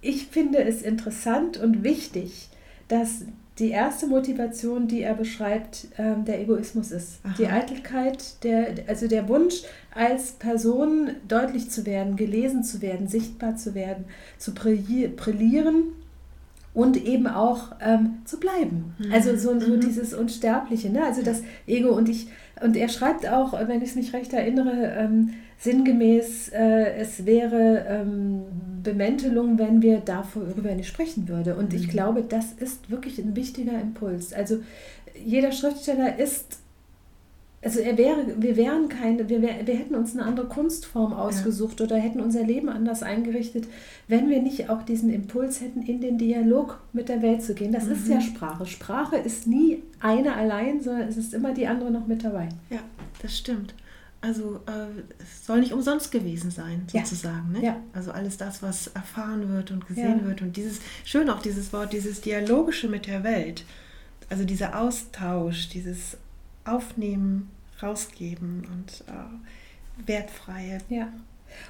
ich 0.00 0.26
finde 0.26 0.64
es 0.64 0.82
interessant 0.82 1.58
und 1.58 1.84
wichtig, 1.84 2.48
dass 2.88 3.26
die 3.60 3.70
erste 3.70 4.06
Motivation, 4.06 4.88
die 4.88 5.02
er 5.02 5.14
beschreibt, 5.14 5.88
ähm, 5.98 6.24
der 6.24 6.40
Egoismus 6.40 6.90
ist. 6.90 7.20
Aha. 7.22 7.34
Die 7.38 7.46
Eitelkeit, 7.46 8.42
der, 8.42 8.74
also 8.88 9.06
der 9.06 9.28
Wunsch, 9.28 9.62
als 9.94 10.32
Person 10.32 11.10
deutlich 11.28 11.70
zu 11.70 11.84
werden, 11.84 12.16
gelesen 12.16 12.64
zu 12.64 12.80
werden, 12.80 13.06
sichtbar 13.06 13.56
zu 13.56 13.74
werden, 13.74 14.06
zu 14.38 14.54
brillieren 14.54 15.92
und 16.72 17.04
eben 17.04 17.26
auch 17.26 17.72
ähm, 17.80 18.22
zu 18.24 18.40
bleiben. 18.40 18.94
Mhm. 18.98 19.12
Also 19.12 19.36
so, 19.36 19.58
so 19.60 19.74
mhm. 19.74 19.80
dieses 19.80 20.14
Unsterbliche, 20.14 20.90
ne? 20.90 21.04
also 21.04 21.22
das 21.22 21.42
Ego. 21.66 21.90
Und, 21.90 22.08
ich, 22.08 22.28
und 22.62 22.76
er 22.76 22.88
schreibt 22.88 23.28
auch, 23.28 23.52
wenn 23.52 23.82
ich 23.82 23.90
es 23.90 23.96
mich 23.96 24.12
recht 24.14 24.32
erinnere, 24.32 24.94
ähm, 24.96 25.30
sinngemäß, 25.60 26.48
äh, 26.48 26.94
es 26.94 27.26
wäre 27.26 27.84
ähm, 27.86 28.42
Bemäntelung, 28.82 29.58
wenn 29.58 29.82
wir 29.82 30.00
darüber 30.00 30.74
nicht 30.74 30.88
sprechen 30.88 31.28
würden. 31.28 31.54
Und 31.54 31.72
mhm. 31.72 31.78
ich 31.78 31.88
glaube, 31.88 32.22
das 32.22 32.52
ist 32.52 32.90
wirklich 32.90 33.18
ein 33.18 33.36
wichtiger 33.36 33.78
Impuls. 33.78 34.32
Also 34.32 34.62
jeder 35.22 35.52
Schriftsteller 35.52 36.18
ist 36.18 36.58
also 37.62 37.80
er 37.80 37.98
wäre, 37.98 38.24
wir 38.38 38.56
wären 38.56 38.88
keine, 38.88 39.28
wir, 39.28 39.42
wär, 39.42 39.66
wir 39.66 39.74
hätten 39.74 39.94
uns 39.94 40.16
eine 40.16 40.24
andere 40.24 40.46
Kunstform 40.46 41.12
ausgesucht 41.12 41.80
ja. 41.80 41.84
oder 41.84 41.96
hätten 41.96 42.20
unser 42.20 42.42
Leben 42.42 42.70
anders 42.70 43.02
eingerichtet, 43.02 43.66
wenn 44.08 44.30
wir 44.30 44.40
nicht 44.40 44.70
auch 44.70 44.82
diesen 44.82 45.12
Impuls 45.12 45.60
hätten, 45.60 45.82
in 45.82 46.00
den 46.00 46.16
Dialog 46.16 46.80
mit 46.94 47.10
der 47.10 47.20
Welt 47.20 47.42
zu 47.42 47.52
gehen. 47.52 47.70
Das 47.70 47.84
mhm. 47.84 47.92
ist 47.92 48.08
ja 48.08 48.22
Sprache. 48.22 48.64
Sprache 48.64 49.16
ist 49.16 49.46
nie 49.46 49.82
eine 50.00 50.36
allein, 50.36 50.80
sondern 50.80 51.06
es 51.06 51.18
ist 51.18 51.34
immer 51.34 51.52
die 51.52 51.66
andere 51.66 51.90
noch 51.90 52.06
mit 52.06 52.24
dabei. 52.24 52.48
Ja, 52.70 52.78
das 53.20 53.36
stimmt. 53.36 53.74
Also 54.22 54.56
äh, 54.66 55.00
es 55.18 55.46
soll 55.46 55.60
nicht 55.60 55.72
umsonst 55.72 56.12
gewesen 56.12 56.50
sein, 56.50 56.86
sozusagen. 56.92 57.54
Ja. 57.54 57.60
Ne? 57.60 57.66
Ja. 57.66 57.76
Also 57.94 58.12
alles 58.12 58.36
das, 58.36 58.62
was 58.62 58.88
erfahren 58.88 59.48
wird 59.48 59.70
und 59.70 59.86
gesehen 59.86 60.20
ja. 60.20 60.24
wird. 60.26 60.42
Und 60.42 60.56
dieses, 60.56 60.80
schön 61.04 61.30
auch 61.30 61.40
dieses 61.40 61.72
Wort, 61.72 61.92
dieses 61.92 62.20
Dialogische 62.20 62.88
mit 62.88 63.06
der 63.06 63.24
Welt. 63.24 63.64
Also 64.28 64.44
dieser 64.44 64.78
Austausch, 64.78 65.70
dieses 65.70 66.18
Aufnehmen, 66.64 67.50
rausgeben 67.82 68.66
und 68.70 69.04
äh, 69.08 70.06
wertfreie 70.06 70.78
ja. 70.90 71.08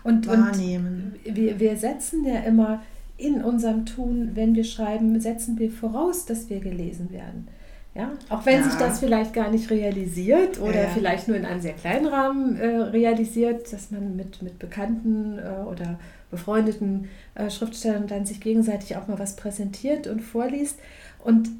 und, 0.03 0.27
wahrnehmen. 0.27 1.15
Und 1.25 1.37
wir, 1.37 1.61
wir 1.61 1.77
setzen 1.77 2.25
ja 2.25 2.41
immer 2.41 2.83
in 3.17 3.45
unserem 3.45 3.87
Tun, 3.87 4.31
wenn 4.35 4.55
wir 4.55 4.65
schreiben, 4.65 5.21
setzen 5.21 5.59
wir 5.59 5.71
voraus, 5.71 6.27
dass 6.27 6.49
wir 6.51 6.61
gelesen 6.61 7.13
werden. 7.13 7.49
Ja, 7.95 8.13
auch 8.29 8.47
wenn 8.47 8.61
ja. 8.61 8.65
sich 8.65 8.75
das 8.75 9.01
vielleicht 9.01 9.35
gar 9.35 9.51
nicht 9.51 9.69
realisiert 9.69 10.61
oder 10.61 10.85
ja. 10.85 10.89
vielleicht 10.91 11.27
nur 11.27 11.37
in 11.37 11.45
einem 11.45 11.61
sehr 11.61 11.73
kleinen 11.73 12.07
Rahmen 12.07 12.57
äh, 12.57 12.67
realisiert, 12.67 13.73
dass 13.73 13.91
man 13.91 14.15
mit, 14.15 14.43
mit 14.43 14.61
bekannten 14.61 15.39
äh, 15.39 15.69
oder 15.69 15.99
befreundeten 16.31 17.09
äh, 17.35 17.51
Schriftstellern 17.51 18.07
dann 18.07 18.27
sich 18.27 18.41
gegenseitig 18.41 18.97
auch 18.97 19.09
mal 19.09 19.19
was 19.19 19.35
präsentiert 19.35 20.07
und 20.07 20.21
vorliest. 20.21 20.79
Und 21.25 21.51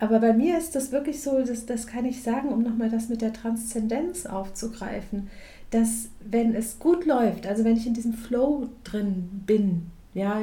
aber 0.00 0.18
bei 0.18 0.32
mir 0.32 0.58
ist 0.58 0.74
das 0.74 0.92
wirklich 0.92 1.22
so, 1.22 1.44
das, 1.44 1.66
das 1.66 1.86
kann 1.86 2.06
ich 2.06 2.22
sagen, 2.22 2.48
um 2.48 2.62
nochmal 2.62 2.90
das 2.90 3.08
mit 3.08 3.20
der 3.20 3.34
Transzendenz 3.34 4.26
aufzugreifen, 4.26 5.28
dass 5.70 6.08
wenn 6.24 6.54
es 6.54 6.78
gut 6.78 7.06
läuft, 7.06 7.46
also 7.46 7.64
wenn 7.64 7.76
ich 7.76 7.86
in 7.86 7.94
diesem 7.94 8.14
Flow 8.14 8.68
drin 8.82 9.42
bin, 9.46 9.90
ja, 10.14 10.42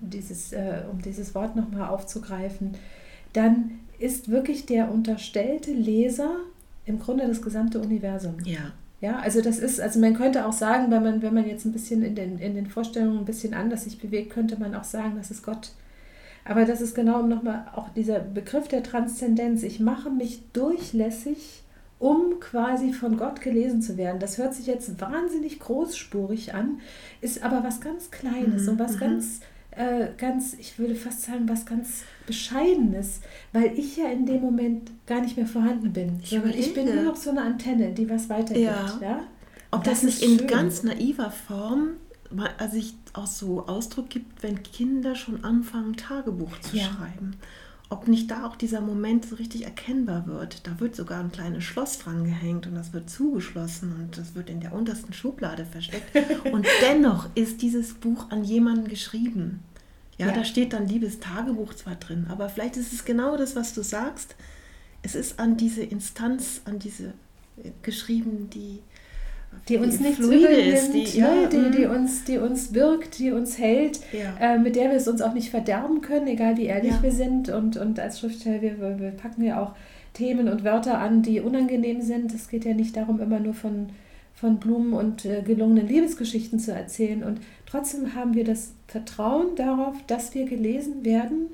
dieses, 0.00 0.52
äh, 0.52 0.82
um 0.90 1.02
dieses 1.02 1.34
Wort 1.34 1.56
nochmal 1.56 1.88
aufzugreifen, 1.90 2.72
dann 3.32 3.72
ist 4.02 4.30
wirklich 4.30 4.66
der 4.66 4.90
unterstellte 4.90 5.72
Leser 5.72 6.36
im 6.84 6.98
Grunde 6.98 7.26
das 7.26 7.40
gesamte 7.40 7.80
Universum. 7.80 8.36
Ja. 8.44 8.72
Ja, 9.00 9.18
also 9.18 9.40
das 9.40 9.58
ist, 9.58 9.80
also 9.80 9.98
man 9.98 10.14
könnte 10.14 10.46
auch 10.46 10.52
sagen, 10.52 10.92
wenn 10.92 11.02
man, 11.02 11.22
wenn 11.22 11.34
man 11.34 11.48
jetzt 11.48 11.64
ein 11.64 11.72
bisschen 11.72 12.04
in 12.04 12.14
den, 12.14 12.38
in 12.38 12.54
den 12.54 12.68
Vorstellungen 12.68 13.18
ein 13.18 13.24
bisschen 13.24 13.52
anders 13.52 13.82
sich 13.82 13.98
bewegt, 13.98 14.30
könnte 14.30 14.56
man 14.60 14.76
auch 14.76 14.84
sagen, 14.84 15.14
das 15.16 15.32
ist 15.32 15.42
Gott. 15.42 15.72
Aber 16.44 16.64
das 16.64 16.80
ist 16.80 16.94
genau 16.94 17.22
nochmal 17.22 17.66
auch 17.74 17.88
dieser 17.90 18.20
Begriff 18.20 18.68
der 18.68 18.84
Transzendenz. 18.84 19.64
Ich 19.64 19.80
mache 19.80 20.08
mich 20.08 20.42
durchlässig, 20.52 21.62
um 21.98 22.38
quasi 22.38 22.92
von 22.92 23.16
Gott 23.16 23.40
gelesen 23.40 23.82
zu 23.82 23.96
werden. 23.96 24.20
Das 24.20 24.38
hört 24.38 24.54
sich 24.54 24.66
jetzt 24.66 25.00
wahnsinnig 25.00 25.58
großspurig 25.58 26.54
an, 26.54 26.80
ist 27.20 27.42
aber 27.42 27.64
was 27.64 27.80
ganz 27.80 28.12
Kleines 28.12 28.62
mhm. 28.62 28.68
und 28.70 28.78
was 28.78 28.94
mhm. 28.96 29.00
ganz 29.00 29.40
äh, 29.76 30.08
ganz, 30.16 30.54
ich 30.54 30.78
würde 30.78 30.94
fast 30.94 31.22
sagen, 31.22 31.48
was 31.48 31.66
ganz 31.66 32.04
Bescheidenes, 32.26 33.20
weil 33.52 33.78
ich 33.78 33.96
ja 33.96 34.06
in 34.10 34.26
dem 34.26 34.40
Moment 34.40 34.90
gar 35.06 35.20
nicht 35.20 35.36
mehr 35.36 35.46
vorhanden 35.46 35.92
bin. 35.92 36.20
Ich, 36.22 36.32
ich 36.32 36.74
bin 36.74 36.94
nur 36.94 37.04
noch 37.04 37.16
so 37.16 37.30
eine 37.30 37.42
Antenne, 37.42 37.92
die 37.92 38.08
was 38.08 38.28
weitergibt. 38.28 38.66
Ja. 38.66 38.98
ja? 39.00 39.20
Ob 39.70 39.84
das, 39.84 40.02
das 40.02 40.04
nicht 40.04 40.22
in 40.22 40.38
schön. 40.38 40.48
ganz 40.48 40.82
naiver 40.82 41.30
Form 41.30 41.96
also 42.56 42.78
auch 43.12 43.26
so 43.26 43.66
Ausdruck 43.66 44.08
gibt, 44.08 44.42
wenn 44.42 44.62
Kinder 44.62 45.14
schon 45.14 45.44
anfangen, 45.44 45.96
Tagebuch 45.96 46.58
zu 46.60 46.78
ja. 46.78 46.84
schreiben 46.84 47.36
ob 47.92 48.08
nicht 48.08 48.30
da 48.30 48.46
auch 48.46 48.56
dieser 48.56 48.80
Moment 48.80 49.26
so 49.26 49.36
richtig 49.36 49.64
erkennbar 49.64 50.26
wird. 50.26 50.66
Da 50.66 50.80
wird 50.80 50.96
sogar 50.96 51.20
ein 51.20 51.30
kleines 51.30 51.62
Schloss 51.62 51.98
dran 51.98 52.24
gehängt 52.24 52.66
und 52.66 52.74
das 52.74 52.94
wird 52.94 53.10
zugeschlossen 53.10 53.92
und 53.92 54.16
das 54.16 54.34
wird 54.34 54.48
in 54.48 54.60
der 54.60 54.72
untersten 54.72 55.12
Schublade 55.12 55.66
versteckt. 55.66 56.10
Und 56.52 56.66
dennoch 56.80 57.28
ist 57.34 57.60
dieses 57.60 57.92
Buch 57.94 58.30
an 58.30 58.44
jemanden 58.44 58.88
geschrieben. 58.88 59.62
Ja, 60.16 60.28
ja, 60.28 60.32
da 60.32 60.44
steht 60.44 60.72
dann 60.72 60.88
liebes 60.88 61.20
Tagebuch 61.20 61.74
zwar 61.74 61.96
drin, 61.96 62.26
aber 62.30 62.48
vielleicht 62.48 62.76
ist 62.76 62.92
es 62.92 63.04
genau 63.04 63.36
das, 63.36 63.56
was 63.56 63.74
du 63.74 63.82
sagst. 63.82 64.36
Es 65.02 65.14
ist 65.14 65.38
an 65.38 65.56
diese 65.56 65.82
Instanz, 65.82 66.62
an 66.64 66.78
diese 66.78 67.12
geschrieben, 67.82 68.48
die 68.50 68.80
die 69.68 69.76
uns 69.76 69.98
die 69.98 70.04
nicht 70.04 70.18
übel 70.18 70.44
ist, 70.44 70.92
die, 70.92 71.18
ja, 71.18 71.32
ne? 71.34 71.48
die, 71.48 71.70
die, 71.70 71.86
mhm. 71.86 71.94
uns, 71.94 72.24
die 72.24 72.38
uns 72.38 72.74
wirkt, 72.74 73.18
die 73.18 73.30
uns 73.30 73.58
hält, 73.58 74.00
ja. 74.12 74.54
äh, 74.54 74.58
mit 74.58 74.76
der 74.76 74.90
wir 74.90 74.96
es 74.96 75.06
uns 75.06 75.22
auch 75.22 75.34
nicht 75.34 75.50
verderben 75.50 76.00
können, 76.00 76.26
egal 76.26 76.56
wie 76.56 76.66
ehrlich 76.66 76.92
ja. 76.92 77.02
wir 77.02 77.12
sind. 77.12 77.48
Und, 77.48 77.76
und 77.76 78.00
als 78.00 78.20
Schriftsteller, 78.20 78.60
wir, 78.60 78.98
wir 78.98 79.10
packen 79.12 79.44
ja 79.44 79.62
auch 79.62 79.72
Themen 80.14 80.48
und 80.48 80.64
Wörter 80.64 80.98
an, 80.98 81.22
die 81.22 81.40
unangenehm 81.40 82.02
sind. 82.02 82.34
Es 82.34 82.48
geht 82.48 82.64
ja 82.64 82.74
nicht 82.74 82.96
darum, 82.96 83.20
immer 83.20 83.38
nur 83.38 83.54
von, 83.54 83.90
von 84.34 84.58
Blumen 84.58 84.92
und 84.94 85.24
äh, 85.24 85.42
gelungenen 85.42 85.86
Liebesgeschichten 85.86 86.58
zu 86.58 86.72
erzählen. 86.72 87.22
Und 87.22 87.40
trotzdem 87.66 88.14
haben 88.14 88.34
wir 88.34 88.44
das 88.44 88.74
Vertrauen 88.88 89.54
darauf, 89.54 89.94
dass 90.06 90.34
wir 90.34 90.44
gelesen 90.44 91.04
werden 91.04 91.52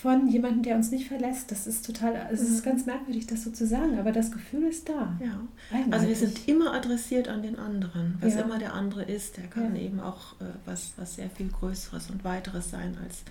von 0.00 0.28
jemandem, 0.28 0.62
der 0.62 0.76
uns 0.76 0.90
nicht 0.90 1.08
verlässt. 1.08 1.50
Das 1.50 1.66
ist 1.66 1.84
total, 1.84 2.28
es 2.32 2.40
ist 2.40 2.64
mhm. 2.64 2.70
ganz 2.70 2.86
merkwürdig, 2.86 3.26
das 3.26 3.44
so 3.44 3.50
zu 3.50 3.66
sagen, 3.66 3.98
aber 3.98 4.12
das 4.12 4.32
Gefühl 4.32 4.64
ist 4.64 4.88
da. 4.88 5.14
Ja. 5.22 5.46
Also 5.90 6.08
wir 6.08 6.16
sind 6.16 6.48
immer 6.48 6.72
adressiert 6.72 7.28
an 7.28 7.42
den 7.42 7.58
anderen. 7.58 8.16
Was 8.20 8.34
ja. 8.34 8.40
immer 8.40 8.58
der 8.58 8.72
andere 8.72 9.02
ist, 9.02 9.36
der 9.36 9.46
kann 9.48 9.76
ja. 9.76 9.82
eben 9.82 10.00
auch 10.00 10.40
äh, 10.40 10.44
was, 10.64 10.94
was 10.96 11.16
sehr 11.16 11.28
viel 11.28 11.48
Größeres 11.48 12.08
und 12.08 12.24
Weiteres 12.24 12.70
sein 12.70 12.96
als, 13.04 13.24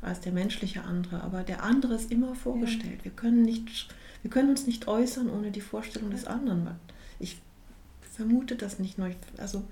als 0.00 0.20
der 0.20 0.32
menschliche 0.32 0.84
andere. 0.84 1.22
Aber 1.22 1.42
der 1.42 1.62
andere 1.62 1.94
ist 1.94 2.10
immer 2.10 2.34
vorgestellt. 2.34 3.00
Ja. 3.00 3.04
Wir, 3.04 3.12
können 3.12 3.42
nicht, 3.42 3.88
wir 4.22 4.30
können 4.30 4.48
uns 4.48 4.66
nicht 4.66 4.88
äußern 4.88 5.28
ohne 5.28 5.50
die 5.50 5.60
Vorstellung 5.60 6.10
des 6.10 6.26
anderen. 6.26 6.68
Ich 7.18 7.42
vermute 8.00 8.56
das 8.56 8.78
nicht 8.78 8.96
nur. 8.96 9.10
Also 9.36 9.62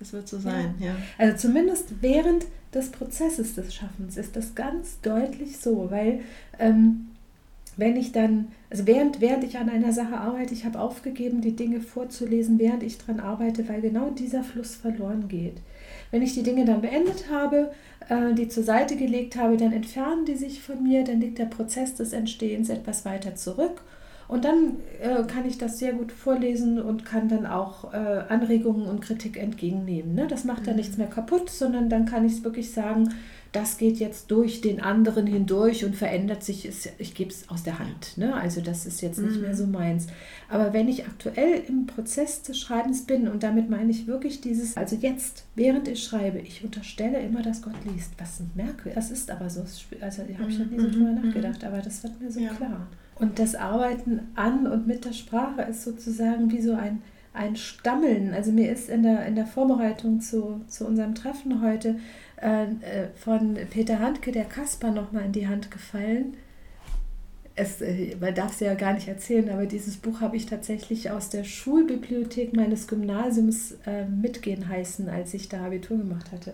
es 0.00 0.12
wird 0.12 0.28
so 0.28 0.38
sein, 0.38 0.74
ja. 0.80 0.96
Also 1.18 1.36
zumindest 1.36 2.00
während 2.00 2.46
des 2.74 2.90
Prozesses 2.90 3.54
des 3.54 3.74
Schaffens 3.74 4.16
ist 4.16 4.36
das 4.36 4.54
ganz 4.54 5.00
deutlich 5.02 5.58
so, 5.58 5.90
weil 5.90 6.20
ähm, 6.58 7.08
wenn 7.76 7.96
ich 7.96 8.12
dann, 8.12 8.48
also 8.68 8.86
während, 8.86 9.20
während 9.20 9.44
ich 9.44 9.58
an 9.58 9.68
einer 9.68 9.92
Sache 9.92 10.16
arbeite, 10.16 10.54
ich 10.54 10.64
habe 10.64 10.80
aufgegeben, 10.80 11.40
die 11.40 11.56
Dinge 11.56 11.80
vorzulesen, 11.80 12.58
während 12.58 12.82
ich 12.82 12.98
daran 12.98 13.20
arbeite, 13.20 13.68
weil 13.68 13.80
genau 13.80 14.10
dieser 14.10 14.42
Fluss 14.42 14.74
verloren 14.74 15.28
geht. 15.28 15.56
Wenn 16.10 16.22
ich 16.22 16.34
die 16.34 16.42
Dinge 16.42 16.64
dann 16.64 16.82
beendet 16.82 17.30
habe, 17.30 17.72
äh, 18.08 18.34
die 18.34 18.48
zur 18.48 18.64
Seite 18.64 18.96
gelegt 18.96 19.36
habe, 19.36 19.56
dann 19.56 19.72
entfernen 19.72 20.24
die 20.24 20.36
sich 20.36 20.62
von 20.62 20.82
mir, 20.82 21.04
dann 21.04 21.20
liegt 21.20 21.38
der 21.38 21.46
Prozess 21.46 21.94
des 21.94 22.12
Entstehens 22.12 22.68
etwas 22.68 23.04
weiter 23.04 23.34
zurück 23.34 23.82
und 24.30 24.44
dann 24.44 24.76
äh, 25.00 25.24
kann 25.24 25.44
ich 25.44 25.58
das 25.58 25.80
sehr 25.80 25.92
gut 25.92 26.12
vorlesen 26.12 26.80
und 26.80 27.04
kann 27.04 27.28
dann 27.28 27.46
auch 27.46 27.92
äh, 27.92 27.96
Anregungen 28.28 28.86
und 28.86 29.00
Kritik 29.00 29.36
entgegennehmen. 29.36 30.14
Ne? 30.14 30.28
Das 30.28 30.44
macht 30.44 30.62
mhm. 30.62 30.66
dann 30.66 30.76
nichts 30.76 30.96
mehr 30.96 31.08
kaputt, 31.08 31.50
sondern 31.50 31.90
dann 31.90 32.06
kann 32.06 32.24
ich 32.24 32.34
es 32.34 32.44
wirklich 32.44 32.70
sagen, 32.70 33.12
das 33.50 33.76
geht 33.76 33.96
jetzt 33.96 34.30
durch 34.30 34.60
den 34.60 34.80
anderen 34.80 35.26
hindurch 35.26 35.84
und 35.84 35.96
verändert 35.96 36.44
sich, 36.44 36.70
ich 36.98 37.14
gebe 37.14 37.30
es 37.30 37.48
aus 37.48 37.64
der 37.64 37.80
Hand. 37.80 38.16
Ne? 38.18 38.32
Also 38.32 38.60
das 38.60 38.86
ist 38.86 39.00
jetzt 39.00 39.18
nicht 39.18 39.34
mhm. 39.34 39.40
mehr 39.40 39.56
so 39.56 39.66
meins. 39.66 40.06
Aber 40.48 40.72
wenn 40.72 40.86
ich 40.86 41.06
aktuell 41.06 41.64
im 41.66 41.86
Prozess 41.86 42.42
des 42.42 42.56
Schreibens 42.56 43.06
bin, 43.06 43.26
und 43.26 43.42
damit 43.42 43.68
meine 43.68 43.90
ich 43.90 44.06
wirklich 44.06 44.40
dieses, 44.40 44.76
also 44.76 44.94
jetzt, 44.94 45.44
während 45.56 45.88
ich 45.88 46.04
schreibe, 46.04 46.38
ich 46.38 46.62
unterstelle 46.62 47.18
immer, 47.18 47.42
dass 47.42 47.62
Gott 47.62 47.74
liest. 47.92 48.12
Was 48.18 48.40
merke, 48.54 48.90
das 48.94 49.10
ist 49.10 49.28
aber 49.28 49.50
so, 49.50 49.62
also 50.00 50.22
da 50.22 50.38
habe 50.38 50.50
ich 50.52 50.58
noch 50.60 50.70
nie 50.70 50.78
so 50.78 50.86
mhm. 50.86 50.92
drüber 50.92 51.10
mhm. 51.10 51.26
nachgedacht, 51.26 51.64
aber 51.64 51.78
das 51.78 52.04
wird 52.04 52.20
mir 52.20 52.30
so 52.30 52.38
ja. 52.38 52.50
klar. 52.50 52.86
Und 53.20 53.38
das 53.38 53.54
Arbeiten 53.54 54.28
an 54.34 54.66
und 54.66 54.86
mit 54.86 55.04
der 55.04 55.12
Sprache 55.12 55.62
ist 55.62 55.84
sozusagen 55.84 56.50
wie 56.50 56.62
so 56.62 56.72
ein, 56.72 57.02
ein 57.34 57.54
Stammeln. 57.54 58.32
Also 58.32 58.50
mir 58.50 58.72
ist 58.72 58.88
in 58.88 59.02
der, 59.02 59.26
in 59.26 59.34
der 59.34 59.46
Vorbereitung 59.46 60.20
zu, 60.22 60.62
zu 60.66 60.86
unserem 60.86 61.14
Treffen 61.14 61.62
heute 61.62 61.96
äh, 62.40 62.64
äh 62.64 63.08
von 63.14 63.58
Peter 63.70 63.98
Handke 63.98 64.32
der 64.32 64.46
Kasper 64.46 64.90
nochmal 64.90 65.26
in 65.26 65.32
die 65.32 65.46
Hand 65.46 65.70
gefallen. 65.70 66.34
Es, 67.56 67.80
äh, 67.80 68.16
man 68.20 68.34
darf 68.34 68.52
es 68.52 68.60
ja 68.60 68.74
gar 68.74 68.94
nicht 68.94 69.08
erzählen, 69.08 69.50
aber 69.50 69.66
dieses 69.66 69.96
Buch 69.96 70.20
habe 70.20 70.36
ich 70.36 70.46
tatsächlich 70.46 71.10
aus 71.10 71.28
der 71.28 71.44
Schulbibliothek 71.44 72.54
meines 72.54 72.86
Gymnasiums 72.86 73.76
äh, 73.86 74.04
mitgehen 74.04 74.68
heißen, 74.68 75.08
als 75.08 75.34
ich 75.34 75.48
da 75.48 75.66
Abitur 75.66 75.98
gemacht 75.98 76.32
hatte. 76.32 76.52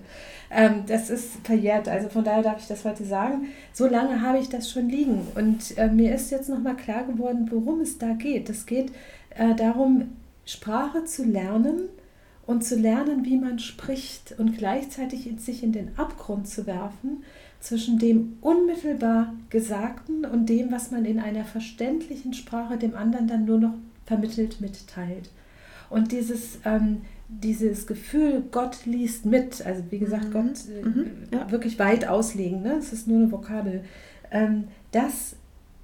Ähm, 0.51 0.85
das 0.87 1.11
ist 1.11 1.45
verjährt, 1.45 1.89
also 1.89 2.09
von 2.09 2.25
daher 2.25 2.43
darf 2.43 2.61
ich 2.61 2.67
das 2.67 2.85
heute 2.85 3.05
sagen. 3.05 3.49
So 3.73 3.87
lange 3.87 4.23
habe 4.23 4.39
ich 4.39 4.49
das 4.49 4.71
schon 4.71 4.89
liegen 4.89 5.27
und 5.35 5.77
äh, 5.79 5.89
mir 5.89 6.15
ist 6.15 6.31
jetzt 6.31 6.49
nochmal 6.49 6.77
klar 6.77 7.05
geworden, 7.05 7.49
worum 7.51 7.81
es 7.81 7.99
da 7.99 8.13
geht. 8.15 8.49
Es 8.49 8.67
geht 8.67 8.91
äh, 9.37 9.55
darum, 9.55 10.09
Sprache 10.45 11.05
zu 11.05 11.25
lernen 11.25 11.89
und 12.47 12.65
zu 12.65 12.77
lernen, 12.77 13.25
wie 13.25 13.37
man 13.37 13.59
spricht 13.59 14.35
und 14.39 14.57
gleichzeitig 14.57 15.27
in 15.27 15.39
sich 15.39 15.63
in 15.63 15.73
den 15.73 15.99
Abgrund 15.99 16.49
zu 16.49 16.67
werfen 16.67 17.25
zwischen 17.61 17.99
dem 17.99 18.37
unmittelbar 18.41 19.35
Gesagten 19.51 20.25
und 20.25 20.49
dem, 20.49 20.71
was 20.71 20.91
man 20.91 21.05
in 21.05 21.19
einer 21.19 21.45
verständlichen 21.45 22.33
Sprache 22.33 22.77
dem 22.77 22.95
anderen 22.95 23.27
dann 23.27 23.45
nur 23.45 23.59
noch 23.59 23.75
vermittelt 24.05 24.61
mitteilt. 24.61 25.31
Und 25.91 26.13
dieses, 26.13 26.59
ähm, 26.65 27.03
dieses 27.29 27.87
Gefühl, 27.87 28.45
Gott 28.51 28.87
liest 28.87 29.27
mit, 29.27 29.65
also 29.65 29.83
wie 29.91 29.99
gesagt, 29.99 30.29
mhm. 30.29 30.33
Gott 30.33 30.59
äh, 30.69 30.83
mhm. 30.85 31.07
ja. 31.33 31.51
wirklich 31.51 31.79
weit 31.79 32.07
auslegen, 32.07 32.63
ne? 32.63 32.75
es 32.75 32.93
ist 32.93 33.09
nur 33.09 33.19
eine 33.19 33.33
Vokabel, 33.33 33.85
ähm, 34.31 34.65
das 34.93 35.37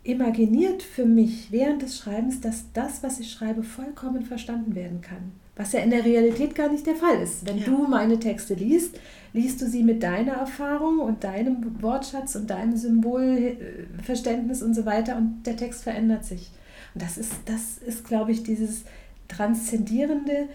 imaginiert 0.05 0.83
für 0.83 1.05
mich 1.05 1.53
während 1.53 1.83
des 1.83 1.99
Schreibens, 1.99 2.41
dass 2.41 2.73
das, 2.73 3.03
was 3.03 3.21
ich 3.21 3.31
schreibe, 3.31 3.63
vollkommen 3.63 4.25
verstanden 4.25 4.75
werden 4.75 5.01
kann. 5.01 5.33
Was 5.57 5.73
ja 5.73 5.81
in 5.81 5.91
der 5.91 6.05
Realität 6.05 6.55
gar 6.55 6.71
nicht 6.71 6.87
der 6.87 6.95
Fall 6.95 7.21
ist. 7.23 7.47
Wenn 7.47 7.59
ja. 7.59 7.65
du 7.67 7.87
meine 7.87 8.19
Texte 8.19 8.55
liest, 8.55 8.99
liest 9.33 9.61
du 9.61 9.69
sie 9.69 9.83
mit 9.83 10.03
deiner 10.03 10.33
Erfahrung 10.33 11.01
und 11.01 11.25
deinem 11.25 11.83
Wortschatz 11.83 12.37
und 12.37 12.49
deinem 12.49 12.77
Symbolverständnis 12.77 14.63
und 14.63 14.75
so 14.75 14.87
weiter 14.87 15.17
und 15.17 15.43
der 15.45 15.57
Text 15.57 15.83
verändert 15.83 16.25
sich. 16.25 16.51
Und 16.95 17.03
das 17.03 17.19
ist, 17.19 17.33
das 17.47 17.79
ist 17.79 18.07
glaube 18.07 18.33
ich, 18.33 18.43
dieses 18.43 18.85
Transzendierende, 19.29 20.49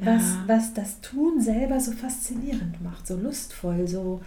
was, 0.00 0.22
ja. 0.22 0.44
was 0.46 0.74
das 0.74 1.00
Tun 1.00 1.40
selber 1.40 1.80
so 1.80 1.92
faszinierend 1.92 2.82
macht, 2.82 3.06
so 3.06 3.16
lustvoll, 3.16 3.86
so 3.86 4.20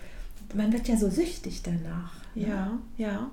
man 0.53 0.71
wird 0.71 0.88
ja 0.88 0.95
so 0.97 1.09
süchtig 1.09 1.61
danach. 1.63 2.13
Ne? 2.35 2.47
Ja, 2.47 2.79
ja. 2.97 3.31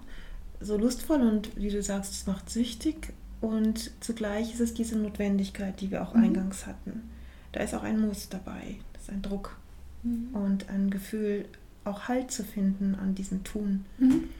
So 0.60 0.76
lustvoll 0.76 1.20
und 1.20 1.56
wie 1.56 1.70
du 1.70 1.82
sagst, 1.82 2.12
es 2.12 2.26
macht 2.26 2.50
süchtig 2.50 3.12
und 3.44 3.90
zugleich 4.00 4.54
ist 4.54 4.60
es 4.60 4.72
diese 4.72 4.96
Notwendigkeit, 4.96 5.78
die 5.82 5.90
wir 5.90 6.02
auch 6.02 6.14
mhm. 6.14 6.24
eingangs 6.24 6.66
hatten. 6.66 7.10
Da 7.52 7.60
ist 7.60 7.74
auch 7.74 7.82
ein 7.82 8.00
Muss 8.00 8.30
dabei, 8.30 8.76
das 8.94 9.02
ist 9.02 9.10
ein 9.10 9.20
Druck 9.20 9.58
mhm. 10.02 10.28
und 10.32 10.70
ein 10.70 10.88
Gefühl, 10.88 11.44
auch 11.84 12.08
Halt 12.08 12.30
zu 12.30 12.42
finden 12.42 12.94
an 12.94 13.14
diesem 13.14 13.44
Tun. 13.44 13.84
Mhm. 13.98 14.30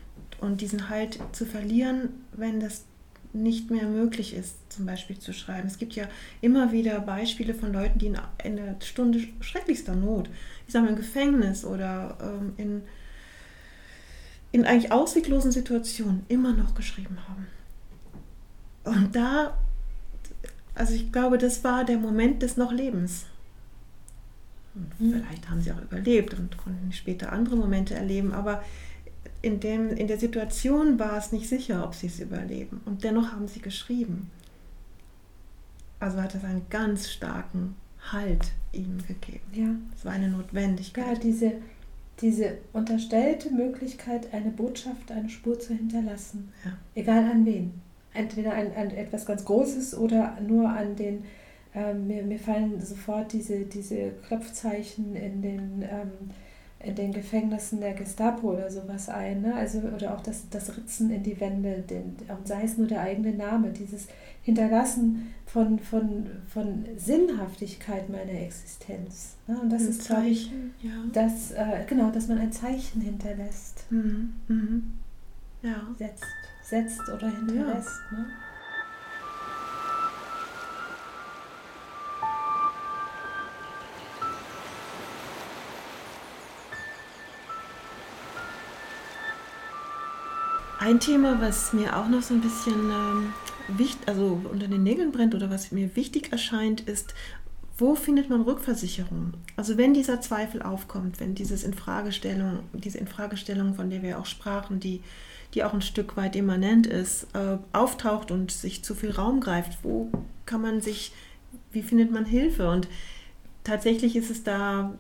Und 0.41 0.63
diesen 0.63 0.89
Halt 0.89 1.19
zu 1.33 1.45
verlieren, 1.45 2.09
wenn 2.33 2.61
das 2.61 2.85
nicht 3.35 3.71
mehr 3.71 3.87
möglich 3.87 4.33
ist, 4.33 4.57
zum 4.73 4.87
Beispiel 4.87 5.19
zu 5.19 5.35
schreiben. 5.35 5.67
Es 5.67 5.77
gibt 5.77 5.93
ja 5.93 6.09
immer 6.41 6.73
wieder 6.73 6.99
Beispiele 7.01 7.53
von 7.53 7.75
Leuten, 7.75 7.99
die 7.99 8.07
in, 8.07 8.19
in 8.43 8.57
der 8.57 8.77
Stunde 8.81 9.21
schrecklichster 9.41 9.95
Not, 9.95 10.31
ich 10.67 10.73
sage 10.73 10.87
mal 10.87 10.93
im 10.93 10.97
Gefängnis 10.97 11.67
oder 11.67 12.17
ähm, 12.23 12.55
in, 12.57 12.83
in 14.51 14.65
eigentlich 14.65 14.93
ausweglosen 14.93 15.53
Situationen 15.53 16.25
immer 16.29 16.55
noch 16.55 16.75
geschrieben 16.75 17.19
haben. 17.29 17.49
Und 18.85 19.17
da, 19.17 19.57
also 20.75 20.95
ich 20.95 21.11
glaube, 21.11 21.39
das 21.39 21.65
war 21.65 21.85
der 21.85 21.99
Moment 21.99 22.43
des 22.43 22.57
Noch-Lebens. 22.57 23.27
Und 24.75 25.01
mhm. 25.01 25.13
vielleicht 25.15 25.49
haben 25.49 25.61
sie 25.61 25.73
auch 25.73 25.81
überlebt 25.81 26.35
und 26.35 26.57
konnten 26.57 26.93
später 26.93 27.33
andere 27.33 27.57
Momente 27.57 27.95
erleben, 27.95 28.33
aber 28.33 28.63
in, 29.43 29.61
dem, 29.61 29.91
in 29.91 30.09
der 30.09 30.19
Situation 30.19 30.99
war 30.99 31.19
es 31.19 31.31
nicht 31.31 31.49
sicher, 31.49 31.85
ob 31.85 31.95
sie 31.95 32.07
es 32.07 32.19
überleben. 32.19 32.81
Und 32.87 33.05
dennoch 33.05 33.33
haben 33.33 33.47
sie 33.47 33.61
geschrieben. 33.61 34.31
Also 36.01 36.21
hat 36.21 36.35
es 36.35 36.45
einen 36.45 36.67
ganz 36.71 37.11
starken 37.11 37.77
Halt 38.13 38.53
ihnen 38.73 39.03
gegeben. 39.07 39.45
Ja. 39.53 39.75
Es 39.97 40.05
war 40.05 40.13
eine 40.13 40.29
Notwendigkeit. 40.29 41.07
Ja, 41.07 41.15
diese, 41.15 41.53
diese 42.21 42.59
unterstellte 42.73 43.51
Möglichkeit, 43.51 44.33
eine 44.33 44.51
Botschaft, 44.51 45.11
eine 45.11 45.29
Spur 45.29 45.59
zu 45.59 45.75
hinterlassen. 45.75 46.53
Ja. 46.65 46.73
Egal 46.95 47.25
an 47.31 47.47
wen. 47.47 47.84
Entweder 48.15 48.55
an, 48.55 48.69
an 48.77 48.91
etwas 48.91 49.27
ganz 49.27 49.45
Großes 49.45 49.99
oder 49.99 50.39
nur 50.41 50.69
an 50.69 50.97
den 50.97 51.25
ähm, 51.75 52.07
mir, 52.07 52.23
mir 52.23 52.39
fallen 52.39 52.81
sofort 52.81 53.33
diese, 53.33 53.65
diese 53.65 54.13
Klopfzeichen 54.27 55.17
in 55.17 55.43
den, 55.43 55.83
ähm, 55.83 56.31
in 56.79 56.95
den 56.95 57.13
Gefängnissen 57.13 57.81
der 57.81 57.95
Gestapo 57.95 58.53
oder 58.53 58.71
sowas 58.71 59.09
ein. 59.09 59.43
Ne? 59.43 59.55
Also, 59.55 59.81
oder 59.81 60.15
auch 60.15 60.21
das, 60.21 60.49
das 60.51 60.77
Ritzen 60.77 61.11
in 61.11 61.23
die 61.23 61.41
Wände, 61.41 61.83
den, 61.89 62.17
und 62.29 62.47
sei 62.47 62.63
es 62.63 62.79
nur 62.79 62.87
der 62.87 63.01
eigene 63.01 63.33
Name, 63.33 63.71
dieses 63.71 64.07
Hinterlassen 64.43 65.35
von, 65.47 65.79
von, 65.79 66.27
von 66.47 66.85
Sinnhaftigkeit 66.97 68.09
meiner 68.09 68.41
Existenz. 68.41 69.37
Ne? 69.49 69.59
Und 69.61 69.73
das 69.73 69.83
ein 69.83 69.89
ist, 69.89 70.07
glaube 70.07 70.29
ich, 70.29 70.53
ja. 70.81 70.91
das, 71.13 71.51
äh, 71.53 71.85
genau, 71.89 72.11
dass 72.11 72.29
man 72.29 72.39
ein 72.39 72.53
Zeichen 72.53 73.01
hinterlässt. 73.01 73.91
Mhm. 73.91 74.35
Mhm. 74.47 74.93
Ja. 75.63 75.89
Setzt, 75.99 76.25
setzt 76.65 77.09
oder 77.09 77.29
hinterlässt. 77.29 78.01
Ja. 78.11 78.19
Ne? 78.19 78.27
Ein 90.81 91.01
Thema, 91.01 91.41
was 91.41 91.73
mir 91.73 91.97
auch 91.97 92.09
noch 92.09 92.21
so 92.21 92.35
ein 92.35 92.43
bisschen 92.43 92.91
ähm, 92.91 93.33
wichtig, 93.69 94.07
also 94.07 94.39
unter 94.51 94.69
den 94.69 94.83
Nägeln 94.83 95.13
brennt 95.13 95.35
oder 95.35 95.49
was 95.49 95.73
mir 95.73 95.97
wichtig 95.97 96.31
erscheint, 96.31 96.83
ist, 96.83 97.15
wo 97.77 97.95
findet 97.95 98.31
man 98.31 98.43
Rückversicherung? 98.43 99.35
Also 99.57 99.77
wenn 99.77 99.95
dieser 99.95 100.21
Zweifel 100.21 100.63
aufkommt, 100.63 101.19
wenn 101.19 101.35
dieses 101.35 101.65
Infragestellung, 101.65 102.61
diese 102.73 102.99
Infragestellung, 102.99 103.75
von 103.75 103.91
der 103.91 104.03
wir 104.03 104.19
auch 104.19 104.27
sprachen, 104.27 104.79
die, 104.79 105.03
die 105.55 105.65
auch 105.65 105.75
ein 105.75 105.83
Stück 105.83 106.17
weit 106.17 106.37
immanent 106.37 106.87
ist, 106.87 107.27
äh, 107.35 107.59
auftaucht 107.73 108.31
und 108.31 108.53
sich 108.53 108.85
zu 108.85 108.95
viel 108.95 109.11
Raum 109.11 109.41
greift, 109.41 109.79
wo 109.83 110.11
kann 110.47 110.63
man 110.63 110.81
sich, 110.81 111.13
wie 111.73 111.83
findet 111.83 112.13
man 112.13 112.25
Hilfe? 112.25 112.71
Und 112.71 112.87
tatsächlich 113.65 114.15
ist 114.15 114.31
es 114.31 114.45
da 114.45 114.95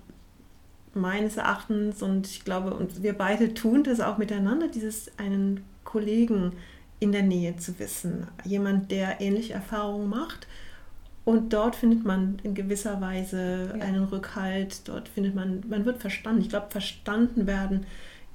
meines 0.95 1.37
Erachtens 1.37 2.03
und 2.03 2.27
ich 2.27 2.45
glaube, 2.45 2.75
und 2.75 3.03
wir 3.03 3.13
beide 3.13 3.55
tun 3.55 3.85
das 3.85 4.01
auch 4.01 4.19
miteinander, 4.19 4.69
dieses 4.69 5.11
einen 5.19 5.65
Kollegen 5.85 6.53
in 7.01 7.13
der 7.13 7.23
Nähe 7.23 7.57
zu 7.57 7.79
wissen. 7.79 8.27
Jemand, 8.45 8.91
der 8.91 9.21
ähnliche 9.21 9.53
Erfahrungen 9.53 10.09
macht. 10.09 10.47
Und 11.25 11.53
dort 11.53 11.75
findet 11.77 12.05
man 12.05 12.39
in 12.43 12.55
gewisser 12.55 13.01
Weise 13.01 13.75
ja. 13.79 13.85
einen 13.85 14.05
Rückhalt, 14.05 14.87
dort 14.89 15.09
findet 15.09 15.35
man, 15.35 15.63
man 15.69 15.85
wird 15.85 16.01
verstanden. 16.01 16.43
Ich 16.43 16.51
glaube, 16.51 16.67
verstanden 16.71 17.47
werden 17.47 17.87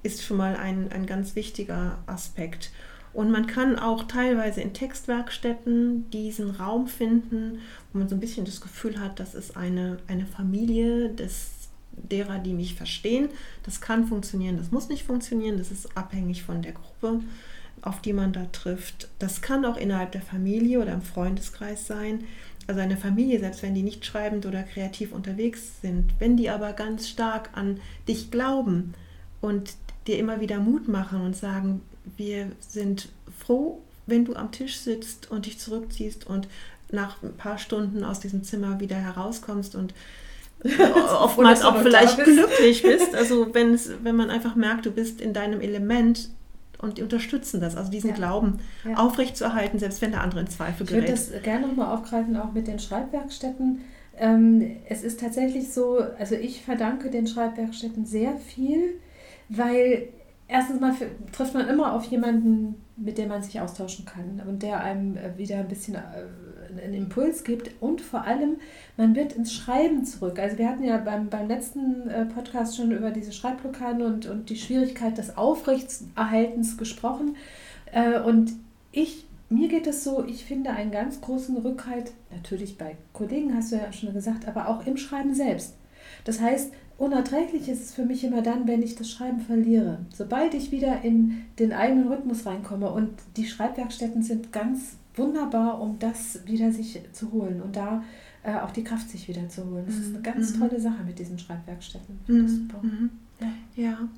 ist 0.01 0.23
schon 0.23 0.37
mal 0.37 0.55
ein, 0.55 0.91
ein 0.91 1.05
ganz 1.05 1.35
wichtiger 1.35 1.99
Aspekt. 2.07 2.71
Und 3.13 3.31
man 3.31 3.47
kann 3.47 3.77
auch 3.77 4.03
teilweise 4.03 4.61
in 4.61 4.73
Textwerkstätten 4.73 6.09
diesen 6.11 6.51
Raum 6.51 6.87
finden, 6.87 7.59
wo 7.91 7.99
man 7.99 8.07
so 8.07 8.15
ein 8.15 8.19
bisschen 8.19 8.45
das 8.45 8.61
Gefühl 8.61 8.99
hat, 8.99 9.19
das 9.19 9.35
ist 9.35 9.57
eine, 9.57 9.97
eine 10.07 10.25
Familie 10.25 11.09
des, 11.09 11.69
derer, 11.91 12.39
die 12.39 12.53
mich 12.53 12.75
verstehen. 12.75 13.29
Das 13.63 13.81
kann 13.81 14.07
funktionieren, 14.07 14.57
das 14.57 14.71
muss 14.71 14.89
nicht 14.89 15.03
funktionieren, 15.03 15.57
das 15.57 15.71
ist 15.71 15.97
abhängig 15.97 16.43
von 16.43 16.61
der 16.61 16.73
Gruppe 16.73 17.21
auf 17.81 18.01
die 18.01 18.13
man 18.13 18.33
da 18.33 18.45
trifft. 18.45 19.09
Das 19.19 19.41
kann 19.41 19.65
auch 19.65 19.77
innerhalb 19.77 20.11
der 20.11 20.21
Familie 20.21 20.81
oder 20.81 20.93
im 20.93 21.01
Freundeskreis 21.01 21.87
sein. 21.87 22.23
Also 22.69 22.81
eine 22.81 22.97
Familie, 22.97 23.39
selbst 23.39 23.63
wenn 23.63 23.73
die 23.73 23.81
nicht 23.81 24.05
schreibend 24.05 24.45
oder 24.45 24.61
kreativ 24.61 25.11
unterwegs 25.11 25.81
sind, 25.81 26.11
wenn 26.19 26.37
die 26.37 26.51
aber 26.51 26.73
ganz 26.73 27.09
stark 27.09 27.49
an 27.53 27.79
dich 28.07 28.29
glauben 28.29 28.93
und 29.41 29.73
dir 30.05 30.19
immer 30.19 30.39
wieder 30.39 30.59
Mut 30.59 30.87
machen 30.87 31.21
und 31.21 31.35
sagen, 31.35 31.81
wir 32.15 32.51
sind 32.59 33.09
froh, 33.39 33.81
wenn 34.05 34.23
du 34.23 34.35
am 34.35 34.51
Tisch 34.51 34.77
sitzt 34.77 35.31
und 35.31 35.47
dich 35.47 35.57
zurückziehst 35.57 36.27
und 36.27 36.47
nach 36.91 37.23
ein 37.23 37.33
paar 37.33 37.57
Stunden 37.57 38.03
aus 38.03 38.19
diesem 38.19 38.43
Zimmer 38.43 38.79
wieder 38.79 38.97
herauskommst 38.97 39.73
und 39.73 39.95
oftmals 41.19 41.63
auch 41.63 41.81
vielleicht 41.81 42.23
glücklich 42.23 42.83
bist. 42.83 43.15
Also 43.15 43.51
wenn 43.55 43.73
es, 43.73 43.89
wenn 44.03 44.15
man 44.15 44.29
einfach 44.29 44.53
merkt, 44.53 44.85
du 44.85 44.91
bist 44.91 45.21
in 45.21 45.33
deinem 45.33 45.61
Element, 45.61 46.29
und 46.81 46.97
die 46.97 47.03
unterstützen 47.03 47.61
das, 47.61 47.75
also 47.75 47.91
diesen 47.91 48.11
ja. 48.11 48.15
Glauben 48.15 48.59
ja. 48.85 48.95
aufrechtzuerhalten, 48.95 49.79
selbst 49.79 50.01
wenn 50.01 50.11
der 50.11 50.21
andere 50.21 50.41
in 50.41 50.47
Zweifel 50.47 50.85
gerät. 50.85 51.03
Ich 51.03 51.09
würde 51.09 51.33
das 51.33 51.43
gerne 51.43 51.67
nochmal 51.67 51.95
aufgreifen, 51.95 52.35
auch 52.37 52.51
mit 52.53 52.67
den 52.67 52.79
Schreibwerkstätten. 52.79 53.81
Ähm, 54.17 54.77
es 54.87 55.03
ist 55.03 55.19
tatsächlich 55.19 55.71
so, 55.71 55.99
also 56.17 56.35
ich 56.35 56.63
verdanke 56.63 57.09
den 57.09 57.27
Schreibwerkstätten 57.27 58.05
sehr 58.05 58.37
viel, 58.37 58.99
weil 59.49 60.09
erstens 60.47 60.79
mal 60.79 60.93
trifft 61.31 61.53
man 61.53 61.67
immer 61.67 61.93
auf 61.93 62.05
jemanden, 62.05 62.75
mit 62.97 63.17
dem 63.17 63.29
man 63.29 63.43
sich 63.43 63.61
austauschen 63.61 64.05
kann 64.05 64.41
und 64.45 64.63
der 64.63 64.81
einem 64.81 65.15
äh, 65.15 65.37
wieder 65.37 65.57
ein 65.57 65.67
bisschen 65.67 65.95
äh, 65.95 65.99
einen 66.77 66.93
Impuls 66.93 67.43
gibt 67.43 67.71
und 67.81 68.01
vor 68.01 68.25
allem, 68.25 68.57
man 68.97 69.15
wird 69.15 69.33
ins 69.33 69.53
Schreiben 69.53 70.05
zurück. 70.05 70.39
Also 70.39 70.57
wir 70.57 70.69
hatten 70.69 70.83
ja 70.83 70.97
beim, 70.97 71.29
beim 71.29 71.47
letzten 71.47 72.09
äh, 72.09 72.25
Podcast 72.25 72.77
schon 72.77 72.91
über 72.91 73.11
diese 73.11 73.31
Schreibblockaden 73.31 74.01
und, 74.01 74.25
und 74.25 74.49
die 74.49 74.57
Schwierigkeit 74.57 75.17
des 75.17 75.37
Aufrechtserhaltens 75.37 76.77
gesprochen. 76.77 77.35
Äh, 77.91 78.19
und 78.19 78.53
ich, 78.91 79.25
mir 79.49 79.67
geht 79.67 79.87
es 79.87 80.03
so, 80.03 80.23
ich 80.25 80.45
finde 80.45 80.71
einen 80.71 80.91
ganz 80.91 81.21
großen 81.21 81.57
Rückhalt, 81.57 82.11
natürlich 82.31 82.77
bei 82.77 82.95
Kollegen, 83.13 83.55
hast 83.55 83.71
du 83.71 83.77
ja 83.77 83.91
schon 83.91 84.13
gesagt, 84.13 84.47
aber 84.47 84.67
auch 84.67 84.85
im 84.85 84.97
Schreiben 84.97 85.33
selbst. 85.33 85.75
Das 86.25 86.41
heißt, 86.41 86.71
unerträglich 86.97 87.69
ist 87.69 87.83
es 87.83 87.93
für 87.93 88.05
mich 88.05 88.23
immer 88.23 88.41
dann, 88.41 88.67
wenn 88.67 88.83
ich 88.83 88.95
das 88.95 89.09
Schreiben 89.09 89.39
verliere. 89.39 89.99
Sobald 90.13 90.53
ich 90.53 90.71
wieder 90.71 91.01
in 91.03 91.45
den 91.57 91.71
eigenen 91.71 92.07
Rhythmus 92.07 92.45
reinkomme 92.45 92.91
und 92.91 93.11
die 93.37 93.45
Schreibwerkstätten 93.45 94.21
sind 94.21 94.51
ganz 94.51 94.97
wunderbar, 95.15 95.81
um 95.81 95.99
das 95.99 96.45
wieder 96.45 96.71
sich 96.71 97.01
zu 97.11 97.31
holen 97.31 97.61
und 97.61 97.75
da 97.75 98.03
äh, 98.43 98.55
auch 98.55 98.71
die 98.71 98.83
Kraft 98.83 99.09
sich 99.09 99.27
wieder 99.27 99.47
zu 99.49 99.65
holen. 99.65 99.85
Das 99.85 99.95
ist 99.95 100.13
eine 100.13 100.21
ganz 100.21 100.55
mhm. 100.55 100.59
tolle 100.59 100.79
Sache 100.79 101.03
mit 101.05 101.19
diesen 101.19 101.37
Schreibwerkstätten. 101.37 102.19
Mhm. 102.27 102.69
Mhm. 102.81 103.09
Ja. 103.39 103.83
ja. 103.83 104.09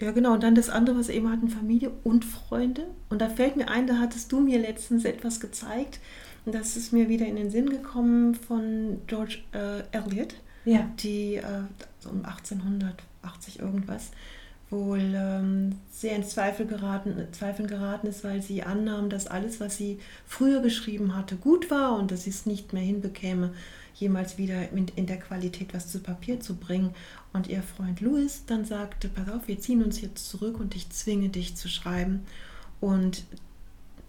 Ja, 0.00 0.10
genau. 0.10 0.34
Und 0.34 0.42
dann 0.42 0.54
das 0.54 0.70
andere, 0.70 0.98
was 0.98 1.08
wir 1.08 1.14
eben 1.14 1.30
hatten, 1.30 1.48
Familie 1.48 1.92
und 2.02 2.24
Freunde. 2.24 2.88
Und 3.10 3.20
da 3.20 3.28
fällt 3.28 3.56
mir 3.56 3.68
ein, 3.68 3.86
da 3.86 3.98
hattest 3.98 4.32
du 4.32 4.40
mir 4.40 4.58
letztens 4.58 5.04
etwas 5.04 5.38
gezeigt. 5.38 6.00
Und 6.44 6.54
das 6.54 6.76
ist 6.76 6.92
mir 6.92 7.08
wieder 7.08 7.26
in 7.26 7.36
den 7.36 7.50
Sinn 7.50 7.70
gekommen 7.70 8.34
von 8.34 8.98
George 9.06 9.38
äh, 9.52 9.82
Eliot, 9.96 10.34
ja. 10.64 10.90
die 10.98 11.36
äh, 11.36 12.08
um 12.10 12.24
1880 12.24 13.60
irgendwas 13.60 14.10
wohl 14.70 15.14
ähm, 15.14 15.76
sehr 15.90 16.16
in 16.16 16.24
Zweifel 16.24 16.66
geraten, 16.66 17.28
Zweifeln 17.32 17.68
geraten 17.68 18.06
ist, 18.06 18.24
weil 18.24 18.42
sie 18.42 18.62
annahm, 18.62 19.10
dass 19.10 19.26
alles, 19.26 19.60
was 19.60 19.76
sie 19.76 19.98
früher 20.26 20.60
geschrieben 20.60 21.14
hatte, 21.14 21.36
gut 21.36 21.70
war 21.70 21.96
und 21.96 22.10
dass 22.10 22.24
sie 22.24 22.30
es 22.30 22.46
nicht 22.46 22.72
mehr 22.72 22.82
hinbekäme, 22.82 23.52
jemals 23.94 24.38
wieder 24.38 24.70
in, 24.72 24.88
in 24.96 25.06
der 25.06 25.18
Qualität 25.18 25.74
was 25.74 25.88
zu 25.88 26.00
Papier 26.00 26.40
zu 26.40 26.56
bringen. 26.56 26.94
Und 27.32 27.48
ihr 27.48 27.62
Freund 27.62 28.00
Louis 28.00 28.44
dann 28.46 28.64
sagte, 28.64 29.08
pass 29.08 29.28
auf, 29.28 29.46
wir 29.46 29.60
ziehen 29.60 29.82
uns 29.82 30.00
jetzt 30.00 30.28
zurück 30.28 30.58
und 30.58 30.74
ich 30.74 30.90
zwinge 30.90 31.28
dich 31.28 31.56
zu 31.56 31.68
schreiben. 31.68 32.26
Und 32.80 33.24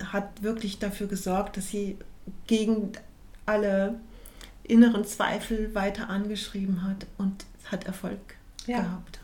hat 0.04 0.44
wirklich 0.44 0.80
dafür 0.80 1.08
gesorgt, 1.08 1.58
dass 1.58 1.70
sie 1.70 1.98
gegen 2.48 2.92
alle 3.46 3.96
inneren 4.64 5.06
Zweifel 5.06 5.74
weiter 5.76 6.10
angeschrieben 6.10 6.84
hat 6.84 7.06
und 7.18 7.46
hat 7.66 7.86
Erfolg 7.86 8.20
ja. 8.66 8.82
gehabt. 8.82 9.15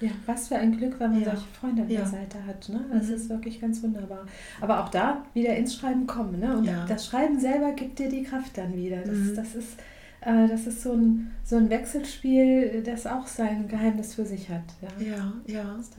Ja, 0.00 0.10
was 0.26 0.48
für 0.48 0.56
ein 0.56 0.76
Glück, 0.76 1.00
wenn 1.00 1.12
man 1.12 1.20
ja. 1.22 1.30
solche 1.30 1.48
Freunde 1.60 1.82
an 1.82 1.90
ja. 1.90 2.00
der 2.00 2.08
Seite 2.08 2.44
hat. 2.46 2.68
Ne? 2.68 2.84
Das 2.92 3.08
mhm. 3.08 3.14
ist 3.14 3.28
wirklich 3.28 3.60
ganz 3.60 3.82
wunderbar. 3.82 4.26
Aber 4.60 4.84
auch 4.84 4.90
da 4.90 5.24
wieder 5.34 5.56
ins 5.56 5.74
Schreiben 5.74 6.06
kommen. 6.06 6.38
Ne? 6.38 6.56
Und 6.56 6.64
ja. 6.64 6.86
das 6.86 7.06
Schreiben 7.06 7.40
selber 7.40 7.72
gibt 7.72 7.98
dir 7.98 8.08
die 8.08 8.22
Kraft 8.22 8.56
dann 8.56 8.76
wieder. 8.76 8.98
Das, 8.98 9.16
mhm. 9.16 9.34
das 9.34 9.54
ist, 9.56 9.78
äh, 10.20 10.46
das 10.46 10.66
ist 10.66 10.82
so, 10.82 10.92
ein, 10.92 11.32
so 11.44 11.56
ein 11.56 11.68
Wechselspiel, 11.68 12.82
das 12.84 13.06
auch 13.06 13.26
sein 13.26 13.66
Geheimnis 13.66 14.14
für 14.14 14.24
sich 14.24 14.48
hat. 14.48 14.62
Ja, 14.80 15.04
ja. 15.04 15.32
ja. 15.46 15.74
Das, 15.76 15.90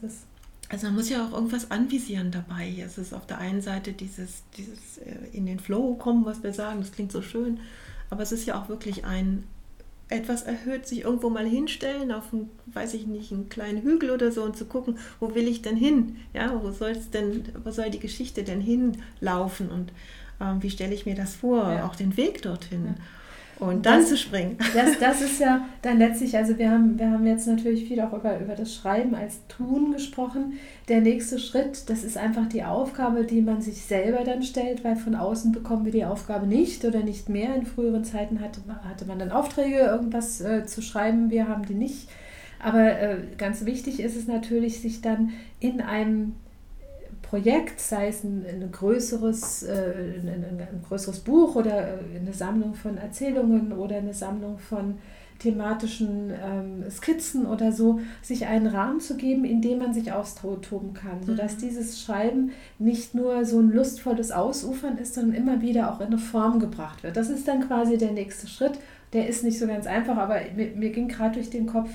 das 0.00 0.10
ist, 0.10 0.26
also 0.68 0.86
man 0.86 0.96
muss 0.96 1.08
ja 1.08 1.24
auch 1.24 1.32
irgendwas 1.32 1.70
anvisieren 1.70 2.30
dabei. 2.30 2.74
Es 2.84 2.98
ist 2.98 3.14
auf 3.14 3.26
der 3.26 3.38
einen 3.38 3.62
Seite 3.62 3.92
dieses, 3.92 4.42
dieses 4.56 4.98
äh, 4.98 5.14
in 5.32 5.46
den 5.46 5.60
Flow 5.60 5.94
kommen, 5.94 6.24
was 6.24 6.42
wir 6.42 6.52
sagen, 6.52 6.80
das 6.80 6.92
klingt 6.92 7.12
so 7.12 7.22
schön. 7.22 7.60
Aber 8.10 8.22
es 8.22 8.32
ist 8.32 8.46
ja 8.46 8.60
auch 8.60 8.68
wirklich 8.68 9.04
ein 9.04 9.44
etwas 10.08 10.42
erhöht, 10.42 10.86
sich 10.86 11.02
irgendwo 11.02 11.30
mal 11.30 11.46
hinstellen, 11.46 12.12
auf 12.12 12.32
einen, 12.32 12.50
weiß 12.66 12.94
ich 12.94 13.06
nicht, 13.06 13.32
einen 13.32 13.48
kleinen 13.48 13.82
Hügel 13.82 14.10
oder 14.10 14.32
so 14.32 14.42
und 14.42 14.56
zu 14.56 14.64
gucken, 14.64 14.98
wo 15.20 15.34
will 15.34 15.46
ich 15.46 15.62
denn 15.62 15.76
hin? 15.76 16.16
Ja, 16.32 16.62
wo 16.62 16.70
soll 16.70 16.92
es 16.92 17.10
denn, 17.10 17.44
wo 17.62 17.70
soll 17.70 17.90
die 17.90 18.00
Geschichte 18.00 18.42
denn 18.42 18.60
hinlaufen 18.60 19.70
und 19.70 19.92
ähm, 20.40 20.62
wie 20.62 20.70
stelle 20.70 20.94
ich 20.94 21.06
mir 21.06 21.14
das 21.14 21.36
vor? 21.36 21.72
Ja. 21.72 21.86
Auch 21.86 21.96
den 21.96 22.16
Weg 22.16 22.42
dorthin. 22.42 22.94
Ja 22.96 23.04
und 23.60 23.86
dann 23.86 24.00
das, 24.00 24.10
zu 24.10 24.16
springen. 24.16 24.56
Das, 24.74 24.98
das 24.98 25.20
ist 25.20 25.40
ja 25.40 25.66
dann 25.82 25.98
letztlich, 25.98 26.36
also 26.36 26.58
wir 26.58 26.70
haben, 26.70 26.98
wir 26.98 27.10
haben 27.10 27.26
jetzt 27.26 27.46
natürlich 27.46 27.88
viel 27.88 28.00
auch 28.00 28.12
über, 28.12 28.38
über 28.38 28.54
das 28.54 28.74
Schreiben 28.74 29.14
als 29.14 29.46
Tun 29.48 29.92
gesprochen. 29.92 30.54
Der 30.88 31.00
nächste 31.00 31.38
Schritt, 31.38 31.90
das 31.90 32.04
ist 32.04 32.16
einfach 32.16 32.48
die 32.48 32.64
Aufgabe, 32.64 33.24
die 33.24 33.40
man 33.40 33.60
sich 33.60 33.82
selber 33.82 34.24
dann 34.24 34.42
stellt, 34.42 34.84
weil 34.84 34.96
von 34.96 35.14
außen 35.14 35.52
bekommen 35.52 35.84
wir 35.84 35.92
die 35.92 36.04
Aufgabe 36.04 36.46
nicht 36.46 36.84
oder 36.84 37.00
nicht 37.00 37.28
mehr. 37.28 37.54
In 37.54 37.66
früheren 37.66 38.04
Zeiten 38.04 38.40
hatte, 38.40 38.60
hatte 38.88 39.06
man 39.06 39.18
dann 39.18 39.32
Aufträge, 39.32 39.78
irgendwas 39.78 40.40
äh, 40.40 40.64
zu 40.64 40.80
schreiben, 40.80 41.30
wir 41.30 41.48
haben 41.48 41.66
die 41.66 41.74
nicht. 41.74 42.08
Aber 42.60 43.00
äh, 43.00 43.18
ganz 43.36 43.64
wichtig 43.64 44.00
ist 44.00 44.16
es 44.16 44.26
natürlich, 44.26 44.80
sich 44.80 45.00
dann 45.00 45.32
in 45.60 45.80
einem 45.80 46.34
Projekt, 47.28 47.78
sei 47.78 48.08
es 48.08 48.24
ein, 48.24 48.44
ein 48.48 48.72
größeres, 48.72 49.62
äh, 49.64 50.18
ein, 50.22 50.44
ein, 50.44 50.82
größeres 50.88 51.20
Buch 51.20 51.56
oder 51.56 51.88
äh, 51.88 52.18
eine 52.18 52.32
Sammlung 52.32 52.74
von 52.74 52.96
Erzählungen 52.96 53.72
oder 53.72 53.96
eine 53.96 54.14
Sammlung 54.14 54.58
von 54.58 54.98
thematischen 55.38 56.30
ähm, 56.30 56.90
Skizzen 56.90 57.46
oder 57.46 57.70
so, 57.70 58.00
sich 58.22 58.46
einen 58.46 58.66
Rahmen 58.66 59.00
zu 59.00 59.16
geben, 59.16 59.44
in 59.44 59.60
dem 59.60 59.78
man 59.78 59.92
sich 59.92 60.10
austoben 60.10 60.94
kann, 60.94 61.22
sodass 61.24 61.56
mhm. 61.56 61.60
dieses 61.60 62.00
Schreiben 62.00 62.50
nicht 62.78 63.14
nur 63.14 63.44
so 63.44 63.60
ein 63.60 63.70
lustvolles 63.70 64.32
Ausufern 64.32 64.96
ist, 64.96 65.14
sondern 65.14 65.36
immer 65.36 65.60
wieder 65.60 65.92
auch 65.92 66.00
in 66.00 66.08
eine 66.08 66.18
Form 66.18 66.58
gebracht 66.58 67.02
wird. 67.02 67.16
Das 67.16 67.28
ist 67.28 67.46
dann 67.46 67.66
quasi 67.68 67.98
der 67.98 68.12
nächste 68.12 68.48
Schritt. 68.48 68.78
Der 69.12 69.28
ist 69.28 69.44
nicht 69.44 69.58
so 69.58 69.66
ganz 69.66 69.86
einfach, 69.86 70.16
aber 70.16 70.40
mir, 70.56 70.70
mir 70.74 70.90
ging 70.90 71.08
gerade 71.08 71.34
durch 71.34 71.50
den 71.50 71.66
Kopf, 71.66 71.90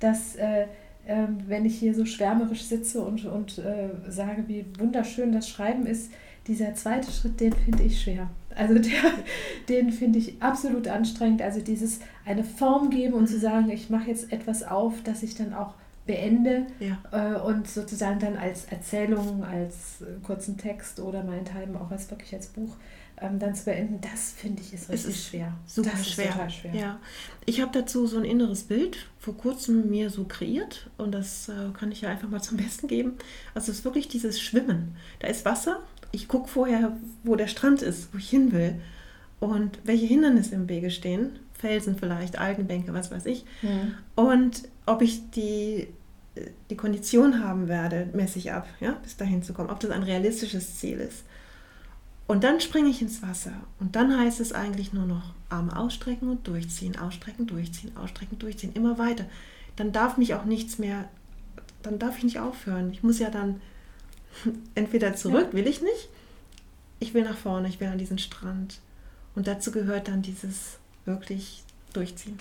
dass 0.00 0.34
äh, 0.36 0.66
ähm, 1.08 1.38
wenn 1.46 1.64
ich 1.64 1.78
hier 1.78 1.94
so 1.94 2.04
schwärmerisch 2.04 2.62
sitze 2.62 3.00
und, 3.00 3.24
und 3.24 3.58
äh, 3.58 3.88
sage, 4.08 4.44
wie 4.46 4.66
wunderschön 4.78 5.32
das 5.32 5.48
Schreiben 5.48 5.86
ist, 5.86 6.12
dieser 6.46 6.74
zweite 6.74 7.10
Schritt, 7.10 7.40
den 7.40 7.52
finde 7.52 7.82
ich 7.82 8.00
schwer. 8.00 8.30
Also 8.54 8.74
der, 8.74 9.12
den 9.68 9.90
finde 9.90 10.18
ich 10.18 10.40
absolut 10.40 10.86
anstrengend. 10.86 11.42
Also 11.42 11.60
dieses 11.60 12.00
eine 12.24 12.44
Form 12.44 12.90
geben 12.90 13.14
und 13.14 13.26
zu 13.26 13.38
sagen, 13.38 13.70
ich 13.70 13.90
mache 13.90 14.08
jetzt 14.08 14.32
etwas 14.32 14.62
auf, 14.62 15.02
das 15.02 15.22
ich 15.22 15.34
dann 15.34 15.54
auch 15.54 15.74
beende 16.06 16.66
ja. 16.80 16.98
äh, 17.12 17.38
und 17.38 17.68
sozusagen 17.68 18.18
dann 18.18 18.36
als 18.36 18.64
Erzählung, 18.66 19.44
als 19.44 20.00
äh, 20.00 20.06
kurzen 20.24 20.56
Text 20.56 21.00
oder 21.00 21.22
meinethalben 21.22 21.76
auch 21.76 21.90
als 21.90 22.10
wirklich 22.10 22.34
als 22.34 22.46
Buch 22.48 22.76
ähm, 23.20 23.38
dann 23.38 23.54
zu 23.54 23.64
beenden, 23.64 24.00
das 24.00 24.32
finde 24.32 24.62
ich 24.62 24.72
ist 24.72 24.88
richtig 24.88 25.10
ist 25.10 25.26
schwer. 25.28 25.52
Super 25.66 25.90
das 25.90 26.08
schwer. 26.08 26.30
total 26.30 26.50
schwer. 26.50 26.74
Ja. 26.74 27.00
Ich 27.46 27.60
habe 27.60 27.70
dazu 27.72 28.06
so 28.06 28.18
ein 28.18 28.24
inneres 28.24 28.64
Bild 28.64 28.98
vor 29.18 29.36
kurzem 29.36 29.90
mir 29.90 30.10
so 30.10 30.24
kreiert 30.24 30.90
und 30.96 31.12
das 31.12 31.48
äh, 31.48 31.70
kann 31.78 31.92
ich 31.92 32.02
ja 32.02 32.08
einfach 32.08 32.28
mal 32.28 32.42
zum 32.42 32.56
Besten 32.56 32.88
geben. 32.88 33.12
Also 33.54 33.70
es 33.72 33.78
ist 33.78 33.84
wirklich 33.84 34.08
dieses 34.08 34.40
Schwimmen. 34.40 34.96
Da 35.20 35.28
ist 35.28 35.44
Wasser. 35.44 35.80
Ich 36.12 36.28
gucke 36.28 36.48
vorher, 36.48 36.96
wo 37.24 37.36
der 37.36 37.48
Strand 37.48 37.82
ist, 37.82 38.12
wo 38.12 38.18
ich 38.18 38.30
hin 38.30 38.52
will 38.52 38.80
und 39.40 39.78
welche 39.84 40.06
Hindernisse 40.06 40.54
im 40.54 40.68
Wege 40.68 40.90
stehen. 40.90 41.38
Felsen 41.52 41.96
vielleicht, 41.98 42.38
Algenbänke, 42.38 42.94
was 42.94 43.10
weiß 43.10 43.26
ich. 43.26 43.44
Mhm. 43.62 43.94
Und 44.14 44.68
ob 44.86 45.02
ich 45.02 45.30
die 45.30 45.88
die 46.70 46.76
Kondition 46.76 47.42
haben 47.42 47.68
werde, 47.68 48.08
messe 48.12 48.38
ich 48.38 48.52
ab, 48.52 48.68
ja, 48.80 48.92
bis 49.02 49.16
dahin 49.16 49.42
zu 49.42 49.52
kommen, 49.52 49.70
ob 49.70 49.80
das 49.80 49.90
ein 49.90 50.02
realistisches 50.02 50.76
Ziel 50.76 50.98
ist. 50.98 51.24
Und 52.28 52.44
dann 52.44 52.60
springe 52.60 52.90
ich 52.90 53.00
ins 53.00 53.22
Wasser. 53.22 53.52
Und 53.80 53.96
dann 53.96 54.16
heißt 54.16 54.38
es 54.38 54.52
eigentlich 54.52 54.92
nur 54.92 55.06
noch 55.06 55.32
Arme 55.48 55.74
ausstrecken 55.74 56.28
und 56.28 56.46
durchziehen, 56.46 56.98
ausstrecken, 56.98 57.46
durchziehen, 57.46 57.96
ausstrecken, 57.96 58.38
durchziehen, 58.38 58.74
immer 58.74 58.98
weiter. 58.98 59.24
Dann 59.76 59.92
darf 59.92 60.18
mich 60.18 60.34
auch 60.34 60.44
nichts 60.44 60.78
mehr, 60.78 61.08
dann 61.82 61.98
darf 61.98 62.18
ich 62.18 62.24
nicht 62.24 62.38
aufhören. 62.38 62.92
Ich 62.92 63.02
muss 63.02 63.18
ja 63.18 63.30
dann 63.30 63.62
entweder 64.74 65.16
zurück, 65.16 65.48
ja. 65.48 65.52
will 65.54 65.66
ich 65.66 65.80
nicht. 65.80 66.10
Ich 67.00 67.14
will 67.14 67.22
nach 67.24 67.36
vorne, 67.36 67.66
ich 67.66 67.80
will 67.80 67.88
an 67.88 67.98
diesen 67.98 68.18
Strand. 68.18 68.78
Und 69.34 69.46
dazu 69.46 69.72
gehört 69.72 70.08
dann 70.08 70.20
dieses 70.20 70.78
wirklich 71.06 71.62
durchziehen. 71.94 72.36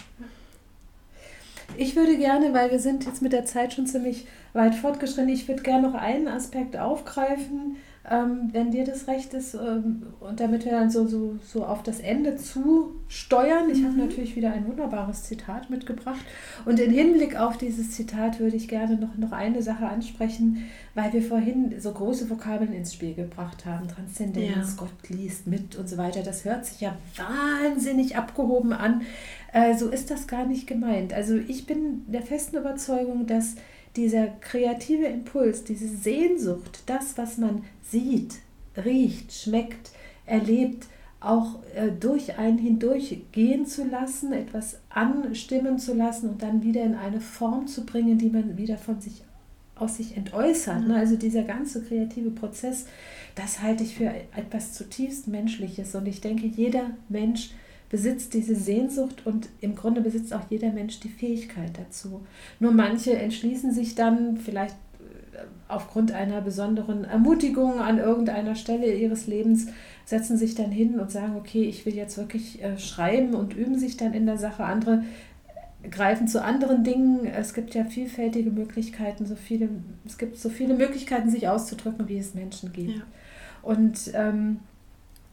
Ich 1.78 1.96
würde 1.96 2.18
gerne, 2.18 2.54
weil 2.54 2.72
wir 2.72 2.80
sind 2.80 3.06
jetzt 3.06 3.22
mit 3.22 3.32
der 3.32 3.46
Zeit 3.46 3.74
schon 3.74 3.88
ziemlich 3.88 4.26
weit 4.52 4.76
fortgeschritten, 4.76 5.30
ich 5.30 5.48
würde 5.48 5.64
gerne 5.64 5.88
noch 5.88 5.96
einen 5.96 6.28
Aspekt 6.28 6.76
aufgreifen, 6.76 7.78
ähm, 8.10 8.50
wenn 8.54 8.72
dir 8.72 8.86
das 8.86 9.08
recht 9.08 9.34
ist, 9.34 9.54
ähm, 9.54 10.04
und 10.22 10.40
damit 10.40 10.64
wir 10.64 10.72
dann 10.72 10.90
so, 10.90 11.08
so, 11.08 11.38
so 11.46 11.66
auf 11.66 11.84
das 11.84 12.00
Ende 12.00 12.38
zu 12.38 12.96
steuern. 13.10 13.70
Ich 13.70 13.82
mhm. 13.82 13.88
habe 13.88 13.98
natürlich 13.98 14.36
wieder 14.36 14.54
ein 14.54 14.66
wunderbares 14.66 15.24
Zitat 15.24 15.70
mitgebracht. 15.70 16.24
Und 16.66 16.80
im 16.80 16.92
Hinblick 16.92 17.38
auf 17.38 17.58
dieses 17.58 17.92
Zitat 17.92 18.40
würde 18.40 18.56
ich 18.56 18.68
gerne 18.68 18.96
noch, 18.96 19.18
noch 19.18 19.34
eine 19.34 19.62
Sache 19.62 19.88
ansprechen, 19.88 20.64
weil 20.96 21.12
wir 21.12 21.22
vorhin 21.22 21.76
so 21.80 21.92
große 21.92 22.30
Vokabeln 22.30 22.72
ins 22.72 22.94
Spiel 22.94 23.14
gebracht 23.14 23.66
haben. 23.66 23.88
Transzendenz, 23.88 24.76
ja. 24.78 24.78
Gott 24.78 25.10
liest 25.10 25.48
mit 25.48 25.76
und 25.76 25.90
so 25.90 25.98
weiter. 25.98 26.24
Das 26.24 26.46
hört 26.46 26.66
sich 26.66 26.80
ja 26.80 26.98
wahnsinnig 27.18 28.16
abgehoben 28.16 28.72
an. 28.72 29.02
Äh, 29.52 29.76
so 29.76 29.90
ist 29.90 30.12
das 30.12 30.28
gar 30.28 30.46
nicht 30.46 30.66
gemeint. 30.66 31.14
Also 31.14 31.36
ich 31.36 31.66
bin 31.66 32.04
der 32.08 32.22
festen 32.22 32.58
Überzeugung, 32.58 33.28
dass 33.28 33.56
dieser 33.98 34.28
kreative 34.28 35.06
Impuls, 35.06 35.64
diese 35.64 35.88
Sehnsucht, 35.88 36.84
das, 36.86 37.18
was 37.18 37.38
man 37.38 37.64
sieht, 37.82 38.36
riecht, 38.78 39.34
schmeckt, 39.34 39.92
erlebt, 40.26 40.86
auch 41.20 41.60
äh, 41.76 41.90
durch 41.92 42.38
einen 42.38 42.60
hindurch 42.60 43.24
gehen 43.32 43.66
zu 43.66 43.84
lassen, 43.86 44.34
etwas 44.34 44.78
anstimmen 44.90 45.80
zu 45.80 45.96
lassen 45.96 46.30
und 46.30 46.44
dann 46.44 46.64
wieder 46.64 46.84
in 46.84 46.96
eine 46.96 47.20
Form 47.20 47.68
zu 47.68 47.86
bringen, 47.86 48.18
die 48.18 48.30
man 48.30 48.58
wieder 48.58 48.78
von 48.78 49.02
sich 49.02 49.24
aus 49.76 49.98
sich 49.98 50.16
entäußert. 50.16 50.88
Mhm. 50.88 50.92
Also 50.92 51.16
dieser 51.16 51.44
ganze 51.44 51.84
kreative 51.84 52.32
Prozess, 52.32 52.86
das 53.36 53.62
halte 53.62 53.84
ich 53.84 53.96
für 53.96 54.12
etwas 54.36 54.74
zutiefst 54.74 55.28
Menschliches. 55.28 55.94
Und 55.96 56.08
ich 56.08 56.22
denke, 56.22 56.48
jeder 56.48 56.92
Mensch 57.10 57.52
besitzt 57.90 58.34
diese 58.34 58.56
Sehnsucht 58.56 59.26
und 59.26 59.50
im 59.62 59.76
Grunde 59.76 60.02
besitzt 60.02 60.34
auch 60.34 60.50
jeder 60.50 60.72
Mensch 60.72 61.00
die 61.00 61.10
Fähigkeit 61.10 61.72
dazu. 61.78 62.26
Nur 62.60 62.72
manche 62.72 63.18
entschließen 63.18 63.72
sich 63.72 63.96
dann 63.96 64.38
vielleicht 64.38 64.76
aufgrund 65.68 66.12
einer 66.12 66.42
besonderen 66.42 67.04
Ermutigung 67.04 67.80
an 67.80 67.98
irgendeiner 67.98 68.56
Stelle 68.56 68.94
ihres 68.94 69.28
Lebens 69.28 69.68
setzen 70.06 70.38
sich 70.38 70.56
dann 70.56 70.72
hin 70.72 71.00
und 71.00 71.12
sagen, 71.12 71.36
okay, 71.36 71.64
ich 71.64 71.86
will 71.86 71.96
jetzt 71.96 72.18
wirklich 72.18 72.64
äh, 72.64 72.78
schreiben 72.78 73.34
und 73.34 73.56
üben 73.56 73.78
sich 73.78 73.98
dann 73.98 74.14
in 74.14 74.26
der 74.26 74.38
Sache. 74.38 74.64
Andere 74.64 75.04
greifen 75.90 76.28
zu 76.28 76.44
anderen 76.44 76.84
Dingen. 76.84 77.26
Es 77.26 77.54
gibt 77.54 77.76
ja 77.76 77.84
vielfältige 77.84 78.52
Möglichkeiten, 78.52 79.26
so 79.26 79.36
viele, 79.36 79.70
es 80.06 80.18
gibt 80.18 80.38
so 80.38 80.50
viele 80.50 80.74
Möglichkeiten, 80.76 81.30
sich 81.30 81.48
auszudrücken, 81.48 82.08
wie 82.08 82.18
es 82.18 82.34
Menschen 82.34 82.72
gibt. 82.72 82.98
Ja. 82.98 83.04
Und 83.62 84.12
ähm, 84.14 84.62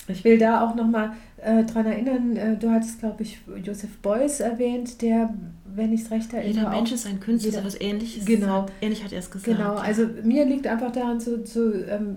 ich 0.08 0.24
will 0.24 0.38
da 0.38 0.66
auch 0.66 0.74
nochmal 0.74 1.12
äh, 1.38 1.64
dran 1.64 1.86
erinnern, 1.86 2.36
äh, 2.36 2.56
du 2.56 2.70
hattest, 2.70 3.00
glaube 3.00 3.22
ich, 3.22 3.40
Joseph 3.62 3.98
Beuys 3.98 4.40
erwähnt, 4.40 5.02
der, 5.02 5.32
wenn 5.74 5.92
ich 5.92 6.02
es 6.02 6.10
recht 6.10 6.32
erinnere. 6.32 6.64
Jeder 6.64 6.70
Mensch 6.70 6.92
ist 6.92 7.06
ein 7.06 7.20
Künstler, 7.20 7.52
jeder, 7.52 7.64
was 7.64 7.80
ähnliches. 7.80 8.24
Genau. 8.24 8.62
Sagt. 8.62 8.72
Ähnlich 8.80 9.04
hat 9.04 9.12
er 9.12 9.18
es 9.18 9.30
gesagt. 9.30 9.56
Genau, 9.56 9.74
also 9.74 10.06
mir 10.22 10.44
liegt 10.44 10.66
einfach 10.66 10.92
daran, 10.92 11.20
zu, 11.20 11.44
zu 11.44 11.86
ähm, 11.86 12.16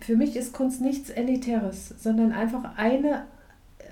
für 0.00 0.16
mich 0.16 0.36
ist 0.36 0.52
Kunst 0.52 0.80
nichts 0.80 1.10
Elitäres, 1.10 1.94
sondern 1.98 2.32
einfach 2.32 2.76
eine, 2.76 3.24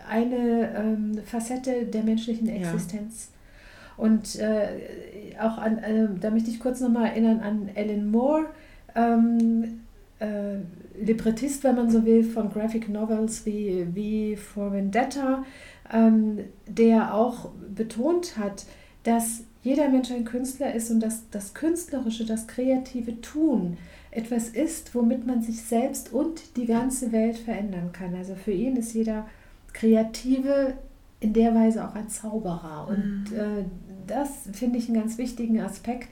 eine 0.08 0.74
ähm, 0.76 1.18
Facette 1.24 1.86
der 1.86 2.02
menschlichen 2.02 2.48
Existenz. 2.48 3.30
Ja. 3.30 4.04
Und 4.04 4.36
äh, 4.36 4.68
auch 5.40 5.58
an, 5.58 5.78
äh, 5.78 6.06
da 6.20 6.30
möchte 6.30 6.50
ich 6.50 6.60
kurz 6.60 6.80
nochmal 6.80 7.06
erinnern 7.06 7.40
an 7.40 7.70
Ellen 7.74 8.10
Moore. 8.10 8.46
Ähm, 8.94 9.80
äh, 10.18 10.58
Librettist, 10.98 11.64
wenn 11.64 11.76
man 11.76 11.90
so 11.90 12.04
will, 12.04 12.24
von 12.24 12.50
Graphic 12.50 12.88
Novels 12.88 13.44
wie, 13.46 13.86
wie 13.92 14.36
For 14.36 14.72
Vendetta, 14.72 15.44
ähm, 15.92 16.40
der 16.66 17.14
auch 17.14 17.50
betont 17.74 18.38
hat, 18.38 18.66
dass 19.02 19.44
jeder 19.62 19.88
Mensch 19.88 20.10
ein 20.10 20.24
Künstler 20.24 20.74
ist 20.74 20.90
und 20.90 21.00
dass 21.00 21.28
das 21.30 21.54
Künstlerische, 21.54 22.24
das 22.24 22.46
kreative 22.46 23.20
Tun 23.20 23.76
etwas 24.10 24.48
ist, 24.48 24.94
womit 24.94 25.26
man 25.26 25.42
sich 25.42 25.62
selbst 25.62 26.12
und 26.12 26.56
die 26.56 26.66
ganze 26.66 27.12
Welt 27.12 27.36
verändern 27.36 27.90
kann. 27.92 28.14
Also 28.14 28.34
für 28.34 28.52
ihn 28.52 28.76
ist 28.76 28.94
jeder 28.94 29.26
Kreative 29.72 30.74
in 31.20 31.32
der 31.32 31.54
Weise 31.54 31.86
auch 31.86 31.94
ein 31.94 32.08
Zauberer. 32.08 32.86
Und 32.88 33.24
mhm. 33.30 33.36
äh, 33.36 33.64
das 34.06 34.48
finde 34.52 34.78
ich 34.78 34.88
einen 34.88 35.00
ganz 35.00 35.18
wichtigen 35.18 35.60
Aspekt, 35.60 36.08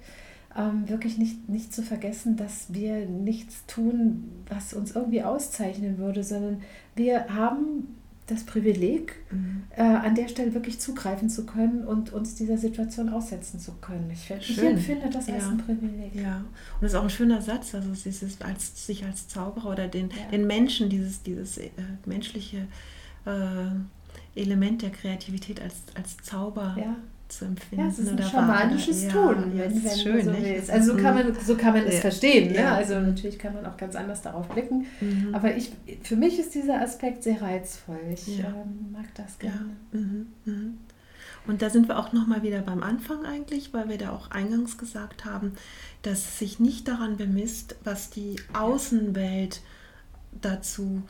ähm, 0.57 0.88
wirklich 0.88 1.18
nicht, 1.18 1.48
nicht 1.48 1.74
zu 1.74 1.82
vergessen, 1.82 2.36
dass 2.36 2.72
wir 2.72 3.07
nichts 3.07 3.66
tun, 3.66 4.30
was 4.48 4.72
uns 4.74 4.94
irgendwie 4.94 5.22
auszeichnen 5.22 5.98
würde, 5.98 6.22
sondern 6.22 6.62
wir 6.94 7.34
haben 7.34 7.88
das 8.26 8.44
Privileg, 8.44 9.16
mhm. 9.30 9.64
äh, 9.76 9.82
an 9.82 10.14
der 10.14 10.28
Stelle 10.28 10.55
wirklich 10.55 10.80
zugreifen 10.80 11.28
zu 11.28 11.44
können 11.44 11.84
und 11.84 12.12
uns 12.12 12.34
dieser 12.34 12.57
Situation 12.57 13.11
aussetzen 13.11 13.61
zu 13.61 13.72
können. 13.82 14.11
Ich, 14.11 14.30
ich 14.30 14.62
empfinde 14.62 15.11
das 15.11 15.26
ja. 15.26 15.34
als 15.34 15.44
ein 15.44 15.59
Privileg. 15.59 16.14
Ja, 16.14 16.36
und 16.36 16.82
das 16.82 16.92
ist 16.92 16.98
auch 16.98 17.02
ein 17.02 17.11
schöner 17.11 17.42
Satz, 17.42 17.74
also 17.74 17.90
dieses 17.90 18.40
als, 18.40 18.86
sich 18.86 19.05
als 19.05 19.28
Zauberer 19.28 19.70
oder 19.72 19.88
den, 19.88 20.09
ja. 20.09 20.30
den 20.32 20.46
Menschen, 20.46 20.88
dieses, 20.88 21.22
dieses 21.22 21.59
äh, 21.59 21.68
menschliche 22.07 22.66
äh, 23.26 24.40
Element 24.40 24.80
der 24.80 24.90
Kreativität 24.90 25.61
als, 25.61 25.74
als 25.94 26.16
Zauber 26.18 26.76
ja 26.78 26.96
zu 27.29 27.47
empfinden. 27.47 27.85
Ja, 27.85 27.91
es 27.91 27.99
ist 27.99 28.09
ein 28.09 28.22
schamanisches 28.22 29.09
Tun, 29.09 29.57
ja, 29.57 29.64
wenn, 29.64 29.85
wenn 29.85 29.99
schön, 29.99 30.25
so 30.25 30.33
willst. 30.33 30.70
Also 30.70 30.93
so 30.93 31.03
kann 31.03 31.14
man, 31.14 31.35
so 31.45 31.57
kann 31.57 31.72
man 31.75 31.85
es 31.85 32.01
verstehen. 32.01 32.53
Ne? 32.53 32.68
Also 32.70 33.01
natürlich 33.01 33.39
kann 33.39 33.55
man 33.55 33.66
auch 33.66 33.77
ganz 33.77 33.97
anders 33.97 34.22
darauf 34.22 34.49
blicken. 34.49 34.87
Mhm. 35.01 35.35
Aber 35.35 35.57
ich, 35.57 35.72
für 36.03 36.16
mich 36.16 36.39
ist 36.39 36.55
dieser 36.55 36.81
Aspekt 36.81 37.22
sehr 37.22 37.41
reizvoll. 37.41 38.01
Ich 38.12 38.39
ähm, 38.41 38.93
mag 38.93 39.07
das 39.14 39.39
gerne. 39.39 39.77
Mhm. 39.93 40.27
Mhm. 40.45 40.79
Und 41.47 41.61
da 41.61 41.70
sind 41.70 41.89
wir 41.89 41.99
auch 41.99 42.12
nochmal 42.12 42.43
wieder 42.43 42.61
beim 42.62 42.83
Anfang 42.83 43.25
eigentlich, 43.25 43.75
weil 43.75 43.89
wir 43.89 43.99
da 43.99 44.11
auch 44.11 44.31
eingangs 44.31 44.79
gesagt 44.79 45.25
haben, 45.25 45.53
dass 46.03 46.18
es 46.20 46.39
sich 46.39 46.59
nicht 46.59 46.89
daran 46.89 47.16
bemisst, 47.16 47.77
was 47.85 48.11
die 48.11 48.37
Außenwelt 48.55 49.61
dazu 50.41 51.03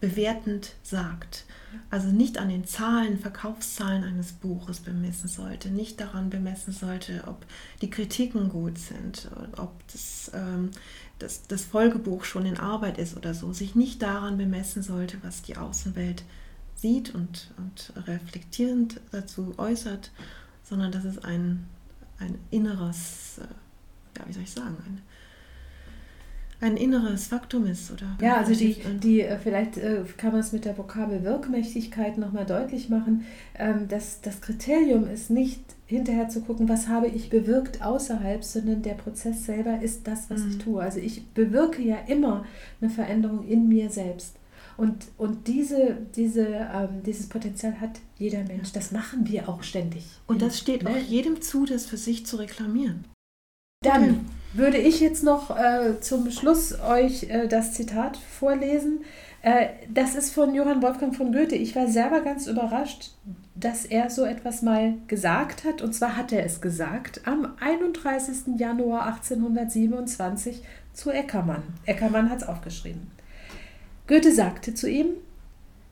bewertend 0.00 0.74
sagt. 0.82 1.44
Also 1.88 2.08
nicht 2.08 2.38
an 2.38 2.48
den 2.48 2.64
Zahlen, 2.64 3.18
Verkaufszahlen 3.18 4.02
eines 4.02 4.32
Buches 4.32 4.80
bemessen 4.80 5.28
sollte, 5.28 5.70
nicht 5.70 6.00
daran 6.00 6.30
bemessen 6.30 6.72
sollte, 6.72 7.24
ob 7.26 7.46
die 7.80 7.90
Kritiken 7.90 8.48
gut 8.48 8.78
sind, 8.78 9.30
ob 9.56 9.72
das, 9.92 10.32
ähm, 10.34 10.70
das, 11.20 11.46
das 11.46 11.64
Folgebuch 11.64 12.24
schon 12.24 12.46
in 12.46 12.58
Arbeit 12.58 12.98
ist 12.98 13.16
oder 13.16 13.34
so, 13.34 13.52
sich 13.52 13.76
nicht 13.76 14.02
daran 14.02 14.36
bemessen 14.36 14.82
sollte, 14.82 15.18
was 15.22 15.42
die 15.42 15.56
Außenwelt 15.56 16.24
sieht 16.74 17.14
und, 17.14 17.52
und 17.58 17.92
reflektierend 18.06 19.00
dazu 19.12 19.54
äußert, 19.58 20.10
sondern 20.64 20.90
dass 20.90 21.04
es 21.04 21.18
ein, 21.18 21.66
ein 22.18 22.38
inneres, 22.50 23.38
äh, 23.38 24.18
ja, 24.18 24.26
wie 24.26 24.32
soll 24.32 24.42
ich 24.42 24.50
sagen, 24.50 24.76
ein, 24.86 25.02
ein 26.60 26.76
inneres 26.76 27.28
Faktum 27.28 27.66
ist, 27.66 27.90
oder? 27.90 28.16
Ja, 28.20 28.36
also 28.36 28.54
die, 28.54 28.76
die 29.02 29.22
äh, 29.22 29.38
vielleicht 29.38 29.78
äh, 29.78 30.02
kann 30.16 30.32
man 30.32 30.40
es 30.40 30.52
mit 30.52 30.64
der 30.64 30.76
Vokabel 30.76 31.24
Wirkmächtigkeit 31.24 32.18
nochmal 32.18 32.44
deutlich 32.44 32.88
machen. 32.90 33.24
Ähm, 33.58 33.88
dass 33.88 34.20
das 34.20 34.40
Kriterium 34.40 35.08
ist 35.08 35.30
nicht 35.30 35.60
hinterher 35.86 36.28
zu 36.28 36.42
gucken, 36.42 36.68
was 36.68 36.88
habe 36.88 37.08
ich 37.08 37.30
bewirkt 37.30 37.82
außerhalb, 37.82 38.44
sondern 38.44 38.82
der 38.82 38.94
Prozess 38.94 39.46
selber 39.46 39.80
ist 39.80 40.06
das, 40.06 40.28
was 40.28 40.42
mhm. 40.42 40.50
ich 40.50 40.58
tue. 40.58 40.82
Also 40.82 41.00
ich 41.00 41.26
bewirke 41.28 41.82
ja 41.82 41.96
immer 42.06 42.44
eine 42.80 42.90
Veränderung 42.90 43.46
in 43.46 43.68
mir 43.68 43.90
selbst. 43.90 44.36
Und, 44.76 45.08
und 45.18 45.46
diese, 45.46 45.98
diese, 46.14 46.46
ähm, 46.46 47.02
dieses 47.04 47.28
Potenzial 47.28 47.80
hat 47.80 48.00
jeder 48.18 48.44
Mensch. 48.44 48.72
Das 48.72 48.92
machen 48.92 49.28
wir 49.28 49.48
auch 49.48 49.62
ständig. 49.62 50.04
Und 50.26 50.40
das 50.42 50.58
steht 50.58 50.86
auch 50.86 50.96
jedem 50.96 51.42
zu, 51.42 51.66
das 51.66 51.86
für 51.86 51.98
sich 51.98 52.24
zu 52.24 52.36
reklamieren. 52.36 53.04
Dann 53.82 54.26
würde 54.52 54.78
ich 54.78 55.00
jetzt 55.00 55.22
noch 55.22 55.56
äh, 55.56 56.00
zum 56.00 56.30
Schluss 56.30 56.78
euch 56.80 57.24
äh, 57.24 57.46
das 57.46 57.72
Zitat 57.72 58.16
vorlesen. 58.16 59.04
Äh, 59.42 59.68
das 59.88 60.14
ist 60.14 60.32
von 60.34 60.54
Johann 60.54 60.82
Wolfgang 60.82 61.14
von 61.14 61.32
Goethe. 61.32 61.54
Ich 61.54 61.76
war 61.76 61.86
selber 61.86 62.20
ganz 62.20 62.46
überrascht, 62.46 63.12
dass 63.54 63.84
er 63.84 64.10
so 64.10 64.24
etwas 64.24 64.62
mal 64.62 64.94
gesagt 65.06 65.64
hat. 65.64 65.82
Und 65.82 65.94
zwar 65.94 66.16
hat 66.16 66.32
er 66.32 66.44
es 66.44 66.60
gesagt 66.60 67.22
am 67.26 67.54
31. 67.60 68.58
Januar 68.58 69.06
1827 69.06 70.62
zu 70.92 71.10
Eckermann. 71.10 71.62
Eckermann 71.86 72.28
hat 72.28 72.42
es 72.42 72.48
aufgeschrieben. 72.48 73.10
Goethe 74.08 74.32
sagte 74.32 74.74
zu 74.74 74.90
ihm, 74.90 75.10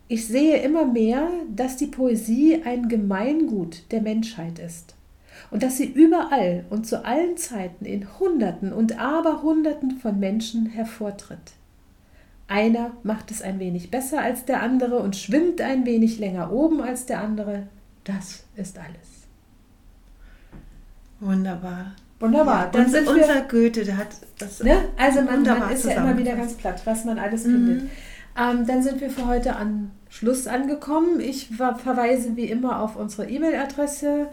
ich 0.09 0.27
sehe 0.27 0.57
immer 0.63 0.87
mehr, 0.87 1.29
dass 1.55 1.77
die 1.77 1.87
Poesie 1.87 2.63
ein 2.65 2.89
Gemeingut 2.89 3.83
der 3.93 4.01
Menschheit 4.01 4.59
ist 4.59 4.98
und 5.51 5.63
dass 5.63 5.77
sie 5.77 5.87
überall 5.87 6.65
und 6.71 6.87
zu 6.87 7.05
allen 7.05 7.37
Zeiten 7.37 7.85
in 7.85 8.19
Hunderten 8.19 8.73
und 8.73 8.99
Aberhunderten 8.99 9.99
von 9.99 10.19
Menschen 10.19 10.67
hervortritt. 10.67 11.53
Einer 12.49 12.93
macht 13.03 13.31
es 13.31 13.43
ein 13.43 13.59
wenig 13.59 13.91
besser 13.91 14.23
als 14.23 14.45
der 14.45 14.63
andere 14.63 15.01
und 15.01 15.17
schwimmt 15.17 15.61
ein 15.61 15.85
wenig 15.85 16.19
länger 16.19 16.51
oben 16.51 16.81
als 16.81 17.07
der 17.07 17.21
andere. 17.21 17.69
Das 18.05 18.45
ist 18.57 18.79
alles. 18.79 19.27
Wunderbar. 21.21 21.93
Wunderbar. 22.21 22.65
Ja, 22.65 22.71
Dann 22.71 22.89
sind 22.89 23.07
unser 23.07 23.35
wir, 23.35 23.43
Goethe, 23.43 23.85
der 23.85 23.99
hat 23.99 24.09
das. 24.39 24.63
Ne? 24.63 24.77
Also 24.97 25.23
man, 25.23 25.43
man 25.43 25.71
ist 25.71 25.85
ja 25.85 26.03
immer 26.03 26.17
wieder 26.17 26.35
ganz 26.37 26.55
platt, 26.55 26.81
was 26.85 27.05
man 27.05 27.19
alles 27.19 27.45
mhm. 27.45 27.53
findet. 27.53 27.91
Ähm, 28.39 28.67
dann 28.67 28.83
sind 28.83 29.01
wir 29.01 29.11
für 29.11 29.27
heute 29.27 29.57
an 29.57 29.91
Schluss 30.09 30.47
angekommen. 30.47 31.21
Ich 31.21 31.49
verweise 31.49 32.37
wie 32.37 32.47
immer 32.47 32.81
auf 32.81 32.97
unsere 32.97 33.29
E-Mail-Adresse 33.29 34.29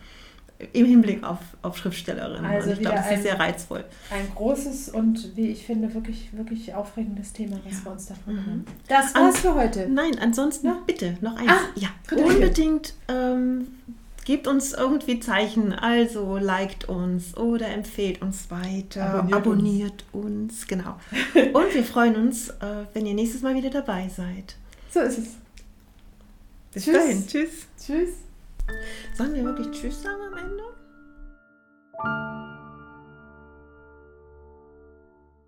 Im 0.73 0.85
Hinblick 0.85 1.23
auf, 1.23 1.39
auf 1.63 1.75
Schriftstellerinnen. 1.75 2.45
Also 2.45 2.69
und 2.69 2.73
ich 2.73 2.79
glaube, 2.81 2.97
das 2.97 3.07
ein, 3.07 3.17
ist 3.17 3.23
sehr 3.23 3.39
reizvoll. 3.39 3.83
Ein 4.11 4.27
großes 4.35 4.89
und 4.89 5.35
wie 5.35 5.47
ich 5.47 5.65
finde, 5.65 5.91
wirklich, 5.95 6.29
wirklich 6.37 6.75
aufregendes 6.75 7.33
Thema, 7.33 7.59
was 7.65 7.79
ja. 7.79 7.85
wir 7.85 7.91
uns 7.93 8.05
davon 8.05 8.35
mhm. 8.35 8.45
haben. 8.45 8.65
Das 8.87 9.15
war's 9.15 9.35
An, 9.35 9.41
für 9.41 9.55
heute. 9.55 9.89
Nein, 9.89 10.19
ansonsten 10.21 10.67
ja? 10.67 10.77
bitte 10.85 11.17
noch 11.21 11.35
eins. 11.35 11.49
Ah, 11.49 11.61
ja, 11.75 11.89
unbedingt 12.15 12.93
ähm, 13.07 13.69
Gebt 14.25 14.47
uns 14.47 14.73
irgendwie 14.73 15.19
Zeichen, 15.19 15.73
also 15.73 16.37
liked 16.37 16.87
uns 16.87 17.35
oder 17.37 17.67
empfehlt 17.67 18.21
uns 18.21 18.51
weiter, 18.51 19.15
abonniert, 19.15 19.35
abonniert 19.35 20.05
uns. 20.11 20.53
uns. 20.53 20.67
genau. 20.67 20.99
Und 21.53 21.73
wir 21.73 21.83
freuen 21.83 22.15
uns, 22.15 22.49
äh, 22.49 22.85
wenn 22.93 23.05
ihr 23.05 23.13
nächstes 23.13 23.41
Mal 23.41 23.55
wieder 23.55 23.69
dabei 23.69 24.09
seid. 24.09 24.55
So 24.91 24.99
ist 24.99 25.17
es. 25.17 25.27
Bis 26.73 26.85
Tschüss. 26.85 26.93
dahin. 26.95 27.27
Tschüss. 27.27 27.67
Tschüss. 27.83 28.09
Sollen 29.17 29.33
wir 29.33 29.43
wirklich 29.43 29.71
Tschüss 29.71 30.03
sagen 30.03 30.21
am 30.31 30.37
Ende? 30.37 30.63